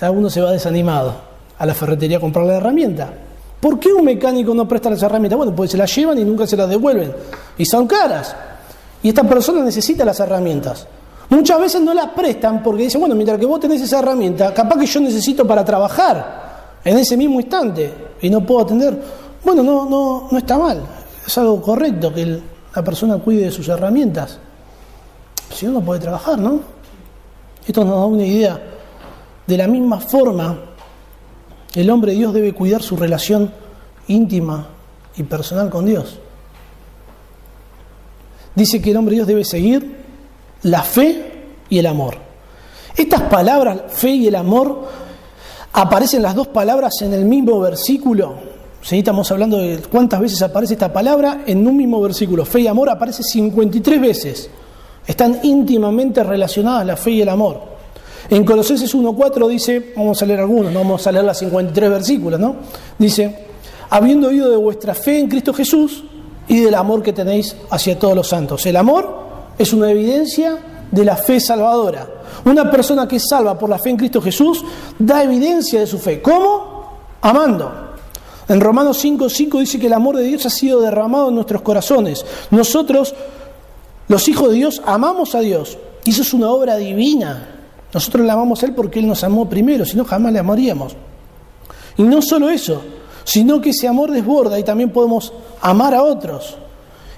O 0.00 0.12
uno 0.12 0.30
se 0.30 0.40
va 0.40 0.52
desanimado 0.52 1.14
a 1.58 1.66
la 1.66 1.74
ferretería 1.74 2.18
a 2.18 2.20
comprar 2.20 2.46
la 2.46 2.54
herramienta. 2.54 3.12
¿Por 3.60 3.80
qué 3.80 3.92
un 3.92 4.04
mecánico 4.04 4.54
no 4.54 4.68
presta 4.68 4.88
las 4.88 5.02
herramientas? 5.02 5.36
Bueno, 5.36 5.54
pues 5.54 5.72
se 5.72 5.76
las 5.76 5.92
llevan 5.94 6.16
y 6.18 6.24
nunca 6.24 6.46
se 6.46 6.56
las 6.56 6.68
devuelven. 6.68 7.12
Y 7.58 7.64
son 7.66 7.88
caras. 7.88 8.36
Y 9.02 9.08
esta 9.08 9.24
persona 9.24 9.62
necesita 9.62 10.04
las 10.04 10.18
herramientas. 10.20 10.86
Muchas 11.30 11.60
veces 11.60 11.80
no 11.82 11.92
las 11.92 12.08
prestan 12.10 12.62
porque 12.62 12.84
dicen, 12.84 13.00
bueno, 13.00 13.14
mientras 13.14 13.38
que 13.38 13.46
vos 13.46 13.60
tenés 13.60 13.82
esa 13.82 13.98
herramienta, 13.98 14.52
capaz 14.54 14.78
que 14.78 14.86
yo 14.86 15.00
necesito 15.00 15.46
para 15.46 15.64
trabajar 15.64 16.78
en 16.84 16.96
ese 16.96 17.16
mismo 17.16 17.40
instante 17.40 17.92
y 18.20 18.30
no 18.30 18.44
puedo 18.44 18.62
atender. 18.62 19.00
Bueno, 19.44 19.62
no, 19.62 19.84
no, 19.84 20.28
no 20.30 20.38
está 20.38 20.58
mal. 20.58 20.82
Es 21.26 21.36
algo 21.38 21.60
correcto 21.60 22.12
que 22.12 22.40
la 22.74 22.82
persona 22.82 23.18
cuide 23.18 23.44
de 23.44 23.50
sus 23.50 23.68
herramientas. 23.68 24.38
Si 25.52 25.66
no, 25.66 25.80
puede 25.80 26.00
trabajar, 26.00 26.38
¿no? 26.38 26.60
Esto 27.66 27.84
nos 27.84 27.94
da 27.94 28.06
una 28.06 28.24
idea. 28.24 28.60
De 29.46 29.56
la 29.56 29.66
misma 29.66 30.00
forma 30.00 30.58
el 31.74 31.90
hombre 31.90 32.12
Dios 32.12 32.32
debe 32.32 32.54
cuidar 32.54 32.82
su 32.82 32.96
relación 32.96 33.52
íntima 34.06 34.68
y 35.16 35.22
personal 35.22 35.68
con 35.68 35.84
Dios. 35.84 36.18
Dice 38.54 38.80
que 38.80 38.90
el 38.90 38.96
hombre 38.96 39.12
de 39.12 39.16
Dios 39.16 39.28
debe 39.28 39.44
seguir 39.44 39.96
la 40.62 40.82
fe 40.82 41.32
y 41.68 41.78
el 41.78 41.86
amor. 41.86 42.16
Estas 42.96 43.22
palabras, 43.22 43.82
fe 43.88 44.10
y 44.10 44.26
el 44.26 44.34
amor, 44.34 44.88
aparecen 45.72 46.22
las 46.22 46.34
dos 46.34 46.48
palabras 46.48 47.00
en 47.02 47.14
el 47.14 47.24
mismo 47.24 47.60
versículo. 47.60 48.34
Si 48.82 48.98
estamos 48.98 49.30
hablando 49.30 49.58
de 49.58 49.78
cuántas 49.90 50.20
veces 50.20 50.42
aparece 50.42 50.74
esta 50.74 50.92
palabra 50.92 51.42
en 51.46 51.66
un 51.66 51.76
mismo 51.76 52.00
versículo. 52.00 52.44
Fe 52.44 52.60
y 52.60 52.66
amor 52.66 52.90
aparece 52.90 53.22
53 53.22 54.00
veces. 54.00 54.50
Están 55.06 55.40
íntimamente 55.42 56.22
relacionadas 56.22 56.86
la 56.86 56.96
fe 56.96 57.12
y 57.12 57.22
el 57.22 57.28
amor. 57.28 57.78
En 58.30 58.44
Colosenses 58.44 58.94
1.4 58.94 59.48
dice, 59.48 59.92
vamos 59.96 60.20
a 60.20 60.26
leer 60.26 60.40
algunos, 60.40 60.72
no 60.72 60.80
vamos 60.80 61.06
a 61.06 61.12
leer 61.12 61.24
las 61.24 61.38
53 61.38 61.90
versículos, 61.90 62.38
¿no? 62.38 62.56
Dice, 62.98 63.46
habiendo 63.88 64.28
oído 64.28 64.50
de 64.50 64.56
vuestra 64.56 64.94
fe 64.94 65.18
en 65.18 65.28
Cristo 65.28 65.54
Jesús 65.54 66.04
y 66.48 66.60
del 66.60 66.74
amor 66.74 67.02
que 67.02 67.12
tenéis 67.12 67.54
hacia 67.70 67.98
todos 67.98 68.16
los 68.16 68.28
santos. 68.28 68.64
El 68.66 68.76
amor 68.76 69.28
es 69.58 69.72
una 69.72 69.90
evidencia 69.90 70.58
de 70.90 71.04
la 71.04 71.16
fe 71.16 71.40
salvadora. 71.40 72.08
Una 72.44 72.70
persona 72.70 73.06
que 73.06 73.16
es 73.16 73.28
salva 73.28 73.58
por 73.58 73.68
la 73.68 73.78
fe 73.78 73.90
en 73.90 73.96
Cristo 73.96 74.22
Jesús 74.22 74.64
da 74.98 75.22
evidencia 75.22 75.80
de 75.80 75.86
su 75.86 75.98
fe. 75.98 76.22
¿Cómo? 76.22 76.98
Amando. 77.20 77.88
En 78.48 78.60
Romanos 78.60 79.04
5.5 79.04 79.58
dice 79.60 79.78
que 79.78 79.88
el 79.88 79.92
amor 79.92 80.16
de 80.16 80.24
Dios 80.24 80.46
ha 80.46 80.50
sido 80.50 80.80
derramado 80.80 81.28
en 81.28 81.34
nuestros 81.34 81.60
corazones. 81.60 82.24
Nosotros, 82.50 83.14
los 84.08 84.26
hijos 84.28 84.48
de 84.48 84.54
Dios, 84.54 84.80
amamos 84.86 85.34
a 85.34 85.40
Dios. 85.40 85.76
Y 86.04 86.10
eso 86.10 86.22
es 86.22 86.32
una 86.32 86.50
obra 86.50 86.76
divina. 86.76 87.56
Nosotros 87.92 88.24
le 88.24 88.32
amamos 88.32 88.62
a 88.62 88.66
Él 88.66 88.74
porque 88.74 89.00
Él 89.00 89.06
nos 89.06 89.22
amó 89.24 89.48
primero, 89.48 89.84
si 89.84 89.96
no 89.96 90.04
jamás 90.04 90.32
le 90.32 90.38
amaríamos. 90.38 90.96
Y 91.98 92.02
no 92.02 92.22
solo 92.22 92.48
eso, 92.48 92.82
sino 93.28 93.60
que 93.60 93.70
ese 93.70 93.86
amor 93.86 94.10
desborda 94.10 94.58
y 94.58 94.62
también 94.62 94.88
podemos 94.88 95.34
amar 95.60 95.92
a 95.92 96.02
otros. 96.02 96.56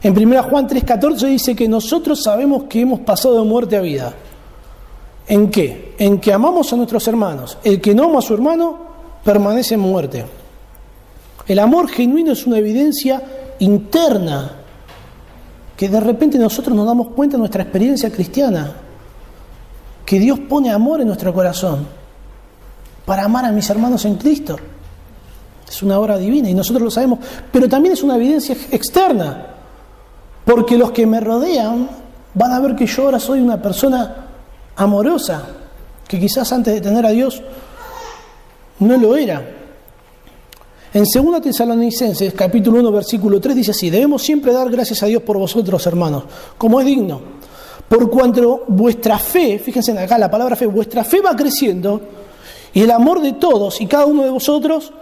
En 0.02 0.12
1 0.12 0.42
Juan 0.42 0.66
3:14 0.66 1.28
dice 1.28 1.54
que 1.54 1.68
nosotros 1.68 2.20
sabemos 2.20 2.64
que 2.64 2.80
hemos 2.80 2.98
pasado 2.98 3.38
de 3.38 3.48
muerte 3.48 3.76
a 3.76 3.80
vida. 3.80 4.12
¿En 5.28 5.52
qué? 5.52 5.94
En 5.98 6.18
que 6.18 6.32
amamos 6.32 6.72
a 6.72 6.76
nuestros 6.76 7.06
hermanos. 7.06 7.58
El 7.62 7.80
que 7.80 7.94
no 7.94 8.06
ama 8.06 8.18
a 8.18 8.22
su 8.22 8.34
hermano 8.34 8.76
permanece 9.22 9.74
en 9.74 9.80
muerte. 9.80 10.24
El 11.46 11.60
amor 11.60 11.88
genuino 11.88 12.32
es 12.32 12.44
una 12.44 12.58
evidencia 12.58 13.22
interna 13.60 14.56
que 15.76 15.88
de 15.88 16.00
repente 16.00 16.38
nosotros 16.38 16.74
nos 16.74 16.86
damos 16.86 17.10
cuenta 17.10 17.36
de 17.36 17.38
nuestra 17.38 17.62
experiencia 17.62 18.10
cristiana 18.10 18.72
que 20.04 20.18
Dios 20.18 20.40
pone 20.40 20.72
amor 20.72 21.02
en 21.02 21.06
nuestro 21.06 21.32
corazón 21.32 21.86
para 23.06 23.26
amar 23.26 23.44
a 23.44 23.52
mis 23.52 23.70
hermanos 23.70 24.04
en 24.06 24.16
Cristo. 24.16 24.56
Es 25.70 25.82
una 25.82 25.98
obra 25.98 26.18
divina 26.18 26.50
y 26.50 26.54
nosotros 26.54 26.82
lo 26.82 26.90
sabemos, 26.90 27.20
pero 27.52 27.68
también 27.68 27.94
es 27.94 28.02
una 28.02 28.16
evidencia 28.16 28.56
externa, 28.72 29.46
porque 30.44 30.76
los 30.76 30.90
que 30.90 31.06
me 31.06 31.20
rodean 31.20 31.88
van 32.34 32.52
a 32.52 32.60
ver 32.60 32.74
que 32.74 32.86
yo 32.86 33.04
ahora 33.04 33.20
soy 33.20 33.40
una 33.40 33.62
persona 33.62 34.26
amorosa, 34.74 35.46
que 36.08 36.18
quizás 36.18 36.52
antes 36.52 36.74
de 36.74 36.80
tener 36.80 37.06
a 37.06 37.10
Dios 37.10 37.40
no 38.80 38.96
lo 38.96 39.16
era. 39.16 39.56
En 40.92 41.04
2 41.04 41.40
Tesalonicenses, 41.40 42.34
capítulo 42.34 42.80
1, 42.80 42.90
versículo 42.90 43.40
3, 43.40 43.54
dice 43.54 43.70
así, 43.70 43.90
debemos 43.90 44.22
siempre 44.22 44.52
dar 44.52 44.68
gracias 44.68 45.04
a 45.04 45.06
Dios 45.06 45.22
por 45.22 45.38
vosotros, 45.38 45.86
hermanos, 45.86 46.24
como 46.58 46.80
es 46.80 46.86
digno 46.86 47.40
por 47.90 48.08
cuanto 48.08 48.62
vuestra 48.68 49.18
fe, 49.18 49.58
fíjense 49.58 49.90
acá 49.98 50.16
la 50.16 50.30
palabra 50.30 50.54
fe, 50.54 50.64
vuestra 50.66 51.02
fe 51.02 51.20
va 51.20 51.34
creciendo 51.34 52.00
y 52.72 52.82
el 52.82 52.90
amor 52.92 53.20
de 53.20 53.32
todos 53.32 53.80
y 53.80 53.86
cada 53.88 54.06
uno 54.06 54.22
de 54.22 54.30
vosotros 54.30 54.92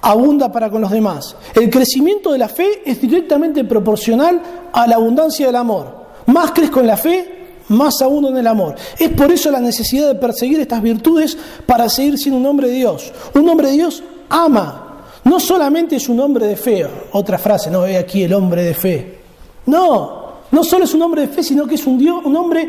abunda 0.00 0.50
para 0.50 0.70
con 0.70 0.80
los 0.80 0.90
demás. 0.90 1.36
El 1.54 1.70
crecimiento 1.70 2.32
de 2.32 2.38
la 2.38 2.48
fe 2.48 2.82
es 2.84 3.00
directamente 3.00 3.64
proporcional 3.64 4.40
a 4.72 4.86
la 4.86 4.96
abundancia 4.96 5.46
del 5.46 5.56
amor. 5.56 6.06
Más 6.26 6.52
crezco 6.52 6.80
en 6.80 6.86
la 6.86 6.96
fe, 6.96 7.38
más 7.68 8.00
abundo 8.02 8.28
en 8.28 8.36
el 8.36 8.46
amor. 8.46 8.74
Es 8.98 9.10
por 9.10 9.30
eso 9.30 9.50
la 9.50 9.60
necesidad 9.60 10.08
de 10.08 10.14
perseguir 10.14 10.60
estas 10.60 10.82
virtudes 10.82 11.36
para 11.66 11.88
seguir 11.88 12.18
siendo 12.18 12.38
un 12.38 12.46
hombre 12.46 12.68
de 12.68 12.74
Dios. 12.74 13.12
Un 13.34 13.48
hombre 13.48 13.68
de 13.68 13.74
Dios 13.74 14.02
ama. 14.28 14.84
No 15.24 15.40
solamente 15.40 15.96
es 15.96 16.08
un 16.08 16.20
hombre 16.20 16.46
de 16.46 16.56
fe, 16.56 16.86
otra 17.12 17.38
frase, 17.38 17.70
no 17.70 17.82
ve 17.82 17.98
aquí 17.98 18.22
el 18.22 18.32
hombre 18.32 18.62
de 18.62 18.74
fe. 18.74 19.18
No, 19.66 20.32
no 20.50 20.64
solo 20.64 20.84
es 20.84 20.94
un 20.94 21.02
hombre 21.02 21.22
de 21.22 21.28
fe, 21.28 21.42
sino 21.42 21.66
que 21.66 21.74
es 21.74 21.86
un, 21.86 21.98
Dios, 21.98 22.24
un 22.24 22.34
hombre 22.34 22.68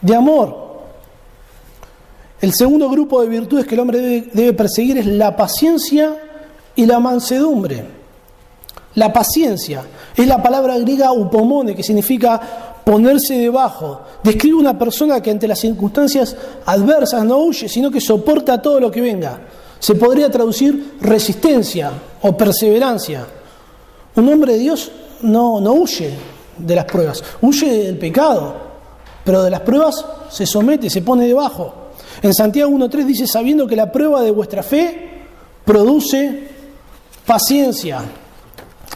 de 0.00 0.14
amor. 0.14 0.70
El 2.40 2.52
segundo 2.54 2.88
grupo 2.88 3.20
de 3.20 3.28
virtudes 3.28 3.66
que 3.66 3.74
el 3.74 3.80
hombre 3.80 4.28
debe, 4.32 4.52
perseguir 4.52 4.98
es 4.98 5.06
la 5.06 5.36
paciencia 5.36 6.16
y 6.76 6.86
la 6.86 6.98
mansedumbre. 7.00 7.84
La 8.94 9.12
paciencia 9.12 9.82
es 10.16 10.26
la 10.26 10.42
palabra 10.42 10.78
griega 10.78 11.12
upomone, 11.12 11.74
que 11.74 11.82
significa 11.82 12.40
ponerse 12.84 13.38
debajo. 13.38 14.00
Describe 14.22 14.56
una 14.56 14.78
persona 14.78 15.22
que 15.22 15.30
ante 15.30 15.46
las 15.46 15.60
circunstancias 15.60 16.36
adversas 16.66 17.24
no 17.24 17.38
huye, 17.38 17.68
sino 17.68 17.90
que 17.90 18.00
soporta 18.00 18.60
todo 18.60 18.80
lo 18.80 18.90
que 18.90 19.00
venga. 19.00 19.40
Se 19.78 19.94
podría 19.94 20.30
traducir 20.30 20.96
resistencia 21.00 21.92
o 22.22 22.36
perseverancia. 22.36 23.26
Un 24.16 24.28
hombre 24.28 24.54
de 24.54 24.58
Dios 24.58 24.90
no, 25.22 25.60
no 25.60 25.72
huye 25.74 26.12
de 26.58 26.74
las 26.74 26.84
pruebas, 26.84 27.22
huye 27.40 27.84
del 27.84 27.96
pecado, 27.96 28.54
pero 29.24 29.42
de 29.42 29.50
las 29.50 29.60
pruebas 29.60 30.04
se 30.28 30.46
somete, 30.46 30.90
se 30.90 31.02
pone 31.02 31.26
debajo. 31.26 31.74
En 32.22 32.34
Santiago 32.34 32.70
1.3 32.72 33.04
dice, 33.04 33.26
sabiendo 33.26 33.66
que 33.66 33.76
la 33.76 33.90
prueba 33.90 34.20
de 34.20 34.30
vuestra 34.30 34.62
fe 34.62 35.22
produce 35.64 36.48
paciencia. 37.30 38.00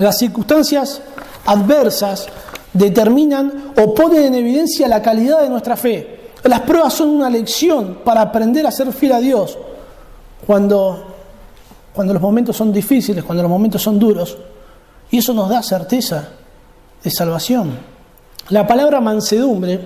Las 0.01 0.19
circunstancias 0.19 1.01
adversas 1.47 2.27
determinan 2.73 3.73
o 3.77 3.95
ponen 3.95 4.25
en 4.25 4.35
evidencia 4.35 4.89
la 4.89 5.01
calidad 5.01 5.43
de 5.43 5.49
nuestra 5.49 5.77
fe. 5.77 6.33
Las 6.43 6.63
pruebas 6.63 6.95
son 6.95 7.11
una 7.11 7.31
lección 7.31 8.01
para 8.05 8.23
aprender 8.23 8.67
a 8.67 8.73
ser 8.73 8.93
fiel 8.93 9.13
a 9.13 9.21
Dios 9.21 9.57
cuando, 10.45 11.15
cuando 11.95 12.13
los 12.13 12.21
momentos 12.21 12.57
son 12.57 12.73
difíciles, 12.73 13.23
cuando 13.23 13.45
los 13.45 13.51
momentos 13.51 13.81
son 13.81 14.01
duros. 14.01 14.37
Y 15.13 15.19
eso 15.19 15.33
nos 15.33 15.49
da 15.49 15.63
certeza 15.63 16.31
de 17.05 17.11
salvación. 17.13 17.79
La 18.49 18.67
palabra 18.67 19.01
mansedumbre, 19.01 19.79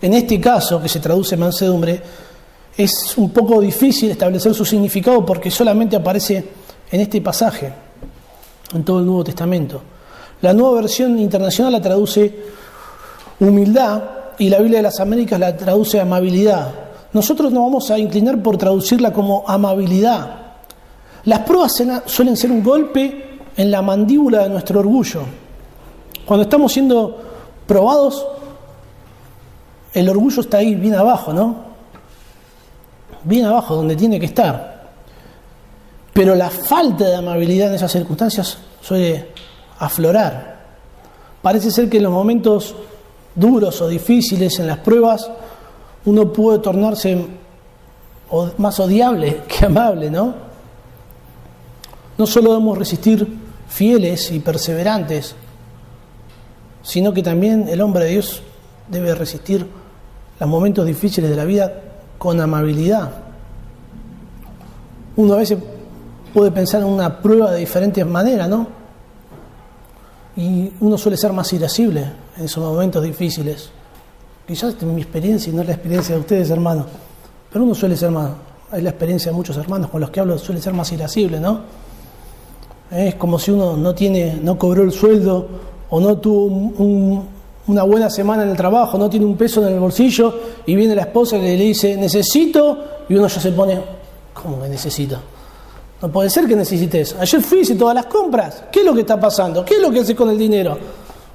en 0.00 0.14
este 0.14 0.40
caso 0.40 0.80
que 0.80 0.88
se 0.88 1.00
traduce 1.00 1.36
mansedumbre, 1.36 2.00
es 2.76 3.18
un 3.18 3.30
poco 3.30 3.60
difícil 3.60 4.12
establecer 4.12 4.54
su 4.54 4.64
significado 4.64 5.26
porque 5.26 5.50
solamente 5.50 5.96
aparece 5.96 6.48
en 6.88 7.00
este 7.00 7.20
pasaje, 7.20 7.85
en 8.72 8.84
todo 8.84 9.00
el 9.00 9.06
Nuevo 9.06 9.24
Testamento. 9.24 9.82
La 10.42 10.52
nueva 10.52 10.80
versión 10.80 11.18
internacional 11.18 11.72
la 11.72 11.80
traduce 11.80 12.44
humildad 13.40 14.02
y 14.38 14.48
la 14.48 14.58
Biblia 14.58 14.78
de 14.78 14.82
las 14.84 15.00
Américas 15.00 15.40
la 15.40 15.56
traduce 15.56 16.00
amabilidad. 16.00 16.72
Nosotros 17.12 17.52
nos 17.52 17.62
vamos 17.62 17.90
a 17.90 17.98
inclinar 17.98 18.42
por 18.42 18.58
traducirla 18.58 19.12
como 19.12 19.44
amabilidad. 19.46 20.46
Las 21.24 21.40
pruebas 21.40 21.82
suelen 22.06 22.36
ser 22.36 22.50
un 22.50 22.62
golpe 22.62 23.38
en 23.56 23.70
la 23.70 23.82
mandíbula 23.82 24.42
de 24.42 24.50
nuestro 24.50 24.80
orgullo. 24.80 25.22
Cuando 26.26 26.42
estamos 26.42 26.72
siendo 26.72 27.22
probados, 27.66 28.26
el 29.94 30.08
orgullo 30.08 30.42
está 30.42 30.58
ahí 30.58 30.74
bien 30.74 30.94
abajo, 30.94 31.32
¿no? 31.32 31.56
Bien 33.24 33.46
abajo, 33.46 33.74
donde 33.76 33.96
tiene 33.96 34.20
que 34.20 34.26
estar. 34.26 34.75
Pero 36.16 36.34
la 36.34 36.48
falta 36.48 37.04
de 37.04 37.14
amabilidad 37.14 37.68
en 37.68 37.74
esas 37.74 37.92
circunstancias 37.92 38.56
suele 38.80 39.28
aflorar. 39.78 40.64
Parece 41.42 41.70
ser 41.70 41.90
que 41.90 41.98
en 41.98 42.04
los 42.04 42.12
momentos 42.12 42.74
duros 43.34 43.82
o 43.82 43.88
difíciles, 43.88 44.58
en 44.58 44.66
las 44.66 44.78
pruebas, 44.78 45.30
uno 46.06 46.32
puede 46.32 46.60
tornarse 46.60 47.22
más 48.56 48.80
odiable 48.80 49.42
que 49.48 49.66
amable, 49.66 50.10
¿no? 50.10 50.34
No 52.16 52.26
solo 52.26 52.52
debemos 52.52 52.78
resistir 52.78 53.36
fieles 53.68 54.30
y 54.30 54.40
perseverantes, 54.40 55.34
sino 56.82 57.12
que 57.12 57.22
también 57.22 57.68
el 57.68 57.82
hombre 57.82 58.04
de 58.04 58.10
Dios 58.12 58.40
debe 58.88 59.14
resistir 59.14 59.66
los 60.40 60.48
momentos 60.48 60.86
difíciles 60.86 61.28
de 61.28 61.36
la 61.36 61.44
vida 61.44 61.74
con 62.16 62.40
amabilidad. 62.40 63.10
Uno 65.16 65.34
a 65.34 65.36
veces 65.36 65.58
puede 66.36 66.50
pensar 66.50 66.82
en 66.82 66.88
una 66.88 67.22
prueba 67.22 67.50
de 67.50 67.60
diferentes 67.60 68.04
maneras, 68.04 68.46
¿no? 68.46 68.66
Y 70.36 70.70
uno 70.80 70.98
suele 70.98 71.16
ser 71.16 71.32
más 71.32 71.50
irascible 71.54 72.12
en 72.36 72.44
esos 72.44 72.62
momentos 72.62 73.02
difíciles. 73.02 73.70
Quizás 74.46 74.74
es 74.74 74.82
mi 74.82 75.00
experiencia 75.00 75.50
y 75.50 75.56
no 75.56 75.62
es 75.62 75.68
la 75.68 75.72
experiencia 75.72 76.14
de 76.14 76.20
ustedes, 76.20 76.50
hermanos. 76.50 76.88
Pero 77.50 77.64
uno 77.64 77.74
suele 77.74 77.96
ser 77.96 78.10
más, 78.10 78.32
es 78.70 78.82
la 78.82 78.90
experiencia 78.90 79.30
de 79.30 79.34
muchos 79.34 79.56
hermanos 79.56 79.88
con 79.88 79.98
los 79.98 80.10
que 80.10 80.20
hablo, 80.20 80.36
suele 80.36 80.60
ser 80.60 80.74
más 80.74 80.92
irascible, 80.92 81.40
¿no? 81.40 81.60
Es 82.90 83.14
como 83.14 83.38
si 83.38 83.52
uno 83.52 83.74
no 83.78 83.94
tiene, 83.94 84.38
no 84.42 84.58
cobró 84.58 84.82
el 84.82 84.92
sueldo 84.92 85.48
o 85.88 86.00
no 86.00 86.18
tuvo 86.18 87.24
una 87.66 87.82
buena 87.84 88.10
semana 88.10 88.42
en 88.42 88.50
el 88.50 88.58
trabajo, 88.58 88.98
no 88.98 89.08
tiene 89.08 89.24
un 89.24 89.38
peso 89.38 89.66
en 89.66 89.72
el 89.72 89.80
bolsillo 89.80 90.38
y 90.66 90.76
viene 90.76 90.94
la 90.94 91.04
esposa 91.04 91.38
y 91.38 91.40
le 91.40 91.56
dice 91.56 91.96
necesito 91.96 93.06
y 93.08 93.14
uno 93.14 93.26
ya 93.26 93.40
se 93.40 93.52
pone, 93.52 93.80
¿cómo 94.34 94.60
que 94.60 94.68
necesito? 94.68 95.18
No 96.06 96.12
puede 96.12 96.30
ser 96.30 96.46
que 96.46 96.54
necesites. 96.54 97.16
Ayer 97.18 97.42
fui, 97.42 97.62
hice 97.62 97.74
todas 97.74 97.92
las 97.92 98.06
compras. 98.06 98.62
¿Qué 98.70 98.78
es 98.78 98.86
lo 98.86 98.94
que 98.94 99.00
está 99.00 99.18
pasando? 99.18 99.64
¿Qué 99.64 99.74
es 99.74 99.80
lo 99.80 99.90
que 99.90 99.98
hace 99.98 100.14
con 100.14 100.30
el 100.30 100.38
dinero? 100.38 100.78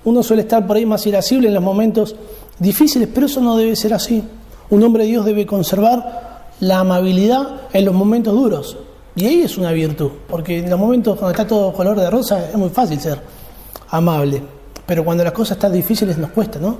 Uno 0.05 0.23
suele 0.23 0.43
estar 0.43 0.65
por 0.65 0.77
ahí 0.77 0.85
más 0.85 1.05
irascible 1.05 1.49
en 1.49 1.53
los 1.55 1.61
momentos 1.61 2.15
difíciles, 2.57 3.09
pero 3.13 3.25
eso 3.25 3.41
no 3.41 3.57
debe 3.57 3.75
ser 3.75 3.93
así. 3.93 4.23
Un 4.69 4.81
hombre 4.81 5.03
de 5.03 5.09
Dios 5.09 5.25
debe 5.25 5.45
conservar 5.45 6.45
la 6.61 6.79
amabilidad 6.79 7.63
en 7.73 7.83
los 7.83 7.93
momentos 7.93 8.33
duros. 8.33 8.77
Y 9.13 9.25
ahí 9.25 9.41
es 9.41 9.57
una 9.57 9.73
virtud, 9.73 10.09
porque 10.29 10.59
en 10.59 10.69
los 10.69 10.79
momentos 10.79 11.17
cuando 11.17 11.31
está 11.31 11.45
todo 11.45 11.73
color 11.73 11.99
de 11.99 12.09
rosa 12.09 12.49
es 12.49 12.55
muy 12.55 12.69
fácil 12.69 12.97
ser 13.01 13.19
amable. 13.89 14.41
Pero 14.85 15.03
cuando 15.03 15.25
las 15.25 15.33
cosas 15.33 15.57
están 15.57 15.73
difíciles 15.73 16.17
nos 16.17 16.31
cuesta, 16.31 16.59
¿no? 16.59 16.77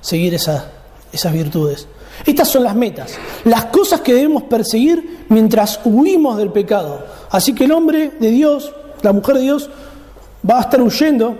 Seguir 0.00 0.34
esas 0.34 1.32
virtudes. 1.32 1.86
Estas 2.26 2.48
son 2.48 2.64
las 2.64 2.74
metas, 2.74 3.12
las 3.44 3.66
cosas 3.66 4.00
que 4.00 4.12
debemos 4.12 4.42
perseguir 4.42 5.26
mientras 5.28 5.78
huimos 5.84 6.36
del 6.36 6.50
pecado. 6.50 7.16
Así 7.30 7.54
que 7.54 7.64
el 7.64 7.72
hombre 7.72 8.12
de 8.18 8.30
Dios, 8.30 8.72
la 9.02 9.12
mujer 9.12 9.36
de 9.36 9.42
Dios, 9.42 9.70
va 10.48 10.58
a 10.58 10.62
estar 10.62 10.80
huyendo 10.80 11.36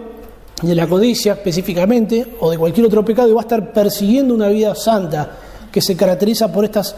de 0.63 0.75
la 0.75 0.87
codicia 0.87 1.35
específicamente 1.35 2.35
o 2.41 2.51
de 2.51 2.59
cualquier 2.59 2.87
otro 2.87 3.05
pecado 3.05 3.29
y 3.29 3.33
va 3.33 3.41
a 3.41 3.43
estar 3.43 3.73
persiguiendo 3.73 4.35
una 4.35 4.49
vida 4.49 4.75
santa 4.75 5.31
que 5.71 5.81
se 5.81 5.97
caracteriza 5.97 6.53
por 6.53 6.65
estas 6.65 6.97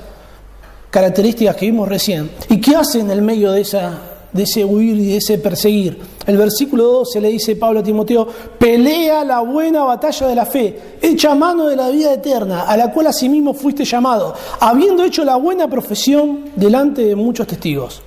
características 0.90 1.56
que 1.56 1.66
vimos 1.66 1.88
recién. 1.88 2.30
¿Y 2.48 2.60
qué 2.60 2.76
hace 2.76 3.00
en 3.00 3.10
el 3.10 3.22
medio 3.22 3.52
de 3.52 3.60
esa 3.60 3.98
de 4.32 4.44
ese 4.44 4.64
huir 4.64 4.96
y 4.96 5.06
de 5.06 5.16
ese 5.16 5.38
perseguir. 5.38 5.98
El 6.26 6.36
versículo 6.36 6.84
12 6.84 7.20
le 7.20 7.28
dice 7.30 7.56
Pablo 7.56 7.80
a 7.80 7.82
Timoteo, 7.82 8.28
pelea 8.58 9.24
la 9.24 9.40
buena 9.40 9.84
batalla 9.84 10.28
de 10.28 10.34
la 10.34 10.46
fe, 10.46 10.98
echa 11.02 11.34
mano 11.34 11.66
de 11.66 11.76
la 11.76 11.88
vida 11.88 12.12
eterna, 12.12 12.62
a 12.62 12.76
la 12.76 12.92
cual 12.92 13.08
asimismo 13.08 13.54
fuiste 13.54 13.84
llamado, 13.84 14.34
habiendo 14.60 15.04
hecho 15.04 15.24
la 15.24 15.36
buena 15.36 15.68
profesión 15.68 16.50
delante 16.54 17.04
de 17.04 17.16
muchos 17.16 17.46
testigos. 17.46 18.02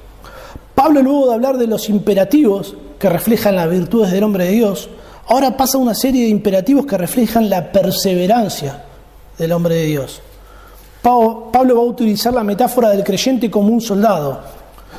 Pablo 0.76 1.02
luego 1.02 1.28
de 1.28 1.34
hablar 1.34 1.58
de 1.58 1.68
los 1.68 1.90
imperativos 1.90 2.76
que 3.00 3.10
reflejan 3.10 3.56
las 3.56 3.70
virtudes 3.70 4.12
del 4.12 4.24
hombre 4.24 4.46
de 4.46 4.52
Dios, 4.52 4.90
ahora 5.28 5.56
pasa 5.56 5.78
una 5.78 5.94
serie 5.94 6.24
de 6.24 6.30
imperativos 6.30 6.86
que 6.86 6.98
reflejan 6.98 7.50
la 7.50 7.72
perseverancia 7.72 8.84
del 9.38 9.52
hombre 9.52 9.76
de 9.76 9.86
Dios. 9.86 10.22
Pablo 11.02 11.76
va 11.76 11.82
a 11.82 11.86
utilizar 11.86 12.34
la 12.34 12.44
metáfora 12.44 12.90
del 12.90 13.04
creyente 13.04 13.52
como 13.52 13.74
un 13.74 13.82
soldado, 13.82 14.40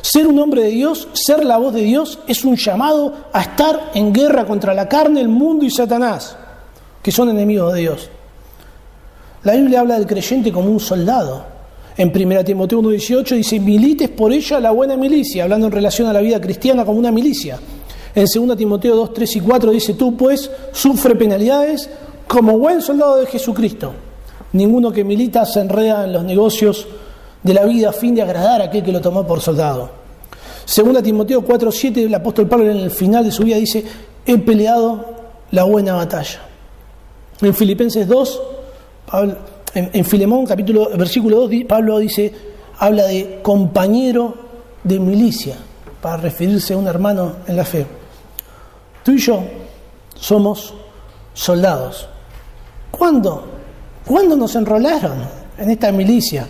ser 0.02 0.26
un 0.26 0.38
hombre 0.38 0.64
de 0.64 0.68
Dios, 0.68 1.08
ser 1.14 1.44
la 1.44 1.56
voz 1.56 1.72
de 1.72 1.80
Dios, 1.80 2.18
es 2.26 2.44
un 2.44 2.56
llamado 2.56 3.14
a 3.32 3.40
estar 3.40 3.90
en 3.94 4.12
guerra 4.12 4.44
contra 4.44 4.74
la 4.74 4.86
carne, 4.86 5.20
el 5.20 5.28
mundo 5.28 5.64
y 5.64 5.70
Satanás, 5.70 6.36
que 7.02 7.10
son 7.10 7.30
enemigos 7.30 7.72
de 7.72 7.80
Dios. 7.80 8.10
La 9.44 9.54
Biblia 9.54 9.80
habla 9.80 9.94
del 9.94 10.06
creyente 10.06 10.52
como 10.52 10.70
un 10.70 10.80
soldado. 10.80 11.53
En 11.96 12.08
1 12.08 12.44
Timoteo 12.44 12.82
1.18 12.82 13.36
dice, 13.36 13.60
milites 13.60 14.10
por 14.10 14.32
ella 14.32 14.58
la 14.58 14.72
buena 14.72 14.96
milicia, 14.96 15.44
hablando 15.44 15.66
en 15.66 15.72
relación 15.72 16.08
a 16.08 16.12
la 16.12 16.20
vida 16.20 16.40
cristiana 16.40 16.84
como 16.84 16.98
una 16.98 17.12
milicia. 17.12 17.58
En 18.14 18.26
2 18.26 18.56
Timoteo 18.56 18.96
2, 18.96 19.14
3 19.14 19.36
y 19.36 19.40
4 19.40 19.70
dice, 19.70 19.94
tú 19.94 20.16
pues 20.16 20.50
sufre 20.72 21.14
penalidades 21.14 21.88
como 22.26 22.58
buen 22.58 22.82
soldado 22.82 23.16
de 23.16 23.26
Jesucristo. 23.26 23.92
Ninguno 24.52 24.92
que 24.92 25.04
milita 25.04 25.46
se 25.46 25.60
enreda 25.60 26.04
en 26.04 26.12
los 26.12 26.24
negocios 26.24 26.86
de 27.42 27.54
la 27.54 27.64
vida 27.64 27.90
a 27.90 27.92
fin 27.92 28.14
de 28.14 28.22
agradar 28.22 28.60
a 28.60 28.64
aquel 28.64 28.82
que 28.82 28.92
lo 28.92 29.00
tomó 29.00 29.24
por 29.26 29.40
soldado. 29.40 29.90
Según 30.64 31.00
Timoteo 31.02 31.44
4:7, 31.44 32.06
el 32.06 32.14
apóstol 32.14 32.48
Pablo 32.48 32.70
en 32.70 32.78
el 32.78 32.90
final 32.90 33.24
de 33.24 33.30
su 33.30 33.44
vida 33.44 33.56
dice, 33.56 33.84
he 34.26 34.38
peleado 34.38 35.04
la 35.50 35.64
buena 35.64 35.94
batalla. 35.94 36.40
En 37.40 37.54
Filipenses 37.54 38.08
2, 38.08 38.42
en, 39.74 40.04
Filemón 40.04 40.46
capítulo, 40.46 40.90
versículo 40.96 41.40
2, 41.48 41.50
Pablo 41.68 41.98
dice, 41.98 42.32
habla 42.78 43.04
de 43.06 43.40
compañero 43.42 44.34
de 44.82 44.98
milicia, 44.98 45.56
para 46.00 46.18
referirse 46.18 46.74
a 46.74 46.76
un 46.76 46.86
hermano 46.86 47.36
en 47.46 47.56
la 47.56 47.64
fe. 47.64 47.86
Tú 49.02 49.12
y 49.12 49.18
yo 49.18 49.42
somos 50.14 50.74
soldados. 51.32 52.08
¿Cuándo? 52.90 53.44
¿Cuándo 54.04 54.36
nos 54.36 54.54
enrolaron 54.54 55.18
en 55.58 55.70
esta 55.70 55.90
milicia? 55.90 56.46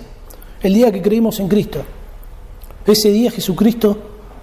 el 0.64 0.72
día 0.72 0.90
que 0.90 1.02
creímos 1.02 1.38
en 1.40 1.48
Cristo. 1.48 1.80
Ese 2.86 3.10
día 3.10 3.30
Jesucristo 3.30 3.96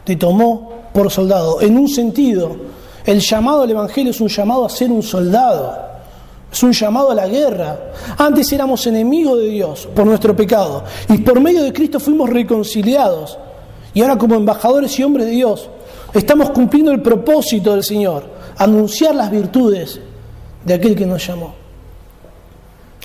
te 0.04 0.16
tomó 0.16 0.72
por 0.94 1.10
soldado. 1.10 1.60
En 1.62 1.78
un 1.78 1.90
sentido, 1.90 2.56
el 3.04 3.20
llamado 3.20 3.64
al 3.64 3.72
Evangelio 3.72 4.12
es 4.12 4.22
un 4.22 4.28
llamado 4.28 4.66
a 4.66 4.70
ser 4.70 4.92
un 4.92 5.02
soldado. 5.02 5.91
Es 6.52 6.62
un 6.64 6.74
llamado 6.74 7.12
a 7.12 7.16
la 7.16 7.28
guerra. 7.28 7.80
Antes 8.18 8.52
éramos 8.52 8.86
enemigos 8.86 9.39
de 9.39 9.47
Dios 9.47 9.88
por 9.95 10.06
nuestro 10.06 10.36
pecado 10.36 10.84
y 11.08 11.20
por 11.20 11.39
medio 11.39 11.64
de 11.64 11.72
Cristo 11.72 11.99
fuimos 11.99 12.30
reconciliados. 12.30 13.38
Y 13.93 14.02
ahora 14.02 14.18
como 14.18 14.36
embajadores 14.36 14.97
y 14.99 15.04
hombres 15.04 15.28
de 15.28 15.32
Dios 15.32 15.70
estamos 16.14 16.49
cumpliendo 16.49 16.91
el 16.91 17.02
propósito 17.02 17.72
del 17.72 17.84
Señor, 17.84 18.26
anunciar 18.58 19.16
las 19.16 19.32
virtudes 19.32 19.99
de 20.66 20.74
aquel 20.74 20.95
que 20.95 21.06
nos 21.06 21.26
llamó. 21.26 21.56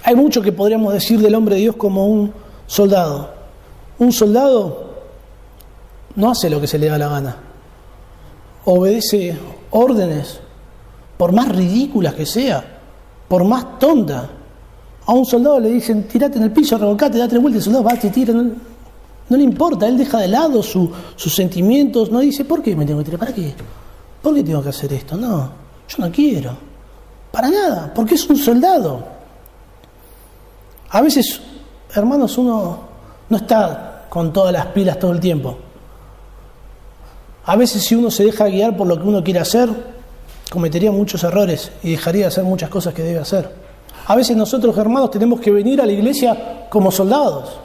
Hay 0.02 0.14
mucho 0.14 0.42
que 0.42 0.52
podríamos 0.52 0.92
decir 0.92 1.20
del 1.20 1.34
hombre 1.34 1.56
de 1.56 1.62
Dios 1.62 1.76
como 1.76 2.06
un 2.06 2.32
soldado. 2.66 3.30
Un 3.98 4.12
soldado 4.12 4.90
no 6.16 6.30
hace 6.30 6.50
lo 6.50 6.60
que 6.60 6.66
se 6.66 6.78
le 6.78 6.88
da 6.88 6.98
la 6.98 7.08
gana. 7.08 7.36
Obedece 8.64 9.36
órdenes 9.70 10.40
por 11.16 11.32
más 11.32 11.48
ridícula 11.48 12.14
que 12.14 12.26
sea, 12.26 12.75
por 13.28 13.44
más 13.44 13.78
tonta. 13.78 14.30
A 15.06 15.12
un 15.12 15.24
soldado 15.24 15.60
le 15.60 15.70
dicen, 15.70 16.08
tirate 16.08 16.38
en 16.38 16.44
el 16.44 16.52
piso, 16.52 16.76
revolcate, 16.76 17.18
date 17.18 17.38
vuelta, 17.38 17.58
el 17.58 17.62
soldado 17.62 17.84
va, 17.84 17.94
te 17.94 18.10
tira, 18.10 18.32
no, 18.34 19.36
le 19.36 19.42
importa, 19.42 19.86
él 19.86 19.96
deja 19.98 20.18
de 20.18 20.28
lado 20.28 20.62
sus 20.62 20.90
sentimientos, 21.16 22.10
no 22.10 22.20
dice, 22.20 22.44
¿por 22.44 22.62
qué 22.62 22.74
me 22.74 22.84
tengo 22.84 23.00
que 23.00 23.04
tirar? 23.06 23.20
¿Para 23.20 23.34
qué? 23.34 23.54
¿Por 24.22 24.34
qué 24.34 24.42
tengo 24.42 24.62
que 24.62 24.68
hacer 24.70 24.92
esto? 24.92 25.16
No, 25.16 25.50
yo 25.88 25.96
no 25.98 26.10
quiero. 26.10 26.56
Para 27.30 27.50
nada, 27.50 27.92
porque 27.94 28.14
es 28.14 28.28
un 28.28 28.36
soldado. 28.36 29.04
A 30.90 31.00
veces, 31.00 31.40
hermanos, 31.94 32.38
uno 32.38 32.80
no 33.28 33.36
está 33.36 34.06
con 34.08 34.32
todas 34.32 34.52
las 34.52 34.66
pilas 34.66 34.98
todo 34.98 35.12
el 35.12 35.20
tiempo. 35.20 35.58
A 37.44 37.54
veces 37.56 37.84
si 37.84 37.94
uno 37.94 38.10
se 38.10 38.24
deja 38.24 38.46
guiar 38.46 38.76
por 38.76 38.86
lo 38.86 39.00
que 39.00 39.06
uno 39.06 39.22
quiere 39.22 39.40
hacer, 39.40 39.95
cometería 40.50 40.92
muchos 40.92 41.22
errores 41.24 41.72
y 41.82 41.92
dejaría 41.92 42.22
de 42.22 42.28
hacer 42.28 42.44
muchas 42.44 42.70
cosas 42.70 42.94
que 42.94 43.02
debe 43.02 43.18
hacer. 43.18 43.50
A 44.06 44.14
veces 44.14 44.36
nosotros, 44.36 44.76
hermanos, 44.78 45.10
tenemos 45.10 45.40
que 45.40 45.50
venir 45.50 45.80
a 45.80 45.86
la 45.86 45.92
iglesia 45.92 46.66
como 46.70 46.92
soldados, 46.92 47.58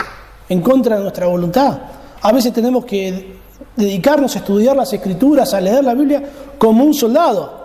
en 0.50 0.62
contra 0.62 0.98
de 0.98 1.04
nuestra 1.04 1.28
voluntad. 1.28 1.80
A 2.22 2.32
veces 2.32 2.52
tenemos 2.52 2.84
que 2.86 3.38
dedicarnos 3.76 4.36
a 4.36 4.40
estudiar 4.40 4.76
las 4.76 4.92
escrituras, 4.92 5.54
a 5.54 5.62
leer 5.62 5.84
la 5.84 5.94
Biblia 5.94 6.24
como 6.58 6.84
un 6.84 6.94
soldado. 6.94 7.62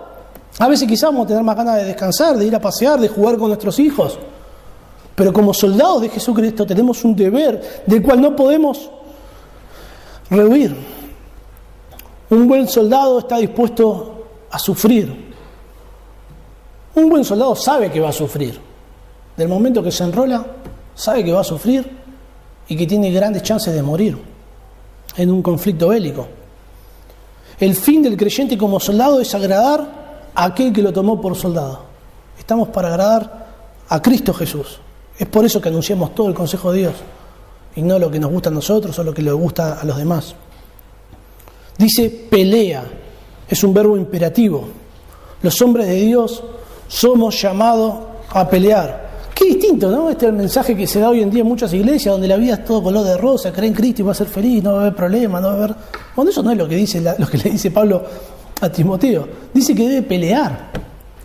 A 0.59 0.67
veces 0.67 0.87
quizás 0.87 1.09
vamos 1.09 1.25
a 1.25 1.27
tener 1.29 1.43
más 1.43 1.55
ganas 1.55 1.77
de 1.77 1.85
descansar, 1.85 2.37
de 2.37 2.45
ir 2.45 2.55
a 2.55 2.61
pasear, 2.61 2.99
de 2.99 3.07
jugar 3.07 3.37
con 3.37 3.47
nuestros 3.47 3.79
hijos. 3.79 4.17
Pero 5.15 5.33
como 5.33 5.53
soldados 5.53 6.01
de 6.01 6.09
Jesucristo 6.09 6.65
tenemos 6.65 7.03
un 7.03 7.15
deber 7.15 7.83
del 7.85 8.03
cual 8.03 8.21
no 8.21 8.35
podemos 8.35 8.89
rehuir. 10.29 10.75
Un 12.29 12.47
buen 12.47 12.67
soldado 12.67 13.19
está 13.19 13.37
dispuesto 13.37 14.16
a 14.57 14.59
sufrir. 14.59 15.15
Un 16.95 17.09
buen 17.09 17.23
soldado 17.23 17.55
sabe 17.55 17.91
que 17.91 17.99
va 17.99 18.09
a 18.09 18.13
sufrir. 18.13 18.59
Del 19.37 19.47
momento 19.47 19.83
que 19.83 19.91
se 19.91 20.03
enrola, 20.03 20.45
sabe 20.95 21.23
que 21.23 21.31
va 21.31 21.41
a 21.41 21.43
sufrir 21.43 21.87
y 22.67 22.75
que 22.75 22.87
tiene 22.87 23.11
grandes 23.11 23.43
chances 23.43 23.73
de 23.73 23.83
morir 23.83 24.17
en 25.15 25.31
un 25.31 25.43
conflicto 25.43 25.89
bélico. 25.89 26.27
El 27.59 27.75
fin 27.75 28.01
del 28.01 28.17
creyente 28.17 28.57
como 28.57 28.79
soldado 28.79 29.21
es 29.21 29.33
agradar 29.35 30.31
a 30.33 30.43
aquel 30.43 30.73
que 30.73 30.81
lo 30.81 30.91
tomó 30.91 31.21
por 31.21 31.35
soldado. 31.35 31.85
Estamos 32.37 32.69
para 32.69 32.89
agradar 32.89 33.47
a 33.89 34.01
Cristo 34.01 34.33
Jesús. 34.33 34.79
Es 35.17 35.27
por 35.27 35.45
eso 35.45 35.61
que 35.61 35.69
anunciamos 35.69 36.13
todo 36.15 36.29
el 36.29 36.33
consejo 36.33 36.71
de 36.71 36.79
Dios 36.79 36.93
y 37.75 37.83
no 37.83 37.99
lo 37.99 38.09
que 38.09 38.19
nos 38.19 38.31
gusta 38.31 38.49
a 38.49 38.53
nosotros 38.53 38.97
o 38.97 39.03
lo 39.03 39.13
que 39.13 39.21
le 39.21 39.31
gusta 39.31 39.79
a 39.79 39.85
los 39.85 39.97
demás. 39.97 40.33
Dice 41.77 42.09
pelea, 42.09 42.85
es 43.49 43.63
un 43.63 43.73
verbo 43.73 43.97
imperativo. 43.97 44.67
Los 45.41 45.61
hombres 45.61 45.87
de 45.87 45.95
Dios 45.95 46.43
somos 46.87 47.41
llamados 47.41 47.95
a 48.29 48.47
pelear. 48.49 49.07
Qué 49.33 49.45
distinto, 49.45 49.91
¿no? 49.91 50.09
Este 50.09 50.25
es 50.25 50.31
el 50.31 50.37
mensaje 50.37 50.75
que 50.75 50.87
se 50.87 50.99
da 50.99 51.09
hoy 51.09 51.21
en 51.21 51.29
día 51.29 51.41
en 51.41 51.47
muchas 51.47 51.71
iglesias, 51.71 52.11
donde 52.11 52.27
la 52.27 52.37
vida 52.37 52.55
es 52.55 52.65
todo 52.65 52.81
color 52.81 53.05
de 53.05 53.17
rosa, 53.17 53.51
creen 53.51 53.73
en 53.73 53.77
Cristo 53.77 54.01
y 54.01 54.05
va 54.05 54.11
a 54.11 54.15
ser 54.15 54.27
feliz, 54.27 54.63
no 54.63 54.73
va 54.73 54.79
a 54.79 54.81
haber 54.81 54.95
problema, 54.95 55.39
no 55.39 55.47
va 55.47 55.53
a 55.53 55.57
haber... 55.57 55.75
Bueno, 56.15 56.31
eso 56.31 56.41
no 56.41 56.51
es 56.51 56.57
lo 56.57 56.67
que, 56.67 56.75
dice 56.75 57.03
que 57.31 57.37
le 57.37 57.49
dice 57.51 57.69
Pablo 57.69 58.03
a 58.59 58.69
Timoteo. 58.69 59.27
Dice 59.53 59.75
que 59.75 59.87
debe 59.87 60.01
pelear. 60.01 60.71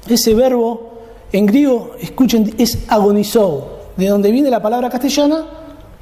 Ese 0.07 0.35
verbo 0.35 0.93
en 1.33 1.47
griego, 1.47 1.93
escuchen, 1.99 2.55
es 2.59 2.81
agonizó, 2.89 3.79
de 3.97 4.09
donde 4.09 4.31
viene 4.31 4.51
la 4.51 4.61
palabra 4.61 4.91
castellana, 4.91 5.47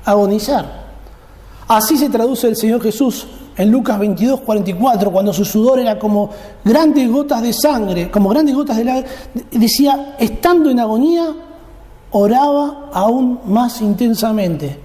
agonizar. 0.04 0.80
Así 1.68 1.96
se 1.96 2.08
traduce 2.08 2.48
el 2.48 2.56
Señor 2.56 2.82
Jesús 2.82 3.26
en 3.56 3.70
Lucas 3.70 3.98
22, 3.98 4.40
44, 4.40 5.10
cuando 5.10 5.32
su 5.32 5.44
sudor 5.44 5.80
era 5.80 5.98
como 5.98 6.30
grandes 6.64 7.10
gotas 7.10 7.42
de 7.42 7.52
sangre, 7.52 8.10
como 8.10 8.28
grandes 8.28 8.54
gotas 8.54 8.76
de 8.76 8.84
la... 8.84 9.04
decía, 9.50 10.16
estando 10.18 10.70
en 10.70 10.80
agonía, 10.80 11.26
oraba 12.12 12.90
aún 12.92 13.40
más 13.46 13.80
intensamente. 13.82 14.78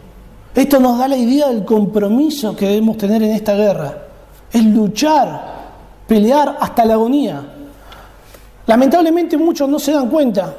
Esto 0.54 0.80
nos 0.80 0.98
da 0.98 1.08
la 1.08 1.18
idea 1.18 1.50
del 1.50 1.66
compromiso 1.66 2.56
que 2.56 2.68
debemos 2.68 2.98
tener 2.98 3.22
en 3.24 3.32
esta 3.32 3.54
guerra. 3.56 3.98
Es 4.52 4.64
luchar, 4.64 5.54
pelear 6.08 6.58
hasta 6.60 6.86
la 6.86 6.94
agonía. 6.94 7.42
Lamentablemente 8.68 9.38
muchos 9.38 9.70
no 9.70 9.80
se 9.80 9.92
dan 9.92 10.10
cuenta 10.10 10.54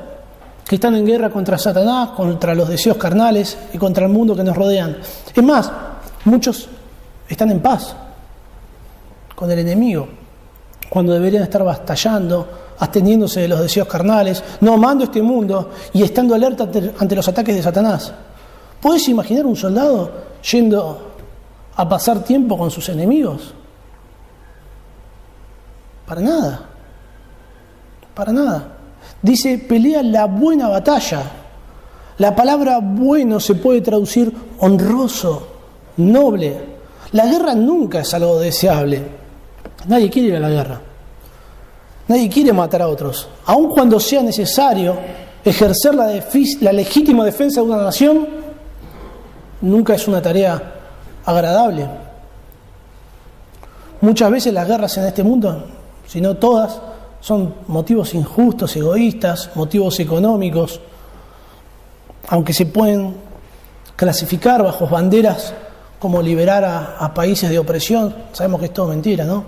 que 0.67 0.75
están 0.75 0.97
en 0.97 1.07
guerra 1.07 1.31
contra 1.31 1.57
Satanás, 1.57 2.11
contra 2.11 2.55
los 2.55 2.69
deseos 2.69 2.97
carnales 2.97 3.57
y 3.73 3.79
contra 3.79 4.07
el 4.07 4.13
mundo 4.13 4.35
que 4.35 4.45
nos 4.45 4.57
rodean. 4.57 4.99
Es 5.35 5.43
más, 5.43 5.71
muchos 6.25 6.69
están 7.29 7.51
en 7.51 7.61
paz, 7.61 7.95
con 9.35 9.51
el 9.51 9.59
enemigo, 9.59 10.09
cuando 10.89 11.13
deberían 11.13 11.43
estar 11.43 11.63
batallando, 11.65 12.49
absteniéndose 12.79 13.41
de 13.41 13.49
los 13.49 13.61
deseos 13.61 13.89
carnales, 13.89 14.43
no 14.61 14.75
amando 14.75 15.05
este 15.05 15.23
mundo 15.23 15.71
y 15.93 16.03
estando 16.03 16.35
alerta 16.35 16.69
ante, 16.99 17.17
los 17.17 17.29
ataques 17.29 17.55
de 17.55 17.63
Satanás. 17.63 18.13
¿Puedes 18.81 19.09
imaginar 19.09 19.47
un 19.47 19.57
soldado 19.57 20.11
yendo 20.51 21.13
a 21.75 21.89
pasar 21.89 22.23
tiempo 22.23 22.57
con 22.57 22.71
sus 22.71 22.89
enemigos? 22.89 23.55
Para 26.07 26.21
nada. 26.21 26.61
Para 28.15 28.33
nada. 28.33 28.77
Dice, 29.21 29.59
pelea 29.59 30.03
la 30.03 30.27
buena 30.27 30.69
batalla. 30.69 31.23
La 32.19 32.35
palabra 32.35 32.79
bueno 32.81 33.41
se 33.41 33.57
puede 33.57 33.81
traducir 33.81 34.33
honroso, 34.61 35.49
noble. 35.97 36.76
La 37.13 37.27
guerra 37.27 37.55
nunca 37.55 38.01
es 38.01 38.15
algo 38.15 38.39
deseable. 38.39 39.03
Nadie 39.87 40.11
quiere 40.11 40.29
ir 40.29 40.37
a 40.37 40.41
la 40.41 40.51
guerra. 40.51 40.81
Nadie 42.09 42.29
quiere 42.29 42.53
matar 42.53 42.83
a 42.83 42.89
otros. 42.89 43.29
Aun 43.47 43.69
cuando 43.71 43.99
sea 44.01 44.23
necesario 44.23 44.97
ejercer 45.45 45.95
la, 45.95 46.09
la 46.61 46.73
legítima 46.73 47.25
defensa 47.25 47.61
de 47.61 47.67
una 47.67 47.83
nación, 47.83 48.27
nunca 49.61 49.95
es 49.95 50.07
una 50.09 50.21
tarea 50.21 50.75
agradable. 51.25 51.87
Muchas 54.01 54.31
veces 54.31 54.53
las 54.53 54.69
guerras 54.69 54.97
en 54.99 55.07
este 55.07 55.23
mundo, 55.23 55.65
si 56.07 56.21
no 56.21 56.37
todas, 56.37 56.81
son 57.21 57.55
motivos 57.69 58.15
injustos, 58.15 58.77
egoístas, 58.77 59.51
motivos 59.55 59.99
económicos, 60.01 60.81
aunque 62.29 62.53
se 62.53 62.67
pueden 62.67 63.17
clasificar 63.97 64.63
bajo 64.63 64.87
banderas 64.87 65.55
como 65.99 66.21
liberar 66.21 66.65
a, 66.65 67.15
países 67.15 67.49
de 67.51 67.59
opresión, 67.59 68.15
sabemos 68.33 68.61
que 68.61 68.67
es 68.67 68.73
todo 68.73 68.89
mentira, 68.89 69.25
¿no? 69.25 69.45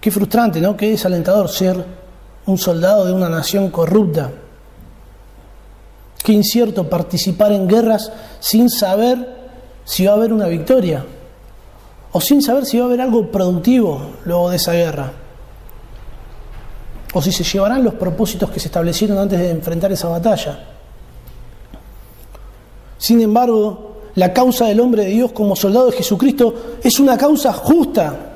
Qué 0.00 0.10
frustrante, 0.10 0.60
¿no? 0.60 0.76
Qué 0.76 0.90
desalentador 0.90 1.48
ser 1.48 1.84
un 2.46 2.58
soldado 2.58 3.06
de 3.06 3.12
una 3.12 3.28
nación 3.28 3.70
corrupta. 3.70 4.30
Qué 6.22 6.32
incierto 6.32 6.88
participar 6.88 7.52
en 7.52 7.68
guerras 7.68 8.12
sin 8.40 8.68
saber 8.68 9.42
si 9.84 10.04
va 10.04 10.12
a 10.12 10.16
haber 10.16 10.32
una 10.32 10.46
victoria 10.46 11.04
o 12.12 12.20
sin 12.20 12.42
saber 12.42 12.66
si 12.66 12.78
va 12.78 12.84
a 12.84 12.86
haber 12.86 13.00
algo 13.00 13.30
productivo 13.30 14.00
luego 14.24 14.50
de 14.50 14.56
esa 14.56 14.72
guerra 14.72 15.12
o 17.14 17.20
si 17.20 17.32
se 17.32 17.44
llevarán 17.44 17.84
los 17.84 17.94
propósitos 17.94 18.50
que 18.50 18.60
se 18.60 18.68
establecieron 18.68 19.18
antes 19.18 19.38
de 19.38 19.50
enfrentar 19.50 19.92
esa 19.92 20.08
batalla. 20.08 20.58
Sin 22.96 23.20
embargo, 23.20 23.91
la 24.14 24.32
causa 24.32 24.66
del 24.66 24.80
hombre 24.80 25.04
de 25.04 25.10
Dios 25.10 25.32
como 25.32 25.56
soldado 25.56 25.86
de 25.86 25.96
Jesucristo 25.96 26.54
es 26.82 27.00
una 27.00 27.16
causa 27.16 27.52
justa 27.52 28.32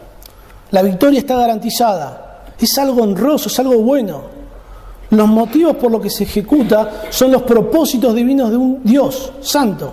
la 0.70 0.83
victoria 0.83 1.20
está 1.20 1.37
garantizada. 1.37 2.45
Es 2.59 2.77
algo 2.79 3.03
honroso, 3.03 3.49
es 3.49 3.59
algo 3.59 3.79
bueno. 3.79 4.22
Los 5.11 5.29
motivos 5.29 5.77
por 5.77 5.91
los 5.91 6.03
que 6.03 6.11
se 6.11 6.24
ejecuta 6.24 7.05
son 7.11 7.31
los 7.31 7.43
propósitos 7.43 8.14
divinos 8.14 8.51
de 8.51 8.57
un 8.57 8.81
Dios 8.83 9.33
santo. 9.41 9.93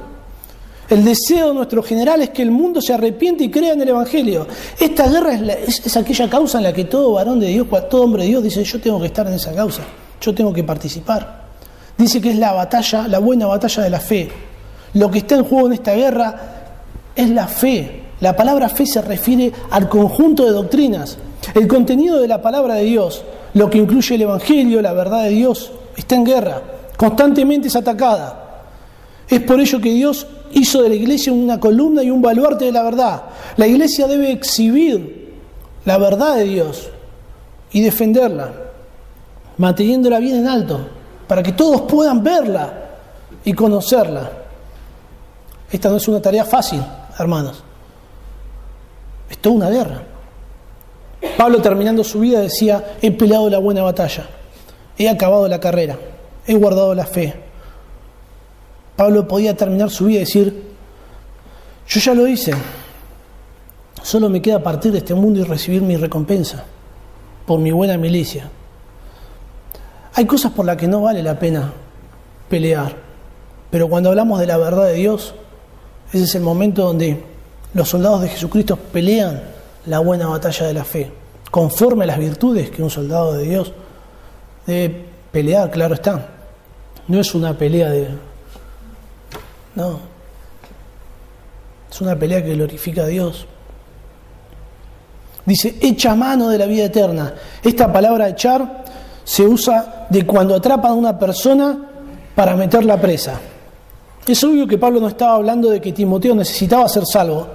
El 0.90 1.06
deseo 1.06 1.50
de 1.50 1.54
nuestro 1.54 1.84
general 1.84 2.22
es 2.22 2.32
que 2.32 2.42
el 2.42 2.52
mundo 2.52 2.82
se 2.82 2.94
arrepiente 2.94 3.44
y 3.44 3.52
crea 3.52 3.74
en 3.74 3.82
el 3.82 3.90
Evangelio. 3.90 4.48
Esta 4.80 5.08
guerra 5.08 5.36
es, 5.36 5.86
es, 5.86 5.98
aquella 5.98 6.30
causa 6.30 6.58
en 6.58 6.66
la 6.66 6.74
que 6.74 6.86
todo 6.86 7.14
varón 7.14 7.40
de 7.40 7.48
Dios, 7.48 7.68
todo 7.90 8.04
hombre 8.04 8.24
de 8.24 8.30
Dios 8.30 8.44
dice, 8.44 8.64
yo 8.64 8.82
tengo 8.82 9.00
que 9.00 9.08
estar 9.08 9.26
en 9.28 9.34
esa 9.34 9.54
causa, 9.54 9.84
yo 10.20 10.34
tengo 10.34 10.52
que 10.52 10.64
participar. 10.64 11.44
Dice 11.98 12.20
que 12.20 12.32
es 12.32 12.38
la 12.38 12.52
batalla, 12.52 13.08
la 13.08 13.20
buena 13.20 13.46
batalla 13.46 13.84
de 13.84 13.90
la 13.90 14.00
fe. 14.00 14.30
Lo 14.94 15.10
que 15.10 15.20
está 15.20 15.36
en 15.36 15.44
juego 15.44 15.68
en 15.68 15.74
esta 15.74 15.94
guerra 15.94 16.36
es 17.16 17.30
la 17.30 17.48
fe, 17.48 18.04
la 18.24 18.36
palabra 18.36 18.70
fe 18.70 18.86
se 18.86 19.02
refiere 19.02 19.52
al 19.72 19.89
conjunto 19.89 20.46
de 20.46 20.52
doctrinas. 20.52 21.18
El 21.54 21.68
contenido 21.68 22.22
de 22.22 22.28
la 22.30 22.41
palabra 22.41 22.76
de 22.76 22.84
Dios, 22.84 23.22
lo 23.54 23.70
que 23.70 23.80
incluye 23.80 24.16
el 24.16 24.22
Evangelio, 24.22 24.82
la 24.82 24.94
verdad 24.94 25.24
de 25.24 25.30
Dios, 25.30 25.74
está 25.98 26.16
en 26.16 26.24
guerra, 26.24 26.62
constantemente 26.96 27.68
es 27.68 27.76
atacada. 27.76 28.64
Es 29.28 29.41
por 29.41 29.60
ello 29.60 29.82
que 29.82 29.91
Dios 29.91 30.26
hizo 30.54 30.82
de 30.82 30.89
la 30.89 30.96
iglesia 30.96 31.34
una 31.34 31.60
columna 31.60 32.02
y 32.02 32.12
un 32.12 32.22
baluarte 32.22 32.64
de 32.66 32.72
la 32.72 32.84
verdad. 32.84 33.24
La 33.58 33.68
iglesia 33.68 34.08
debe 34.08 34.32
exhibir 34.32 35.34
la 35.84 35.98
verdad 35.98 36.38
de 36.38 36.46
Dios 36.46 36.89
y 37.74 37.82
defenderla, 37.82 38.54
manteniéndola 39.58 40.20
bien 40.20 40.38
en 40.38 40.48
alto, 40.48 40.80
para 41.28 41.44
que 41.44 41.52
todos 41.52 41.82
puedan 41.82 42.24
verla 42.24 42.72
y 43.44 43.52
conocerla. 43.52 44.43
Esta 45.74 45.89
no 45.89 45.97
es 45.97 46.07
una 46.07 46.21
tarea 46.21 46.45
fácil, 46.45 46.86
hermanos. 47.17 47.63
Es 49.28 49.39
toda 49.39 49.55
una 49.55 49.69
guerra. 49.71 50.03
Pablo 51.36 51.63
terminando 51.63 52.03
su 52.03 52.19
vida 52.19 52.41
decía, 52.41 52.97
he 53.01 53.11
peleado 53.11 53.49
la 53.49 53.57
buena 53.57 53.82
batalla, 53.82 54.28
he 54.99 55.09
acabado 55.09 55.47
la 55.47 55.59
carrera, 55.59 55.97
he 56.45 56.53
guardado 56.53 56.93
la 56.93 57.07
fe. 57.07 57.34
Pablo 58.95 59.28
podía 59.28 59.57
terminar 59.57 59.89
su 59.89 60.05
vida 60.05 60.17
y 60.17 60.19
decir, 60.19 60.63
yo 61.88 61.99
ya 61.99 62.13
lo 62.13 62.28
hice, 62.28 62.53
solo 64.03 64.30
me 64.30 64.43
queda 64.43 64.61
partir 64.61 64.91
de 64.91 64.99
este 64.99 65.15
mundo 65.15 65.39
y 65.39 65.43
recibir 65.43 65.82
mi 65.82 65.97
recompensa 65.97 66.65
por 67.47 67.59
mi 67.59 67.71
buena 67.71 67.97
milicia. 67.97 68.47
Hay 70.13 70.26
cosas 70.28 70.51
por 70.51 70.67
las 70.67 70.78
que 70.78 70.88
no 70.88 71.01
vale 71.01 71.24
la 71.24 71.39
pena 71.39 71.74
pelear, 72.47 72.95
pero 73.71 73.89
cuando 73.89 74.09
hablamos 74.09 74.39
de 74.39 74.45
la 74.45 74.57
verdad 74.57 74.86
de 74.86 74.93
Dios, 74.93 75.34
ese 76.14 76.26
es 76.26 76.36
el 76.36 76.41
momento 76.43 76.84
donde 76.84 77.24
los 77.74 77.89
soldados 77.89 78.22
de 78.22 78.30
Jesucristo 78.30 78.78
pelean 78.78 79.41
la 79.88 79.99
buena 79.99 80.28
batalla 80.28 80.68
de 80.68 80.74
la 80.74 80.84
fe, 80.84 81.11
conforme 81.49 82.03
a 82.03 82.07
las 82.07 82.20
virtudes 82.20 82.70
que 82.70 82.84
un 82.84 82.91
soldado 82.91 83.34
de 83.34 83.43
Dios 83.45 83.74
debe 84.68 85.05
pelear, 85.32 85.72
claro 85.72 85.95
está. 85.95 86.30
No 87.07 87.20
es 87.20 87.34
una 87.34 87.57
pelea 87.57 87.89
de... 87.89 88.07
No. 89.76 89.99
Es 91.91 91.99
una 91.99 92.16
pelea 92.16 92.43
que 92.43 92.53
glorifica 92.53 93.03
a 93.03 93.07
Dios. 93.07 93.47
Dice, 95.45 95.76
echa 95.82 96.16
mano 96.16 96.47
de 96.49 96.59
la 96.59 96.68
vida 96.68 96.86
eterna. 96.86 97.34
Esta 97.64 97.91
palabra 97.91 98.30
echar 98.30 98.86
se 99.24 99.43
usa 99.43 100.05
de 100.09 100.26
cuando 100.26 100.55
atrapan 100.55 100.91
a 100.91 100.95
una 100.95 101.20
persona 101.20 101.89
para 102.36 102.55
meterla 102.55 103.01
presa. 103.01 103.39
Es 104.26 104.43
obvio 104.43 104.65
que 104.65 104.78
Pablo 104.78 104.99
no 104.99 105.09
estaba 105.09 105.36
hablando 105.36 105.69
de 105.69 105.82
que 105.82 105.91
Timoteo 105.91 106.34
necesitaba 106.34 106.88
ser 106.88 107.05
salvo, 107.05 107.45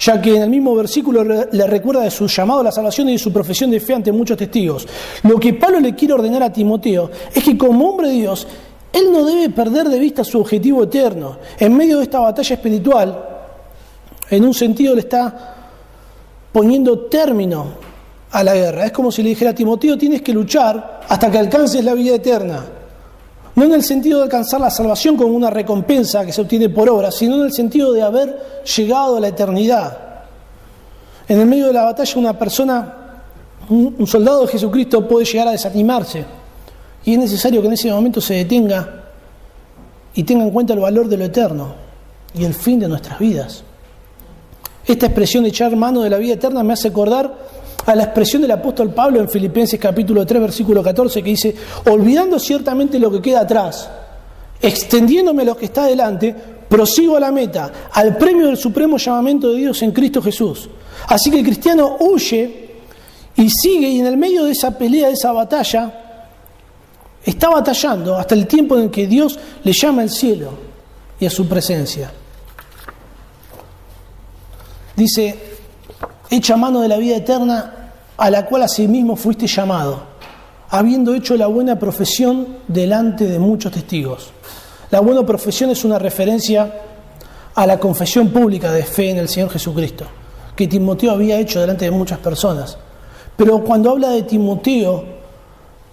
ya 0.00 0.20
que 0.22 0.36
en 0.36 0.42
el 0.42 0.50
mismo 0.50 0.74
versículo 0.74 1.22
le 1.22 1.66
recuerda 1.66 2.02
de 2.02 2.10
su 2.10 2.26
llamado 2.26 2.60
a 2.60 2.64
la 2.64 2.72
salvación 2.72 3.08
y 3.10 3.12
de 3.12 3.18
su 3.18 3.32
profesión 3.32 3.70
de 3.70 3.80
fe 3.80 3.94
ante 3.94 4.10
muchos 4.10 4.38
testigos. 4.38 4.86
Lo 5.22 5.38
que 5.38 5.52
Pablo 5.54 5.80
le 5.80 5.94
quiere 5.94 6.14
ordenar 6.14 6.42
a 6.42 6.52
Timoteo 6.52 7.10
es 7.34 7.44
que 7.44 7.58
como 7.58 7.90
hombre 7.90 8.08
de 8.08 8.14
Dios, 8.14 8.46
él 8.92 9.12
no 9.12 9.24
debe 9.24 9.50
perder 9.50 9.88
de 9.88 9.98
vista 9.98 10.24
su 10.24 10.40
objetivo 10.40 10.84
eterno. 10.84 11.36
En 11.58 11.76
medio 11.76 11.98
de 11.98 12.04
esta 12.04 12.20
batalla 12.20 12.54
espiritual, 12.54 13.28
en 14.30 14.44
un 14.44 14.54
sentido 14.54 14.94
le 14.94 15.00
está 15.00 15.56
poniendo 16.52 17.00
término 17.00 17.66
a 18.30 18.42
la 18.42 18.54
guerra. 18.54 18.86
Es 18.86 18.92
como 18.92 19.12
si 19.12 19.22
le 19.22 19.30
dijera 19.30 19.50
a 19.50 19.54
Timoteo, 19.54 19.98
tienes 19.98 20.22
que 20.22 20.32
luchar 20.32 21.02
hasta 21.08 21.30
que 21.30 21.38
alcances 21.38 21.84
la 21.84 21.92
vida 21.94 22.14
eterna. 22.14 22.64
No 23.54 23.64
en 23.64 23.72
el 23.72 23.82
sentido 23.82 24.18
de 24.18 24.24
alcanzar 24.24 24.60
la 24.60 24.70
salvación 24.70 25.16
como 25.16 25.34
una 25.34 25.50
recompensa 25.50 26.24
que 26.26 26.32
se 26.32 26.40
obtiene 26.40 26.68
por 26.68 26.88
obra, 26.88 27.12
sino 27.12 27.36
en 27.36 27.42
el 27.42 27.52
sentido 27.52 27.92
de 27.92 28.02
haber 28.02 28.62
llegado 28.76 29.16
a 29.16 29.20
la 29.20 29.28
eternidad. 29.28 29.98
En 31.28 31.40
el 31.40 31.46
medio 31.46 31.68
de 31.68 31.72
la 31.72 31.84
batalla 31.84 32.18
una 32.18 32.38
persona, 32.38 32.94
un 33.68 34.06
soldado 34.06 34.42
de 34.42 34.48
Jesucristo 34.48 35.06
puede 35.06 35.24
llegar 35.24 35.48
a 35.48 35.52
desanimarse 35.52 36.24
y 37.04 37.12
es 37.12 37.18
necesario 37.18 37.60
que 37.60 37.66
en 37.66 37.74
ese 37.74 37.90
momento 37.90 38.20
se 38.20 38.34
detenga 38.34 39.02
y 40.14 40.22
tenga 40.22 40.44
en 40.44 40.50
cuenta 40.50 40.72
el 40.72 40.80
valor 40.80 41.08
de 41.08 41.16
lo 41.16 41.24
eterno 41.24 41.74
y 42.34 42.44
el 42.44 42.54
fin 42.54 42.80
de 42.80 42.88
nuestras 42.88 43.18
vidas. 43.18 43.62
Esta 44.86 45.06
expresión 45.06 45.44
de 45.44 45.50
echar 45.50 45.74
mano 45.76 46.02
de 46.02 46.10
la 46.10 46.18
vida 46.18 46.34
eterna 46.34 46.62
me 46.62 46.72
hace 46.72 46.88
acordar 46.88 47.34
a 47.86 47.94
la 47.94 48.04
expresión 48.04 48.42
del 48.42 48.50
apóstol 48.50 48.92
Pablo 48.92 49.20
en 49.20 49.28
Filipenses 49.28 49.78
capítulo 49.78 50.24
3 50.24 50.40
versículo 50.40 50.82
14 50.82 51.22
que 51.22 51.30
dice, 51.30 51.54
olvidando 51.86 52.38
ciertamente 52.38 52.98
lo 52.98 53.10
que 53.10 53.20
queda 53.20 53.40
atrás, 53.40 53.88
extendiéndome 54.60 55.42
a 55.42 55.46
lo 55.46 55.56
que 55.56 55.66
está 55.66 55.84
adelante, 55.84 56.34
prosigo 56.68 57.16
a 57.16 57.20
la 57.20 57.30
meta, 57.30 57.70
al 57.92 58.16
premio 58.16 58.46
del 58.46 58.56
supremo 58.56 58.96
llamamiento 58.96 59.50
de 59.50 59.58
Dios 59.58 59.82
en 59.82 59.92
Cristo 59.92 60.22
Jesús. 60.22 60.68
Así 61.08 61.30
que 61.30 61.38
el 61.38 61.44
cristiano 61.44 61.96
huye 62.00 62.70
y 63.36 63.50
sigue 63.50 63.88
y 63.88 64.00
en 64.00 64.06
el 64.06 64.16
medio 64.16 64.44
de 64.44 64.52
esa 64.52 64.76
pelea, 64.76 65.08
de 65.08 65.14
esa 65.14 65.32
batalla, 65.32 66.00
está 67.24 67.48
batallando 67.48 68.16
hasta 68.16 68.34
el 68.34 68.46
tiempo 68.46 68.78
en 68.78 68.90
que 68.90 69.06
Dios 69.06 69.38
le 69.62 69.72
llama 69.72 70.02
al 70.02 70.10
cielo 70.10 70.52
y 71.18 71.26
a 71.26 71.30
su 71.30 71.46
presencia. 71.46 72.12
Dice, 74.96 75.53
echa 76.36 76.56
mano 76.56 76.80
de 76.80 76.88
la 76.88 76.96
vida 76.96 77.16
eterna 77.16 77.92
a 78.16 78.30
la 78.30 78.46
cual 78.46 78.62
asimismo 78.62 79.16
fuiste 79.16 79.46
llamado, 79.46 80.02
habiendo 80.70 81.14
hecho 81.14 81.36
la 81.36 81.46
buena 81.46 81.78
profesión 81.78 82.58
delante 82.68 83.26
de 83.26 83.38
muchos 83.38 83.72
testigos. 83.72 84.30
La 84.90 85.00
buena 85.00 85.24
profesión 85.24 85.70
es 85.70 85.84
una 85.84 85.98
referencia 85.98 86.72
a 87.54 87.66
la 87.66 87.78
confesión 87.78 88.28
pública 88.28 88.72
de 88.72 88.84
fe 88.84 89.10
en 89.10 89.18
el 89.18 89.28
Señor 89.28 89.50
Jesucristo, 89.50 90.06
que 90.54 90.66
Timoteo 90.66 91.12
había 91.12 91.38
hecho 91.38 91.60
delante 91.60 91.84
de 91.84 91.90
muchas 91.90 92.18
personas. 92.18 92.76
Pero 93.36 93.64
cuando 93.64 93.90
habla 93.90 94.10
de 94.10 94.22
Timoteo, 94.22 95.04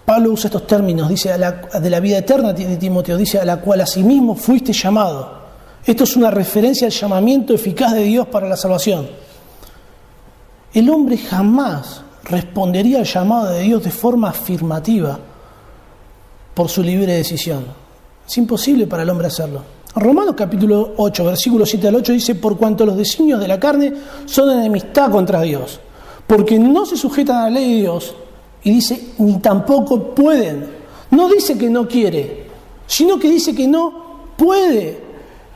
Pablo 0.04 0.32
usa 0.32 0.48
estos 0.48 0.66
términos, 0.66 1.08
dice 1.08 1.32
de 1.32 1.90
la 1.90 2.00
vida 2.00 2.18
eterna 2.18 2.52
de 2.52 2.76
Timoteo, 2.76 3.16
dice 3.16 3.38
a 3.38 3.44
la 3.44 3.60
cual 3.60 3.80
asimismo 3.80 4.34
fuiste 4.34 4.72
llamado. 4.72 5.42
Esto 5.84 6.04
es 6.04 6.16
una 6.16 6.30
referencia 6.30 6.86
al 6.86 6.92
llamamiento 6.92 7.54
eficaz 7.54 7.92
de 7.92 8.02
Dios 8.04 8.26
para 8.28 8.48
la 8.48 8.56
salvación. 8.56 9.08
El 10.74 10.88
hombre 10.88 11.18
jamás 11.18 12.02
respondería 12.24 12.98
al 12.98 13.04
llamado 13.04 13.50
de 13.50 13.60
Dios 13.60 13.82
de 13.84 13.90
forma 13.90 14.30
afirmativa 14.30 15.18
por 16.54 16.68
su 16.70 16.82
libre 16.82 17.14
decisión. 17.14 17.66
Es 18.26 18.38
imposible 18.38 18.86
para 18.86 19.02
el 19.02 19.10
hombre 19.10 19.26
hacerlo. 19.26 19.60
Romanos 19.94 20.34
capítulo 20.34 20.94
8, 20.96 21.24
versículo 21.26 21.66
7 21.66 21.88
al 21.88 21.96
8 21.96 22.12
dice, 22.14 22.34
por 22.36 22.56
cuanto 22.56 22.86
los 22.86 22.96
designios 22.96 23.38
de 23.40 23.48
la 23.48 23.60
carne 23.60 23.92
son 24.24 24.50
enemistad 24.50 25.10
contra 25.10 25.42
Dios, 25.42 25.78
porque 26.26 26.58
no 26.58 26.86
se 26.86 26.96
sujetan 26.96 27.36
a 27.36 27.42
la 27.44 27.50
ley 27.50 27.74
de 27.74 27.80
Dios, 27.82 28.14
y 28.64 28.70
dice, 28.70 29.12
ni 29.18 29.38
tampoco 29.40 30.14
pueden. 30.14 30.66
No 31.10 31.28
dice 31.28 31.58
que 31.58 31.68
no 31.68 31.86
quiere, 31.86 32.46
sino 32.86 33.18
que 33.18 33.28
dice 33.28 33.54
que 33.54 33.68
no 33.68 33.92
puede. 34.38 35.02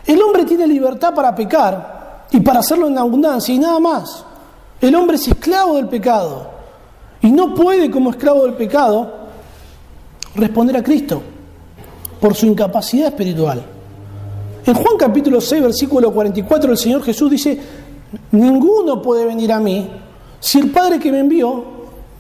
El 0.05 0.21
hombre 0.21 0.45
tiene 0.45 0.67
libertad 0.67 1.15
para 1.15 1.35
pecar 1.35 2.27
y 2.31 2.41
para 2.41 2.61
hacerlo 2.61 2.89
en 2.89 2.99
abundancia 2.99 3.55
y 3.55 3.59
nada 3.59 3.81
más. 3.81 4.26
El 4.81 4.95
hombre 4.95 5.17
es 5.17 5.29
esclavo 5.29 5.77
del 5.77 5.89
pecado 5.89 6.51
y 7.23 7.31
no 7.31 7.55
puede 7.55 7.91
como 7.91 8.11
esclavo 8.11 8.45
del 8.45 8.55
pecado 8.55 9.13
responder 10.35 10.77
a 10.77 10.83
Cristo 10.83 11.23
por 12.21 12.35
su 12.35 12.47
incapacidad 12.47 13.09
espiritual. 13.09 13.63
En 14.67 14.75
Juan 14.75 14.97
capítulo 14.99 15.41
6, 15.41 15.63
versículo 15.63 16.13
44, 16.13 16.73
el 16.73 16.79
Señor 16.79 17.03
Jesús 17.03 17.31
dice, 17.31 17.59
ninguno 18.33 19.01
puede 19.01 19.25
venir 19.25 19.53
a 19.53 19.61
mí 19.61 19.89
si 20.41 20.59
el 20.59 20.71
Padre 20.71 20.99
que 20.99 21.11
me 21.11 21.21
envió 21.21 21.65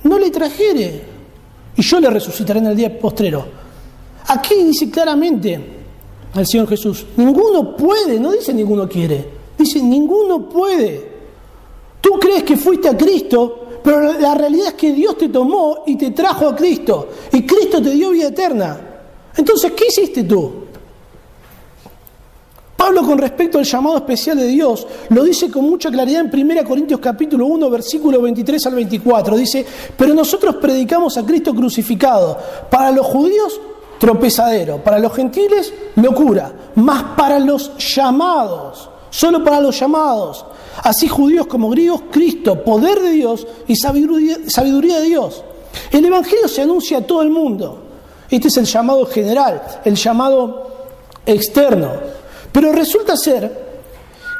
no 0.04 0.18
le 0.18 0.30
trajere 0.30 1.02
y 1.76 1.82
yo 1.82 2.00
le 2.00 2.09
resucitaré 2.09 2.61
en 2.61 2.66
el 2.66 2.76
día 2.76 2.98
postrero. 2.98 3.44
Aquí 4.28 4.54
dice 4.64 4.90
claramente, 4.90 5.76
al 6.36 6.46
Señor 6.46 6.68
Jesús. 6.68 7.07
Ninguno 7.16 7.76
puede, 7.76 8.20
no 8.20 8.30
dice 8.32 8.52
ninguno 8.52 8.88
quiere, 8.88 9.26
dice 9.59 9.82
ninguno 9.82 10.48
puede. 10.48 11.16
Tú 12.07 12.20
crees 12.20 12.44
que 12.44 12.57
fuiste 12.57 12.88
a 12.88 12.96
Cristo, 12.96 13.80
pero 13.82 14.00
la 14.00 14.32
realidad 14.36 14.68
es 14.68 14.74
que 14.74 14.92
Dios 14.92 15.18
te 15.18 15.28
tomó 15.28 15.82
y 15.88 15.96
te 15.96 16.12
trajo 16.12 16.48
a 16.48 16.54
Cristo, 16.54 17.09
y 17.32 17.44
Cristo 17.44 17.82
te 17.82 17.90
dio 17.90 18.11
vida 18.11 18.28
eterna. 18.28 18.78
Entonces, 19.36 19.72
¿qué 19.72 19.86
hiciste 19.88 20.22
tú? 20.22 20.52
Pablo 22.76 23.02
con 23.02 23.18
respecto 23.18 23.59
al 23.59 23.64
llamado 23.64 23.96
especial 23.96 24.38
de 24.38 24.46
Dios 24.46 24.86
lo 25.09 25.24
dice 25.24 25.50
con 25.50 25.64
mucha 25.64 25.90
claridad 25.90 26.20
en 26.32 26.50
1 26.50 26.64
Corintios 26.64 27.00
capítulo 27.00 27.46
1 27.46 27.70
versículo 27.70 28.22
23 28.22 28.64
al 28.66 28.74
24. 28.76 29.36
Dice, 29.36 29.66
pero 29.98 30.14
nosotros 30.14 30.57
predicamos 30.57 31.16
a 31.16 31.26
Cristo 31.26 31.52
crucificado. 31.52 32.38
Para 32.70 32.92
los 32.92 33.04
judíos 33.04 33.61
tropezadero, 33.98 34.76
para 34.76 35.00
los 35.00 35.12
gentiles 35.12 35.74
locura, 35.96 36.52
más 36.76 37.16
para 37.16 37.40
los 37.40 37.76
llamados, 37.78 38.90
solo 39.11 39.42
para 39.42 39.61
los 39.61 39.78
llamados, 39.78 40.44
así 40.82 41.09
judíos 41.09 41.46
como 41.46 41.70
griegos, 41.70 42.02
Cristo, 42.11 42.62
poder 42.62 43.00
de 43.00 43.11
Dios 43.11 43.46
y 43.66 43.76
sabiduría, 43.76 44.98
de 44.98 45.02
Dios. 45.02 45.42
El 45.90 46.04
Evangelio 46.04 46.48
se 46.48 46.62
anuncia 46.62 46.98
a 46.98 47.02
todo 47.02 47.22
el 47.22 47.30
mundo. 47.30 47.82
Este 48.30 48.48
es 48.48 48.57
el 48.57 48.64
llamado 48.64 49.07
general, 49.07 49.62
el 49.84 49.94
llamado 49.94 50.70
externo. 51.24 51.92
Pero 52.52 52.72
resulta 52.72 53.16
ser 53.16 53.66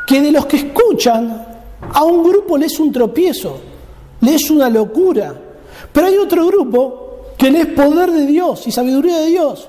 que 0.07 0.21
de 0.21 0.33
los 0.33 0.47
que 0.47 0.57
escuchan, 0.57 1.47
a 1.93 2.05
un 2.05 2.23
grupo 2.29 2.57
le 2.57 2.67
es 2.67 2.79
un 2.81 2.93
tropiezo, 2.93 3.59
le 4.21 4.35
es 4.35 4.51
una 4.51 4.69
locura. 4.69 5.35
Pero 5.93 6.07
hay 6.07 6.17
otro 6.17 6.47
grupo 6.47 7.07
que 7.37 7.51
lees 7.51 7.67
poder 7.67 8.11
de 8.11 8.27
Dios 8.27 8.67
y 8.67 8.73
sabiduría 8.73 9.19
de 9.19 9.27
Dios. 9.27 9.69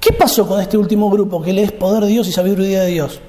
¿Qué 0.00 0.12
pasó 0.12 0.46
con 0.46 0.60
este 0.60 0.76
último 0.76 1.10
grupo 1.10 1.40
que 1.40 1.52
lees 1.52 1.72
poder 1.72 2.04
de 2.04 2.10
Dios 2.10 2.28
y 2.28 2.32
sabiduría 2.32 2.82
de 2.82 2.90
Dios? 2.90 3.20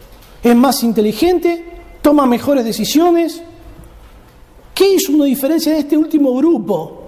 ¿Es 0.45 0.55
más 0.55 0.83
inteligente? 0.83 1.65
¿Toma 2.03 2.27
mejores 2.27 2.63
decisiones? 2.63 3.41
¿Qué 4.75 4.93
hizo 4.93 5.11
una 5.11 5.25
diferencia 5.25 5.71
en 5.71 5.79
este 5.79 5.97
último 5.97 6.35
grupo? 6.35 7.01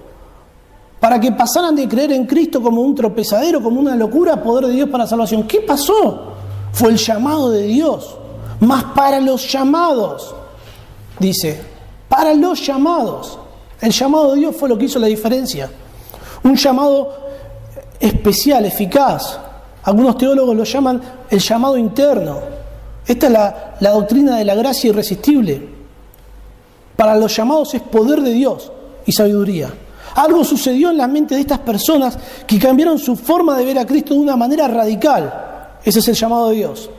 Para 1.00 1.20
que 1.20 1.32
pasaran 1.32 1.76
de 1.76 1.88
creer 1.88 2.14
en 2.14 2.26
Cristo 2.26 2.64
como 2.64 2.82
un 2.82 2.96
tropezadero, 2.96 3.62
como 3.62 3.80
una 3.80 3.96
locura, 3.96 4.42
poder 4.42 4.66
de 4.66 4.74
Dios 4.74 4.90
para 4.90 5.04
la 5.04 5.10
salvación. 5.12 5.44
¿Qué 5.44 5.62
pasó? 5.62 6.34
Fue 6.72 6.90
el 6.90 6.98
llamado 6.98 7.52
de 7.52 7.62
Dios. 7.68 8.18
Más 8.62 8.86
para 8.96 9.20
los 9.20 9.52
llamados, 9.52 10.34
dice, 11.20 11.62
para 12.10 12.34
los 12.34 12.66
llamados. 12.66 13.38
El 13.80 13.92
llamado 13.92 14.34
de 14.34 14.40
Dios 14.40 14.56
fue 14.56 14.68
lo 14.68 14.80
que 14.80 14.86
hizo 14.86 14.98
la 14.98 15.06
diferencia. 15.06 15.70
Un 16.42 16.56
llamado 16.56 17.14
especial, 18.00 18.66
eficaz. 18.66 19.40
Algunos 19.84 20.18
teólogos 20.18 20.56
lo 20.56 20.64
llaman 20.64 21.00
el 21.30 21.38
llamado 21.38 21.78
interno. 21.78 22.57
Esta 23.08 23.28
es 23.28 23.32
la, 23.32 23.76
la 23.80 23.92
doctrina 23.92 24.38
de 24.38 24.46
la 24.46 24.56
gracia 24.56 24.90
irresistible. 24.90 25.68
Para 26.96 27.16
los 27.16 27.36
llamados 27.36 27.74
es 27.74 27.82
poder 27.82 28.22
de 28.22 28.32
Dios 28.32 28.72
y 29.06 29.12
sabiduría. 29.12 29.72
Algo 30.16 30.44
sucedió 30.44 30.90
en 30.90 30.98
la 30.98 31.08
mente 31.08 31.36
de 31.36 31.42
estas 31.42 31.60
personas 31.60 32.18
que 32.46 32.58
cambiaron 32.58 32.98
su 32.98 33.16
forma 33.16 33.58
de 33.58 33.66
ver 33.66 33.78
a 33.78 33.86
Cristo 33.86 34.14
de 34.14 34.20
una 34.20 34.36
manera 34.36 34.68
radical. 34.68 35.78
Ese 35.84 36.00
es 36.00 36.08
el 36.08 36.16
llamado 36.16 36.50
de 36.50 36.56
Dios. 36.56 36.90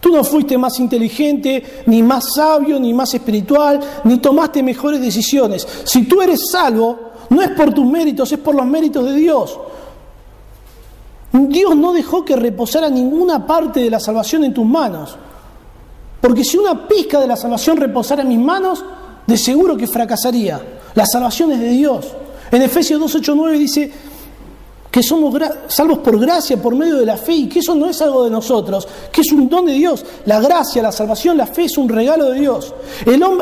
Tú 0.00 0.10
no 0.10 0.24
fuiste 0.24 0.56
más 0.56 0.78
inteligente, 0.80 1.82
ni 1.86 2.02
más 2.02 2.34
sabio, 2.34 2.78
ni 2.80 2.94
más 2.94 3.12
espiritual, 3.14 3.80
ni 4.04 4.18
tomaste 4.18 4.62
mejores 4.62 5.00
decisiones. 5.00 5.66
Si 5.84 6.04
tú 6.04 6.22
eres 6.22 6.50
salvo, 6.50 7.12
no 7.30 7.42
es 7.42 7.50
por 7.50 7.74
tus 7.74 7.84
méritos, 7.84 8.30
es 8.32 8.38
por 8.38 8.54
los 8.54 8.66
méritos 8.66 9.04
de 9.04 9.14
Dios. 9.14 9.58
Dios 11.32 11.76
no 11.76 11.92
dejó 11.92 12.24
que 12.24 12.36
reposara 12.36 12.88
ninguna 12.88 13.46
parte 13.46 13.80
de 13.80 13.90
la 13.90 14.00
salvación 14.00 14.44
en 14.44 14.54
tus 14.54 14.64
manos. 14.64 15.16
Porque 16.26 16.42
si 16.42 16.56
una 16.56 16.88
pizca 16.88 17.20
de 17.20 17.28
la 17.28 17.36
salvación 17.36 17.76
reposara 17.76 18.22
en 18.22 18.28
mis 18.28 18.40
manos, 18.40 18.84
de 19.24 19.38
seguro 19.38 19.76
que 19.76 19.86
fracasaría. 19.86 20.60
La 20.96 21.06
salvación 21.06 21.52
es 21.52 21.60
de 21.60 21.68
Dios. 21.68 22.04
En 22.50 22.62
Efesios 22.62 23.00
2.8.9 23.00 23.56
dice 23.56 23.92
que 24.90 25.04
somos 25.04 25.40
salvos 25.68 25.98
por 25.98 26.18
gracia, 26.18 26.60
por 26.60 26.74
medio 26.74 26.96
de 26.96 27.06
la 27.06 27.16
fe, 27.16 27.32
y 27.32 27.48
que 27.48 27.60
eso 27.60 27.76
no 27.76 27.88
es 27.88 28.02
algo 28.02 28.24
de 28.24 28.30
nosotros, 28.30 28.88
que 29.12 29.20
es 29.20 29.30
un 29.30 29.48
don 29.48 29.66
de 29.66 29.74
Dios. 29.74 30.04
La 30.24 30.40
gracia, 30.40 30.82
la 30.82 30.90
salvación, 30.90 31.36
la 31.36 31.46
fe 31.46 31.66
es 31.66 31.78
un 31.78 31.88
regalo 31.88 32.32
de 32.32 32.40
Dios. 32.40 32.74